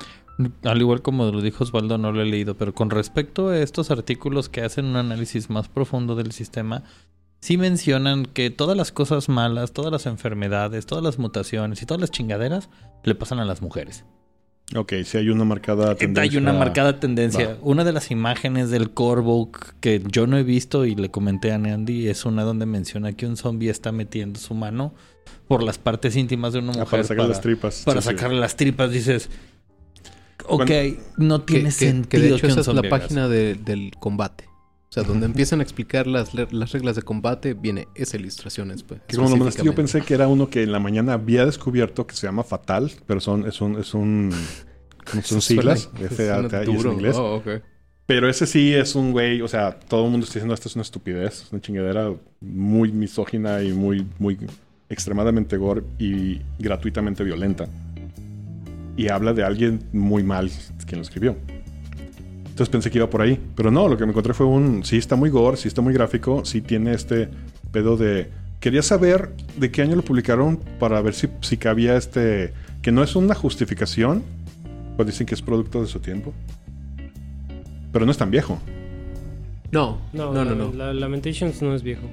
Al 0.63 0.79
igual 0.79 1.01
como 1.01 1.25
lo 1.31 1.41
dijo 1.41 1.63
Osvaldo, 1.63 1.97
no 1.97 2.11
lo 2.11 2.21
he 2.21 2.25
leído, 2.25 2.55
pero 2.55 2.73
con 2.73 2.89
respecto 2.89 3.49
a 3.49 3.57
estos 3.59 3.91
artículos 3.91 4.47
que 4.49 4.61
hacen 4.61 4.85
un 4.85 4.95
análisis 4.95 5.49
más 5.49 5.67
profundo 5.67 6.15
del 6.15 6.31
sistema, 6.31 6.83
sí 7.41 7.57
mencionan 7.57 8.25
que 8.25 8.49
todas 8.49 8.77
las 8.77 8.91
cosas 8.91 9.27
malas, 9.29 9.73
todas 9.73 9.91
las 9.91 10.05
enfermedades, 10.05 10.85
todas 10.85 11.03
las 11.03 11.19
mutaciones 11.19 11.81
y 11.81 11.85
todas 11.85 11.99
las 12.01 12.11
chingaderas 12.11 12.69
le 13.03 13.15
pasan 13.15 13.39
a 13.39 13.45
las 13.45 13.61
mujeres. 13.61 14.05
Ok, 14.75 14.93
sí 15.03 15.17
hay 15.17 15.29
una 15.29 15.45
marcada 15.45 15.95
tendencia. 15.95 16.21
Hay 16.21 16.37
una 16.37 16.53
marcada 16.53 16.99
tendencia. 16.99 17.47
Va. 17.49 17.57
Una 17.63 17.83
de 17.83 17.91
las 17.91 18.11
imágenes 18.11 18.69
del 18.69 18.91
Corebook 18.91 19.73
que 19.81 20.01
yo 20.11 20.27
no 20.27 20.37
he 20.37 20.43
visto 20.43 20.85
y 20.85 20.93
le 20.95 21.09
comenté 21.09 21.51
a 21.51 21.55
Andy 21.55 22.07
es 22.07 22.23
una 22.23 22.43
donde 22.43 22.67
menciona 22.67 23.13
que 23.13 23.25
un 23.25 23.35
zombie 23.35 23.69
está 23.71 23.91
metiendo 23.91 24.39
su 24.39 24.53
mano 24.53 24.93
por 25.47 25.63
las 25.63 25.79
partes 25.79 26.15
íntimas 26.15 26.53
de 26.53 26.59
una 26.59 26.73
Ah, 26.73 26.79
mujer 26.81 26.87
para 26.91 27.03
sacar 27.03 27.27
las 27.27 27.41
tripas. 27.41 27.81
para 27.83 27.99
Sí, 28.01 28.09
sí. 28.09 28.15
sacarle 28.15 28.39
las 28.39 28.55
tripas. 28.55 28.91
Dices, 28.91 29.31
ok, 30.47 30.65
Cuando- 30.65 30.75
no 31.17 31.41
tiene 31.41 31.65
que- 31.65 31.71
sentido 31.71 32.09
que 32.09 32.19
de 32.19 32.35
hecho 32.35 32.47
esa 32.47 32.59
es 32.61 32.67
la 32.67 32.83
página 32.83 33.27
de- 33.27 33.55
del 33.55 33.91
combate. 33.99 34.45
O 34.89 34.91
sea, 34.91 35.03
donde 35.03 35.27
empiezan 35.27 35.59
a 35.59 35.63
explicar 35.63 36.07
las, 36.07 36.33
las 36.33 36.71
reglas 36.71 36.95
de 36.95 37.03
combate, 37.03 37.53
viene 37.53 37.87
esa 37.93 38.17
ilustración 38.17 38.69
después. 38.69 38.99
Que 39.07 39.17
como 39.17 39.29
lo 39.29 39.37
mandaste, 39.37 39.63
yo 39.63 39.75
pensé 39.75 40.01
que 40.01 40.15
era 40.15 40.27
uno 40.27 40.49
que 40.49 40.63
en 40.63 40.71
la 40.71 40.79
mañana 40.79 41.13
había 41.13 41.45
descubierto 41.45 42.07
que 42.07 42.15
se 42.15 42.25
llama 42.25 42.43
Fatal, 42.43 42.91
pero 43.05 43.19
son, 43.19 43.47
es 43.47 43.61
un, 43.61 43.77
es 43.79 43.93
un, 43.93 44.31
¿cómo 45.11 45.21
son 45.21 45.41
siglas? 45.43 45.91
F-A-T-A 45.99 46.65
y 46.65 46.75
es 46.75 46.85
en 46.85 46.91
inglés. 46.93 47.15
Oh. 47.19 47.43
Pero 48.07 48.27
ese 48.27 48.47
sí 48.47 48.73
es 48.73 48.95
un 48.95 49.11
güey, 49.11 49.43
o 49.43 49.47
sea, 49.47 49.79
todo 49.79 50.05
el 50.05 50.09
mundo 50.11 50.23
está 50.25 50.39
diciendo 50.39 50.55
esto 50.55 50.67
es 50.67 50.73
una 50.75 50.81
estupidez, 50.81 51.43
es 51.43 51.51
una 51.51 51.61
chingadera 51.61 52.11
muy 52.41 52.91
misógina 52.91 53.61
y 53.61 53.71
muy, 53.73 54.07
muy 54.17 54.39
extremadamente 54.89 55.55
gore 55.57 55.83
y 55.99 56.41
gratuitamente 56.57 57.23
violenta. 57.23 57.67
Y 58.99 59.07
habla 59.09 59.33
de 59.33 59.43
alguien 59.43 59.79
muy 59.93 60.23
mal 60.23 60.51
quien 60.85 60.99
lo 60.99 61.03
escribió. 61.03 61.37
Entonces 62.49 62.69
pensé 62.69 62.91
que 62.91 62.97
iba 62.97 63.09
por 63.09 63.21
ahí, 63.21 63.39
pero 63.55 63.71
no, 63.71 63.87
lo 63.87 63.95
que 63.97 64.03
me 64.05 64.11
encontré 64.11 64.33
fue 64.33 64.45
un, 64.45 64.83
sí 64.83 64.97
está 64.97 65.15
muy 65.15 65.29
gore, 65.29 65.55
sí 65.55 65.69
está 65.69 65.81
muy 65.81 65.93
gráfico, 65.93 66.43
sí 66.43 66.59
tiene 66.61 66.91
este 66.93 67.29
pedo 67.71 67.95
de... 67.95 68.29
Quería 68.59 68.81
saber 68.81 69.31
de 69.57 69.71
qué 69.71 69.81
año 69.83 69.95
lo 69.95 70.01
publicaron 70.01 70.57
para 70.79 71.01
ver 71.01 71.13
si, 71.13 71.29
si 71.41 71.55
cabía 71.55 71.95
este... 71.95 72.51
Que 72.81 72.91
no 72.91 73.01
es 73.03 73.15
una 73.15 73.33
justificación, 73.35 74.23
pues 74.97 75.07
dicen 75.07 75.25
que 75.27 75.35
es 75.35 75.41
producto 75.41 75.79
de 75.81 75.87
su 75.87 75.99
tiempo. 76.01 76.33
Pero 77.93 78.05
no 78.05 78.11
es 78.11 78.17
tan 78.17 78.31
viejo. 78.31 78.59
No, 79.71 79.99
No, 80.11 80.33
no, 80.33 80.43
no, 80.43 80.51
la- 80.51 80.55
no. 80.55 80.73
la 80.73 80.93
Lamentations 80.93 81.61
no 81.61 81.73
es 81.73 81.83
viejo. 81.83 82.07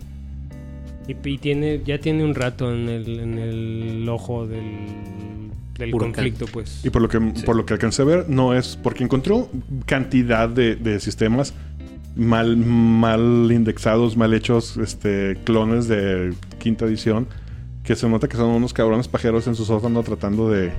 Y, 1.08 1.16
y 1.28 1.38
tiene, 1.38 1.82
ya 1.84 1.98
tiene 1.98 2.24
un 2.24 2.34
rato 2.36 2.72
en 2.72 2.88
el, 2.88 3.18
en 3.20 3.38
el 3.38 4.08
ojo 4.08 4.46
del, 4.46 5.45
del 5.78 5.94
Huracán. 5.94 6.12
conflicto, 6.14 6.46
pues. 6.46 6.84
Y 6.84 6.90
por 6.90 7.02
lo 7.02 7.08
que, 7.08 7.20
por 7.20 7.56
lo 7.56 7.66
que 7.66 7.74
alcancé 7.74 8.02
a 8.02 8.04
ver, 8.04 8.28
no 8.28 8.54
es 8.54 8.76
porque 8.82 9.04
encontró 9.04 9.48
cantidad 9.86 10.48
de, 10.48 10.76
de 10.76 11.00
sistemas 11.00 11.54
mal, 12.14 12.56
mal 12.56 13.48
indexados, 13.52 14.16
mal 14.16 14.32
hechos, 14.34 14.76
este, 14.78 15.36
clones 15.44 15.86
de 15.88 16.32
quinta 16.58 16.84
edición, 16.86 17.26
que 17.84 17.94
se 17.94 18.08
nota 18.08 18.26
que 18.28 18.36
son 18.36 18.50
unos 18.50 18.72
cabrones 18.72 19.06
pajeros 19.08 19.46
en 19.46 19.54
su 19.54 19.64
sótano 19.64 20.02
tratando 20.02 20.50
de, 20.50 20.72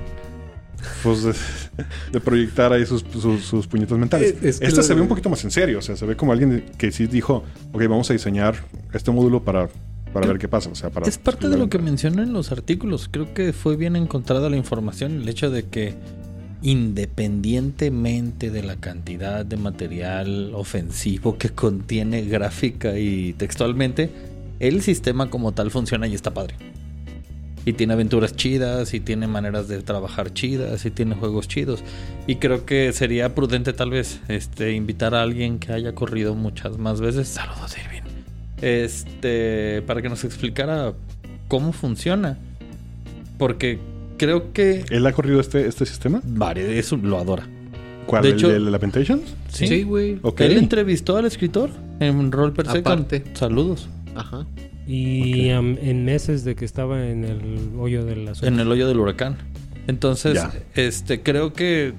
pues, 1.02 1.22
de, 1.22 1.32
de 2.12 2.20
proyectar 2.20 2.72
ahí 2.72 2.84
sus, 2.84 3.04
sus, 3.12 3.42
sus 3.44 3.66
puñetos 3.66 3.98
mentales. 3.98 4.30
Es- 4.42 4.42
es 4.42 4.58
que 4.60 4.66
este 4.66 4.76
lo 4.78 4.82
se 4.82 4.94
ve 4.94 4.96
de- 4.96 5.02
un 5.02 5.08
poquito 5.08 5.30
más 5.30 5.42
en 5.44 5.50
serio, 5.50 5.78
o 5.78 5.82
sea, 5.82 5.96
se 5.96 6.04
ve 6.06 6.16
como 6.16 6.32
alguien 6.32 6.64
que 6.76 6.90
sí 6.92 7.06
dijo, 7.06 7.44
ok, 7.72 7.82
vamos 7.88 8.10
a 8.10 8.12
diseñar 8.14 8.56
este 8.92 9.10
módulo 9.10 9.42
para, 9.44 9.68
para 10.12 10.26
ver 10.26 10.38
qué 10.38 10.48
pasa. 10.48 10.70
O 10.70 10.74
sea, 10.74 10.90
para 10.90 11.06
Es 11.06 11.18
parte 11.18 11.48
de 11.48 11.56
lo 11.56 11.68
que 11.68 11.78
mencionan 11.78 12.28
en 12.28 12.32
los 12.32 12.52
artículos. 12.52 13.08
Creo 13.10 13.32
que 13.34 13.52
fue 13.52 13.76
bien 13.76 13.96
encontrada 13.96 14.50
la 14.50 14.56
información, 14.56 15.22
el 15.22 15.28
hecho 15.28 15.50
de 15.50 15.64
que 15.64 15.94
independientemente 16.62 18.50
de 18.50 18.62
la 18.62 18.76
cantidad 18.76 19.44
de 19.44 19.56
material 19.56 20.52
ofensivo 20.54 21.38
que 21.38 21.50
contiene 21.50 22.22
gráfica 22.22 22.98
y 22.98 23.32
textualmente, 23.34 24.10
el 24.58 24.82
sistema 24.82 25.30
como 25.30 25.52
tal 25.52 25.70
funciona 25.70 26.06
y 26.08 26.14
está 26.14 26.34
padre. 26.34 26.56
Y 27.64 27.74
tiene 27.74 27.92
aventuras 27.92 28.34
chidas, 28.34 28.94
y 28.94 29.00
tiene 29.00 29.26
maneras 29.26 29.68
de 29.68 29.82
trabajar 29.82 30.32
chidas, 30.32 30.86
y 30.86 30.90
tiene 30.90 31.14
juegos 31.14 31.48
chidos. 31.48 31.84
Y 32.26 32.36
creo 32.36 32.64
que 32.64 32.92
sería 32.92 33.34
prudente 33.34 33.74
tal 33.74 33.90
vez 33.90 34.20
este, 34.28 34.72
invitar 34.72 35.14
a 35.14 35.22
alguien 35.22 35.58
que 35.58 35.72
haya 35.72 35.94
corrido 35.94 36.34
muchas 36.34 36.78
más 36.78 37.00
veces. 37.00 37.28
Saludos, 37.28 37.76
Irving. 37.76 37.97
Este, 38.62 39.82
para 39.86 40.02
que 40.02 40.08
nos 40.08 40.24
explicara 40.24 40.94
cómo 41.48 41.72
funciona. 41.72 42.38
Porque 43.38 43.78
creo 44.16 44.52
que 44.52 44.84
¿Él 44.90 45.06
ha 45.06 45.12
corrido 45.12 45.40
este, 45.40 45.66
este 45.66 45.86
sistema? 45.86 46.20
Vale, 46.24 46.78
eso 46.78 46.96
lo 46.96 47.18
adora. 47.18 47.46
¿Cuál? 48.06 48.22
De 48.22 48.28
¿El 48.30 48.34
hecho- 48.36 48.48
de 48.48 48.58
Lamentations? 48.60 49.22
Sí, 49.48 49.82
güey. 49.82 50.18
Ok. 50.22 50.40
Él 50.40 50.56
entrevistó 50.56 51.16
al 51.16 51.26
escritor 51.26 51.70
en 52.00 52.32
Roll 52.32 52.52
Per 52.52 52.66
Second. 52.66 52.86
Aparte. 52.86 53.24
Saludos. 53.34 53.88
Ajá. 54.14 54.46
Y 54.86 55.50
am, 55.50 55.76
en 55.82 56.04
meses 56.06 56.44
de 56.44 56.54
que 56.56 56.64
estaba 56.64 57.06
en 57.06 57.24
el 57.24 57.70
hoyo 57.78 58.04
de 58.06 58.16
la 58.16 58.32
En 58.42 58.58
el 58.58 58.70
hoyo 58.72 58.88
del 58.88 58.98
huracán. 58.98 59.36
Entonces, 59.86 60.34
Ya. 60.34 60.52
este, 60.74 61.20
creo 61.22 61.52
que 61.52 61.92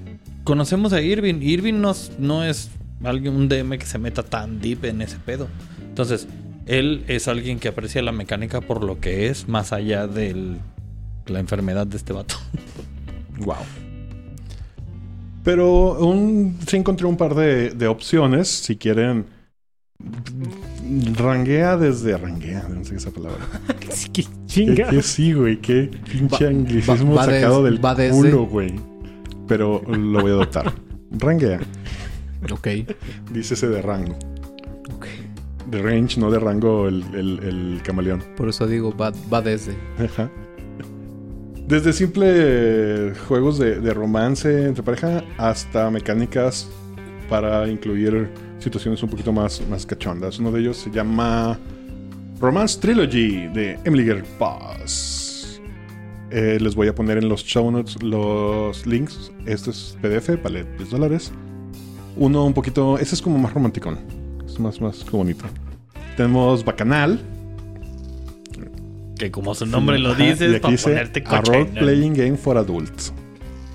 conocemos 0.44 0.92
a 0.92 1.00
Irving. 1.00 1.36
Irving 1.42 1.74
no, 1.80 1.92
es- 1.92 2.10
no 2.18 2.44
es 2.44 2.70
alguien, 3.04 3.34
un 3.34 3.48
DM 3.48 3.78
que 3.78 3.86
se 3.86 3.98
meta 3.98 4.22
tan 4.24 4.60
deep 4.60 4.84
en 4.86 5.02
ese 5.02 5.16
pedo. 5.24 5.46
Entonces, 5.88 6.26
él 6.66 7.04
es 7.08 7.28
alguien 7.28 7.58
que 7.58 7.68
aprecia 7.68 8.02
la 8.02 8.12
mecánica 8.12 8.60
por 8.60 8.82
lo 8.84 9.00
que 9.00 9.28
es, 9.28 9.48
más 9.48 9.72
allá 9.72 10.06
de 10.06 10.56
la 11.26 11.38
enfermedad 11.40 11.86
de 11.86 11.96
este 11.96 12.12
vato. 12.12 12.36
Wow. 13.40 13.56
Pero 15.42 15.98
un, 16.06 16.58
sí 16.66 16.76
encontré 16.76 17.06
un 17.06 17.16
par 17.16 17.34
de, 17.34 17.70
de 17.70 17.86
opciones. 17.88 18.48
Si 18.48 18.76
quieren, 18.76 19.24
ranguea 21.16 21.76
desde. 21.78 22.16
Ranguea, 22.18 22.66
no 22.68 22.84
sé 22.84 22.96
esa 22.96 23.10
palabra. 23.10 23.38
¿Qué 23.80 23.88
¿Qué, 24.12 24.24
chinga? 24.46 24.90
qué 24.90 25.02
sí, 25.02 25.32
güey? 25.32 25.56
Qué 25.60 25.90
pinche 26.10 26.44
Va- 26.44 26.50
anglicismo 26.50 27.14
va- 27.14 27.24
va 27.26 27.32
sacado 27.32 27.62
des- 27.64 27.80
del 27.96 28.10
culo, 28.12 28.44
güey. 28.46 28.74
Pero 29.48 29.82
lo 29.88 30.20
voy 30.20 30.30
a 30.32 30.34
adoptar. 30.34 30.72
ranguea. 31.12 31.60
Ok. 32.52 32.68
Dícese 33.32 33.68
de 33.68 33.80
rango. 33.80 34.18
Ok. 34.94 35.06
De 35.70 35.80
range, 35.82 36.18
no 36.18 36.30
de 36.30 36.38
rango 36.40 36.88
el, 36.88 37.04
el, 37.14 37.38
el 37.42 37.80
camaleón. 37.82 38.22
Por 38.36 38.48
eso 38.48 38.66
digo, 38.66 38.96
va, 38.96 39.12
va 39.32 39.40
desde. 39.40 39.76
Ajá. 39.98 40.30
Desde 41.66 41.92
simple 41.92 43.14
juegos 43.28 43.58
de, 43.58 43.80
de 43.80 43.94
romance 43.94 44.66
entre 44.66 44.82
pareja 44.82 45.22
hasta 45.38 45.88
mecánicas 45.90 46.68
para 47.28 47.68
incluir 47.68 48.28
situaciones 48.58 49.02
un 49.02 49.08
poquito 49.08 49.32
más, 49.32 49.62
más 49.68 49.86
cachondas. 49.86 50.38
Uno 50.38 50.50
de 50.50 50.60
ellos 50.60 50.76
se 50.76 50.90
llama 50.90 51.58
Romance 52.40 52.80
Trilogy 52.80 53.46
de 53.48 53.78
Emily 53.84 54.22
Boss. 54.38 55.60
Eh, 56.30 56.58
les 56.60 56.74
voy 56.74 56.88
a 56.88 56.94
poner 56.94 57.18
en 57.18 57.28
los 57.28 57.44
show 57.44 57.70
notes 57.70 58.02
los 58.02 58.86
links. 58.86 59.32
Este 59.46 59.70
es 59.70 59.96
PDF, 60.00 60.42
vale 60.42 60.64
10 60.76 60.90
dólares. 60.90 61.32
Uno 62.16 62.44
un 62.44 62.52
poquito. 62.54 62.98
Este 62.98 63.14
es 63.14 63.22
como 63.22 63.38
más 63.38 63.52
romántico. 63.52 63.96
Más, 64.60 64.80
más 64.80 65.04
bonito. 65.10 65.44
Tenemos 66.16 66.64
Bacanal. 66.64 67.20
Que 69.18 69.30
como 69.30 69.54
su 69.54 69.66
nombre 69.66 69.98
lo 69.98 70.14
dice, 70.14 70.54
es 70.54 70.60
para 70.60 70.72
dice 70.72 70.90
ponerte 70.90 71.24
A. 71.26 71.40
Role 71.40 71.66
Playing 71.66 72.14
Game 72.14 72.36
for 72.36 72.56
Adults. 72.56 73.12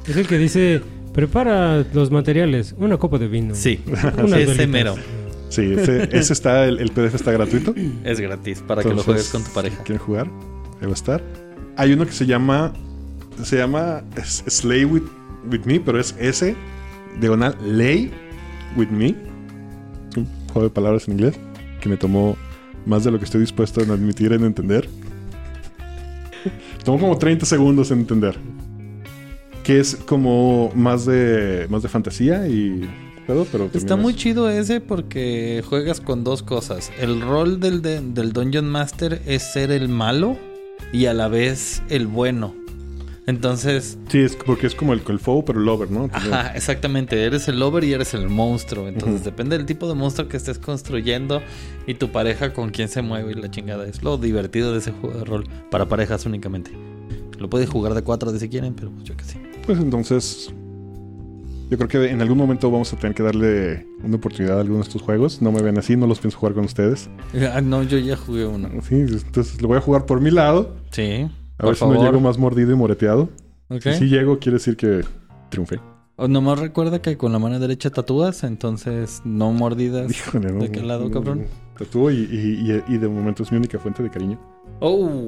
Es 0.07 0.15
el 0.15 0.27
que 0.27 0.37
dice, 0.37 0.81
prepara 1.13 1.85
los 1.93 2.11
materiales, 2.11 2.75
una 2.77 2.97
copa 2.97 3.17
de 3.17 3.27
vino. 3.27 3.53
Sí, 3.55 3.79
ese 3.87 4.45
velitas". 4.45 4.67
mero. 4.67 4.95
Sí, 5.49 5.73
ese, 5.77 6.09
ese 6.11 6.33
está, 6.33 6.65
el, 6.65 6.79
el 6.79 6.89
PDF 6.91 7.15
está 7.15 7.31
gratuito. 7.31 7.73
Es 8.03 8.19
gratis 8.19 8.63
para 8.67 8.81
que 8.83 8.89
lo 8.89 9.03
juegues 9.03 9.29
con 9.29 9.43
tu 9.43 9.51
pareja. 9.51 9.83
Quieren 9.83 10.03
jugar, 10.03 10.27
ahí 10.81 10.85
va 10.85 10.91
a 10.91 10.93
estar. 10.93 11.23
Hay 11.77 11.93
uno 11.93 12.05
que 12.05 12.11
se 12.11 12.25
llama. 12.25 12.73
Se 13.43 13.57
llama 13.57 14.01
Slay 14.23 14.85
with, 14.85 15.03
with 15.51 15.61
Me, 15.65 15.79
pero 15.79 15.99
es 15.99 16.15
S, 16.19 16.55
diagonal, 17.19 17.55
Lay 17.63 18.11
with 18.77 18.87
Me. 18.89 19.13
Juego 20.55 20.69
de 20.69 20.73
palabras 20.73 21.05
en 21.09 21.15
inglés 21.15 21.35
que 21.81 21.89
me 21.89 21.97
tomó 21.97 22.37
más 22.85 23.03
de 23.03 23.11
lo 23.11 23.19
que 23.19 23.25
estoy 23.25 23.41
dispuesto 23.41 23.81
en 23.81 23.91
admitir, 23.91 24.31
en 24.31 24.45
entender. 24.45 24.87
Tomó 26.85 26.97
como 26.97 27.17
30 27.17 27.45
segundos 27.45 27.91
en 27.91 27.99
entender. 27.99 28.37
Que 29.65 29.81
es 29.81 29.95
como 29.97 30.71
más 30.73 31.05
de, 31.05 31.67
más 31.69 31.83
de 31.83 31.89
fantasía 31.89 32.47
y. 32.47 32.89
pero 33.27 33.69
Está 33.73 33.97
muy 33.97 34.13
chido 34.15 34.49
ese 34.49 34.79
porque 34.79 35.61
juegas 35.67 35.99
con 35.99 36.23
dos 36.23 36.41
cosas. 36.41 36.89
El 37.01 37.19
rol 37.19 37.59
del, 37.59 37.81
de- 37.81 37.99
del 37.99 38.31
Dungeon 38.31 38.69
Master 38.69 39.21
es 39.25 39.43
ser 39.43 39.71
el 39.71 39.89
malo 39.89 40.37
y 40.93 41.07
a 41.07 41.13
la 41.13 41.27
vez 41.27 41.83
el 41.89 42.07
bueno. 42.07 42.55
Entonces, 43.27 43.97
Sí, 44.09 44.19
es 44.19 44.35
porque 44.35 44.67
es 44.67 44.75
como 44.75 44.93
el, 44.93 45.01
el 45.07 45.19
foe, 45.19 45.43
pero 45.43 45.59
el 45.59 45.65
lover, 45.65 45.89
¿no? 45.89 46.09
ajá, 46.13 46.55
exactamente. 46.55 47.23
Eres 47.23 47.47
el 47.47 47.59
lover 47.59 47.83
y 47.83 47.93
eres 47.93 48.13
el 48.13 48.29
monstruo. 48.29 48.87
Entonces, 48.87 49.23
depende 49.23 49.57
del 49.57 49.65
tipo 49.65 49.87
de 49.87 49.95
monstruo 49.95 50.27
que 50.27 50.37
estés 50.37 50.59
construyendo 50.59 51.41
y 51.87 51.95
tu 51.95 52.11
pareja 52.11 52.53
con 52.53 52.69
quién 52.69 52.87
se 52.87 53.01
mueve 53.01 53.31
y 53.31 53.35
la 53.35 53.49
chingada. 53.49 53.87
Es 53.87 54.03
lo 54.03 54.17
divertido 54.17 54.71
de 54.73 54.79
ese 54.79 54.91
juego 54.91 55.17
de 55.17 55.25
rol 55.25 55.45
para 55.71 55.87
parejas 55.87 56.25
únicamente. 56.25 56.71
Lo 57.39 57.49
puedes 57.49 57.67
jugar 57.69 57.93
de 57.95 58.01
cuatro 58.03 58.31
de 58.31 58.39
si 58.39 58.47
quieren, 58.47 58.73
pero 58.75 58.91
pues 58.91 59.03
yo 59.05 59.17
que 59.17 59.23
sé. 59.23 59.39
Pues 59.65 59.79
entonces, 59.79 60.53
Yo 61.69 61.77
creo 61.79 61.87
que 61.89 62.11
en 62.11 62.21
algún 62.21 62.37
momento 62.37 62.69
vamos 62.69 62.93
a 62.93 62.97
tener 62.97 63.15
que 63.15 63.23
darle 63.23 63.87
una 64.03 64.17
oportunidad 64.17 64.57
a 64.59 64.61
alguno 64.61 64.77
de 64.77 64.83
estos 64.83 65.01
juegos. 65.01 65.41
No 65.41 65.51
me 65.51 65.63
ven 65.63 65.79
así, 65.79 65.95
no 65.97 66.05
los 66.05 66.19
pienso 66.19 66.37
jugar 66.37 66.53
con 66.53 66.65
ustedes. 66.65 67.09
Ah, 67.51 67.59
no, 67.59 67.81
yo 67.81 67.97
ya 67.97 68.15
jugué 68.15 68.45
uno. 68.45 68.69
Sí, 68.87 68.95
entonces 68.95 69.59
lo 69.63 69.67
voy 69.69 69.77
a 69.77 69.81
jugar 69.81 70.05
por 70.05 70.21
mi 70.21 70.29
lado. 70.29 70.75
Sí. 70.91 71.27
A 71.57 71.63
por 71.63 71.67
ver 71.67 71.75
si 71.75 71.85
no 71.85 72.03
llego 72.03 72.19
más 72.19 72.37
mordido 72.37 72.71
y 72.71 72.75
moreteado. 72.75 73.29
Si 73.81 73.93
sí 73.93 74.05
llego, 74.07 74.39
quiere 74.39 74.57
decir 74.57 74.75
que 74.77 75.03
triunfé. 75.49 75.79
O 76.17 76.27
nomás 76.27 76.59
recuerda 76.59 77.01
que 77.01 77.17
con 77.17 77.31
la 77.33 77.39
mano 77.39 77.59
derecha 77.59 77.89
tatúas, 77.89 78.43
entonces 78.43 79.21
no 79.25 79.51
mordidas. 79.51 80.11
Híjole, 80.11 80.51
no. 80.51 80.59
¿De 80.61 80.71
qué 80.71 80.81
lado, 80.81 81.09
cabrón? 81.11 81.45
Tatúo 81.77 82.09
y, 82.11 82.15
y, 82.15 82.71
y- 82.89 82.93
y 82.95 82.97
de 82.97 83.07
momento 83.09 83.43
es 83.43 83.51
mi 83.51 83.57
única 83.57 83.77
fuente 83.79 84.01
de 84.01 84.09
cariño. 84.09 84.39
Oh. 84.79 85.19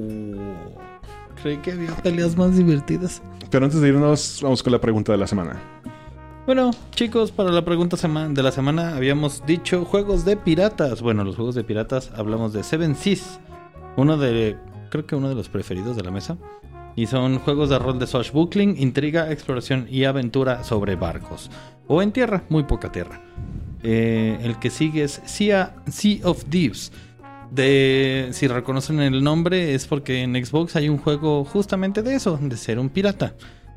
Creí 1.42 1.58
que 1.58 1.72
había 1.72 1.94
peleas 1.96 2.36
más 2.36 2.56
divertidas. 2.56 3.22
Pero 3.50 3.64
antes 3.66 3.80
de 3.80 3.88
irnos, 3.88 4.40
vamos 4.42 4.62
con 4.62 4.72
la 4.72 4.80
pregunta 4.80 5.12
de 5.12 5.18
la 5.18 5.26
semana. 5.26 5.60
Bueno, 6.46 6.70
chicos, 6.92 7.30
para 7.32 7.50
la 7.52 7.64
pregunta 7.64 7.96
de 7.96 8.42
la 8.42 8.52
semana 8.52 8.96
habíamos 8.96 9.44
dicho 9.46 9.84
juegos 9.84 10.24
de 10.24 10.36
piratas. 10.36 11.02
Bueno, 11.02 11.22
los 11.22 11.36
juegos 11.36 11.54
de 11.54 11.64
piratas 11.64 12.10
hablamos 12.16 12.52
de 12.54 12.62
Seven 12.64 12.94
Seas. 12.96 13.38
Uno 13.96 14.16
de, 14.16 14.56
creo 14.88 15.06
que 15.06 15.16
uno 15.16 15.28
de 15.28 15.34
los 15.34 15.48
preferidos 15.48 15.96
de 15.96 16.02
la 16.02 16.10
mesa. 16.10 16.38
Y 16.96 17.06
son 17.06 17.38
juegos 17.38 17.70
de 17.70 17.78
rol 17.78 17.98
de 17.98 18.06
swashbuckling, 18.06 18.76
intriga, 18.78 19.30
exploración 19.30 19.86
y 19.88 20.04
aventura 20.04 20.64
sobre 20.64 20.96
barcos. 20.96 21.50
O 21.86 22.02
en 22.02 22.12
tierra, 22.12 22.42
muy 22.48 22.64
poca 22.64 22.90
tierra. 22.90 23.20
Eh, 23.82 24.38
el 24.42 24.58
que 24.58 24.70
sigue 24.70 25.04
es 25.04 25.22
Sea, 25.24 25.76
sea 25.86 26.26
of 26.26 26.44
Thieves. 26.46 26.92
De, 27.50 28.28
si 28.32 28.46
reconocen 28.46 29.00
el 29.00 29.22
nombre 29.22 29.74
es 29.74 29.86
porque 29.86 30.22
en 30.22 30.34
Xbox 30.44 30.76
hay 30.76 30.88
un 30.88 30.98
juego 30.98 31.44
justamente 31.44 32.02
de 32.02 32.14
eso, 32.14 32.38
de 32.40 32.56
ser 32.56 32.78
un 32.78 32.90
pirata. 32.90 33.34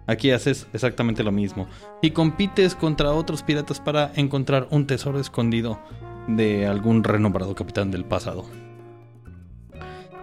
Aquí 0.08 0.32
haces 0.32 0.68
exactamente 0.74 1.24
lo 1.24 1.32
mismo. 1.32 1.68
Y 2.02 2.12
compites 2.12 2.76
contra 2.76 3.14
otros 3.14 3.44
piratas 3.44 3.80
para 3.80 4.12
encontrar 4.16 4.68
un 4.72 4.88
tesoro 4.88 5.20
escondido 5.20 5.80
de 6.28 6.68
algún 6.68 7.04
renombrado 7.04 7.56
capitán 7.56 7.92
del 7.92 8.06
pasado. 8.06 8.46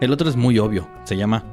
El 0.01 0.13
otro 0.13 0.29
es 0.29 0.37
muy 0.37 0.59
obvio, 0.59 0.89
se 1.05 1.17
llama 1.17 1.45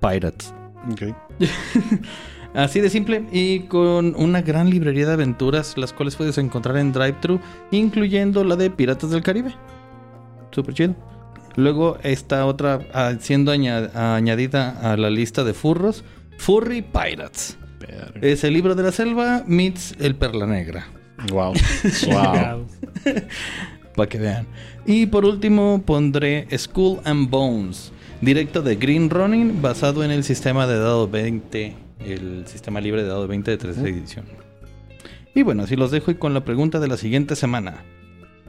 Pirates. 0.00 0.54
Ok. 0.90 1.14
Así 2.54 2.80
de 2.80 2.90
simple 2.90 3.24
y 3.32 3.60
con 3.60 4.14
una 4.16 4.42
gran 4.42 4.68
librería 4.68 5.06
de 5.06 5.14
aventuras, 5.14 5.78
las 5.78 5.92
cuales 5.92 6.16
puedes 6.16 6.36
encontrar 6.36 6.76
en 6.76 6.92
DriveThru, 6.92 7.40
incluyendo 7.70 8.44
la 8.44 8.56
de 8.56 8.70
Piratas 8.70 9.10
del 9.10 9.22
Caribe. 9.22 9.54
Super 10.50 10.74
chido. 10.74 10.94
Luego 11.56 11.98
está 12.02 12.44
otra 12.46 12.80
ah, 12.92 13.14
siendo 13.20 13.52
aña- 13.52 13.90
añadida 14.16 14.92
a 14.92 14.96
la 14.96 15.08
lista 15.10 15.44
de 15.44 15.54
furros, 15.54 16.04
Furry 16.38 16.82
Pirates. 16.82 17.56
Es 18.20 18.44
el 18.44 18.54
libro 18.54 18.74
de 18.74 18.82
la 18.82 18.92
selva 18.92 19.42
meets 19.46 19.94
el 19.98 20.14
perla 20.14 20.46
negra. 20.46 20.86
Wow. 21.30 21.54
wow. 22.06 22.66
Para 23.96 24.08
que 24.08 24.18
vean. 24.18 24.46
Y 24.86 25.06
por 25.06 25.24
último 25.24 25.82
pondré 25.84 26.46
Skull 26.56 27.00
and 27.04 27.28
Bones, 27.30 27.92
directo 28.20 28.62
de 28.62 28.76
Green 28.76 29.10
Running, 29.10 29.60
basado 29.60 30.02
en 30.04 30.10
el 30.10 30.24
sistema 30.24 30.66
de 30.66 30.78
dado 30.78 31.08
20, 31.08 31.76
el 32.06 32.46
sistema 32.46 32.80
libre 32.80 33.02
de 33.02 33.08
dado 33.08 33.26
20 33.28 33.50
de 33.50 33.58
tercera 33.58 33.88
edición. 33.88 34.24
Y 35.34 35.42
bueno, 35.42 35.62
así 35.62 35.76
los 35.76 35.90
dejo 35.90 36.10
y 36.10 36.16
con 36.16 36.34
la 36.34 36.44
pregunta 36.44 36.78
de 36.78 36.88
la 36.88 36.96
siguiente 36.96 37.36
semana. 37.36 37.84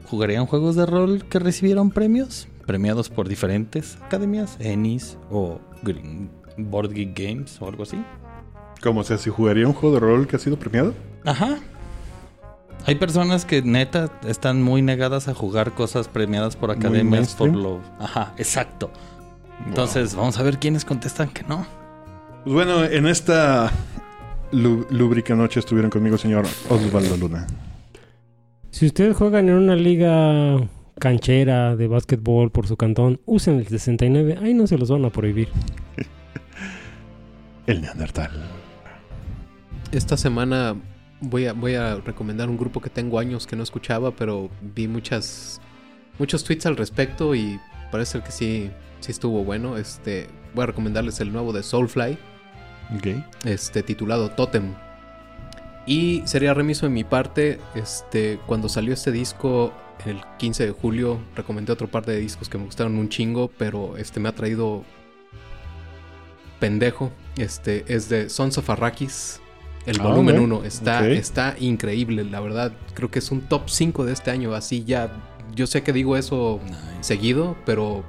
¿Jugarían 0.04 0.46
juegos 0.46 0.76
de 0.76 0.86
rol 0.86 1.24
que 1.24 1.38
recibieron 1.38 1.90
premios? 1.90 2.46
Premiados 2.66 3.08
por 3.08 3.28
diferentes 3.28 3.96
academias, 4.02 4.56
Ennis 4.60 5.18
o 5.30 5.60
Green 5.82 6.30
Board 6.56 6.92
Geek 6.92 7.18
Games 7.18 7.60
o 7.60 7.68
algo 7.68 7.82
así. 7.82 7.96
¿Cómo? 8.82 9.00
O 9.00 9.04
sea, 9.04 9.16
si 9.16 9.30
jugaría 9.30 9.66
un 9.66 9.72
juego 9.72 9.94
de 9.94 10.00
rol 10.00 10.26
que 10.26 10.36
ha 10.36 10.38
sido 10.38 10.58
premiado. 10.58 10.94
Ajá. 11.24 11.58
Hay 12.86 12.96
personas 12.96 13.46
que 13.46 13.62
neta 13.62 14.10
están 14.28 14.62
muy 14.62 14.82
negadas 14.82 15.28
a 15.28 15.34
jugar 15.34 15.72
cosas 15.72 16.08
premiadas 16.08 16.54
por 16.56 16.70
academias 16.70 17.34
por 17.34 17.54
lo... 17.54 17.80
Ajá, 17.98 18.34
exacto. 18.36 18.90
Entonces, 19.66 20.14
vamos 20.14 20.38
a 20.38 20.42
ver 20.42 20.58
quiénes 20.58 20.84
contestan 20.84 21.30
que 21.30 21.44
no. 21.44 21.66
Pues 22.44 22.52
bueno, 22.52 22.84
en 22.84 23.06
esta 23.06 23.72
lúbrica 24.52 25.34
noche 25.34 25.60
estuvieron 25.60 25.90
conmigo 25.90 26.16
el 26.16 26.20
señor 26.20 26.44
Osvaldo 26.68 27.16
Luna. 27.16 27.46
Si 28.70 28.86
ustedes 28.86 29.16
juegan 29.16 29.48
en 29.48 29.54
una 29.54 29.76
liga 29.76 30.58
canchera 30.98 31.76
de 31.76 31.88
básquetbol 31.88 32.50
por 32.50 32.66
su 32.66 32.76
cantón, 32.76 33.20
usen 33.24 33.56
el 33.56 33.66
69. 33.66 34.38
Ahí 34.42 34.52
no 34.52 34.66
se 34.66 34.76
los 34.76 34.90
van 34.90 35.04
a 35.06 35.10
prohibir. 35.10 35.48
El 37.66 37.80
Neandertal. 37.80 38.30
Esta 39.90 40.18
semana 40.18 40.76
voy 41.24 41.46
a, 41.46 41.52
voy 41.52 41.74
a 41.74 41.96
recomendar 41.96 42.48
un 42.48 42.56
grupo 42.56 42.80
que 42.80 42.90
tengo 42.90 43.18
años 43.18 43.46
que 43.46 43.56
no 43.56 43.62
escuchaba, 43.62 44.10
pero 44.12 44.50
vi 44.60 44.88
muchas 44.88 45.60
muchos 46.18 46.44
tweets 46.44 46.66
al 46.66 46.76
respecto 46.76 47.34
y 47.34 47.60
parece 47.90 48.20
que 48.20 48.30
sí, 48.30 48.70
sí 49.00 49.10
estuvo 49.10 49.44
bueno. 49.44 49.76
Este, 49.76 50.28
voy 50.54 50.64
a 50.64 50.66
recomendarles 50.66 51.20
el 51.20 51.32
nuevo 51.32 51.52
de 51.52 51.62
Soulfly, 51.62 52.18
este, 53.44 53.82
titulado 53.82 54.30
Totem. 54.30 54.74
Y 55.86 56.22
sería 56.24 56.54
remiso 56.54 56.86
en 56.86 56.94
mi 56.94 57.04
parte, 57.04 57.58
este, 57.74 58.38
cuando 58.46 58.68
salió 58.68 58.94
este 58.94 59.12
disco 59.12 59.72
el 60.06 60.20
15 60.38 60.66
de 60.66 60.72
julio, 60.72 61.20
recomendé 61.36 61.72
otro 61.72 61.88
par 61.88 62.06
de 62.06 62.16
discos 62.16 62.48
que 62.48 62.58
me 62.58 62.64
gustaron 62.64 62.96
un 62.96 63.08
chingo, 63.08 63.50
pero 63.58 63.96
este 63.96 64.18
me 64.18 64.28
ha 64.28 64.34
traído 64.34 64.84
pendejo. 66.58 67.12
Este 67.36 67.84
es 67.88 68.08
de 68.08 68.30
Sons 68.30 68.56
of 68.56 68.70
Arrakis, 68.70 69.40
el 69.86 70.00
Ah, 70.00 70.04
volumen 70.04 70.36
ok. 70.38 70.42
1. 70.44 70.64
Está, 70.64 71.06
está 71.08 71.54
increíble, 71.58 72.24
la 72.24 72.40
verdad. 72.40 72.72
Creo 72.94 73.10
que 73.10 73.18
es 73.18 73.30
un 73.30 73.42
top 73.42 73.68
5 73.68 74.04
de 74.04 74.12
este 74.12 74.30
año, 74.30 74.54
así 74.54 74.84
ya. 74.84 75.12
Yo 75.54 75.66
sé 75.66 75.82
que 75.82 75.92
digo 75.92 76.16
eso 76.16 76.60
seguido, 77.00 77.56
pero 77.66 78.04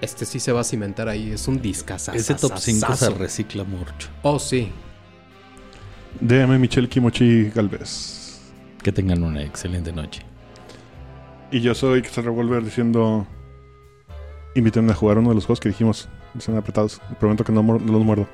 este 0.00 0.24
sí 0.24 0.40
se 0.40 0.52
va 0.52 0.60
a 0.62 0.64
cimentar 0.64 1.08
ahí. 1.08 1.30
Es 1.30 1.46
un 1.48 1.60
discazazo. 1.60 2.16
Ese 2.16 2.34
top 2.34 2.56
5 2.56 2.96
se 2.96 3.10
recicla 3.10 3.64
mucho. 3.64 4.08
Oh, 4.22 4.38
sí. 4.38 4.70
DM 6.20 6.58
Michelle 6.58 6.88
Kimochi 6.88 7.50
Galvez. 7.50 8.40
Que 8.82 8.90
tengan 8.92 9.22
una 9.22 9.42
excelente 9.42 9.92
noche. 9.92 10.22
Y 11.50 11.60
yo 11.60 11.74
soy 11.74 12.02
Castle 12.02 12.24
Revolver 12.24 12.64
diciendo. 12.64 13.26
Invítenme 14.54 14.92
a 14.92 14.94
jugar 14.94 15.18
uno 15.18 15.28
de 15.30 15.34
los 15.36 15.46
juegos 15.46 15.60
que 15.60 15.68
dijimos. 15.68 16.08
Están 16.36 16.56
apretados. 16.56 17.00
Prometo 17.20 17.44
que 17.44 17.52
no 17.52 17.62
los 17.62 18.04
muerdo. 18.04 18.26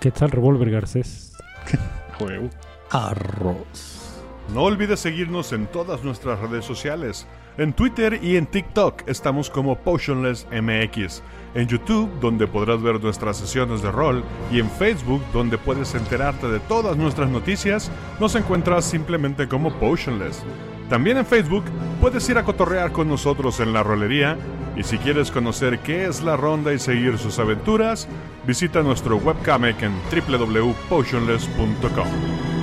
¿Qué 0.00 0.10
tal 0.10 0.30
Revolver 0.30 0.70
Garcés? 0.70 1.32
Juego. 2.14 2.50
Arroz. 2.90 4.22
No 4.52 4.62
olvides 4.62 5.00
seguirnos 5.00 5.52
en 5.52 5.66
todas 5.66 6.04
nuestras 6.04 6.38
redes 6.38 6.64
sociales. 6.64 7.26
En 7.56 7.72
Twitter 7.72 8.18
y 8.22 8.36
en 8.36 8.46
TikTok 8.46 9.08
estamos 9.08 9.48
como 9.48 9.76
Potionless 9.76 10.46
MX. 10.50 11.22
En 11.54 11.68
YouTube, 11.68 12.10
donde 12.20 12.46
podrás 12.46 12.82
ver 12.82 13.00
nuestras 13.02 13.36
sesiones 13.36 13.80
de 13.80 13.90
rol. 13.90 14.22
Y 14.50 14.58
en 14.58 14.68
Facebook, 14.70 15.22
donde 15.32 15.56
puedes 15.56 15.94
enterarte 15.94 16.48
de 16.48 16.60
todas 16.60 16.96
nuestras 16.96 17.30
noticias, 17.30 17.90
nos 18.20 18.34
encuentras 18.34 18.84
simplemente 18.84 19.48
como 19.48 19.72
Potionless. 19.78 20.42
También 20.88 21.18
en 21.18 21.26
Facebook 21.26 21.64
puedes 22.00 22.28
ir 22.28 22.38
a 22.38 22.44
cotorrear 22.44 22.92
con 22.92 23.08
nosotros 23.08 23.58
en 23.60 23.72
la 23.72 23.82
rolería. 23.82 24.36
Y 24.76 24.82
si 24.82 24.98
quieres 24.98 25.30
conocer 25.30 25.78
qué 25.80 26.06
es 26.06 26.22
la 26.22 26.36
ronda 26.36 26.72
y 26.72 26.78
seguir 26.78 27.18
sus 27.18 27.38
aventuras, 27.38 28.08
visita 28.46 28.82
nuestro 28.82 29.16
webcomic 29.16 29.82
en 29.82 29.92
www.potionless.com. 30.10 32.53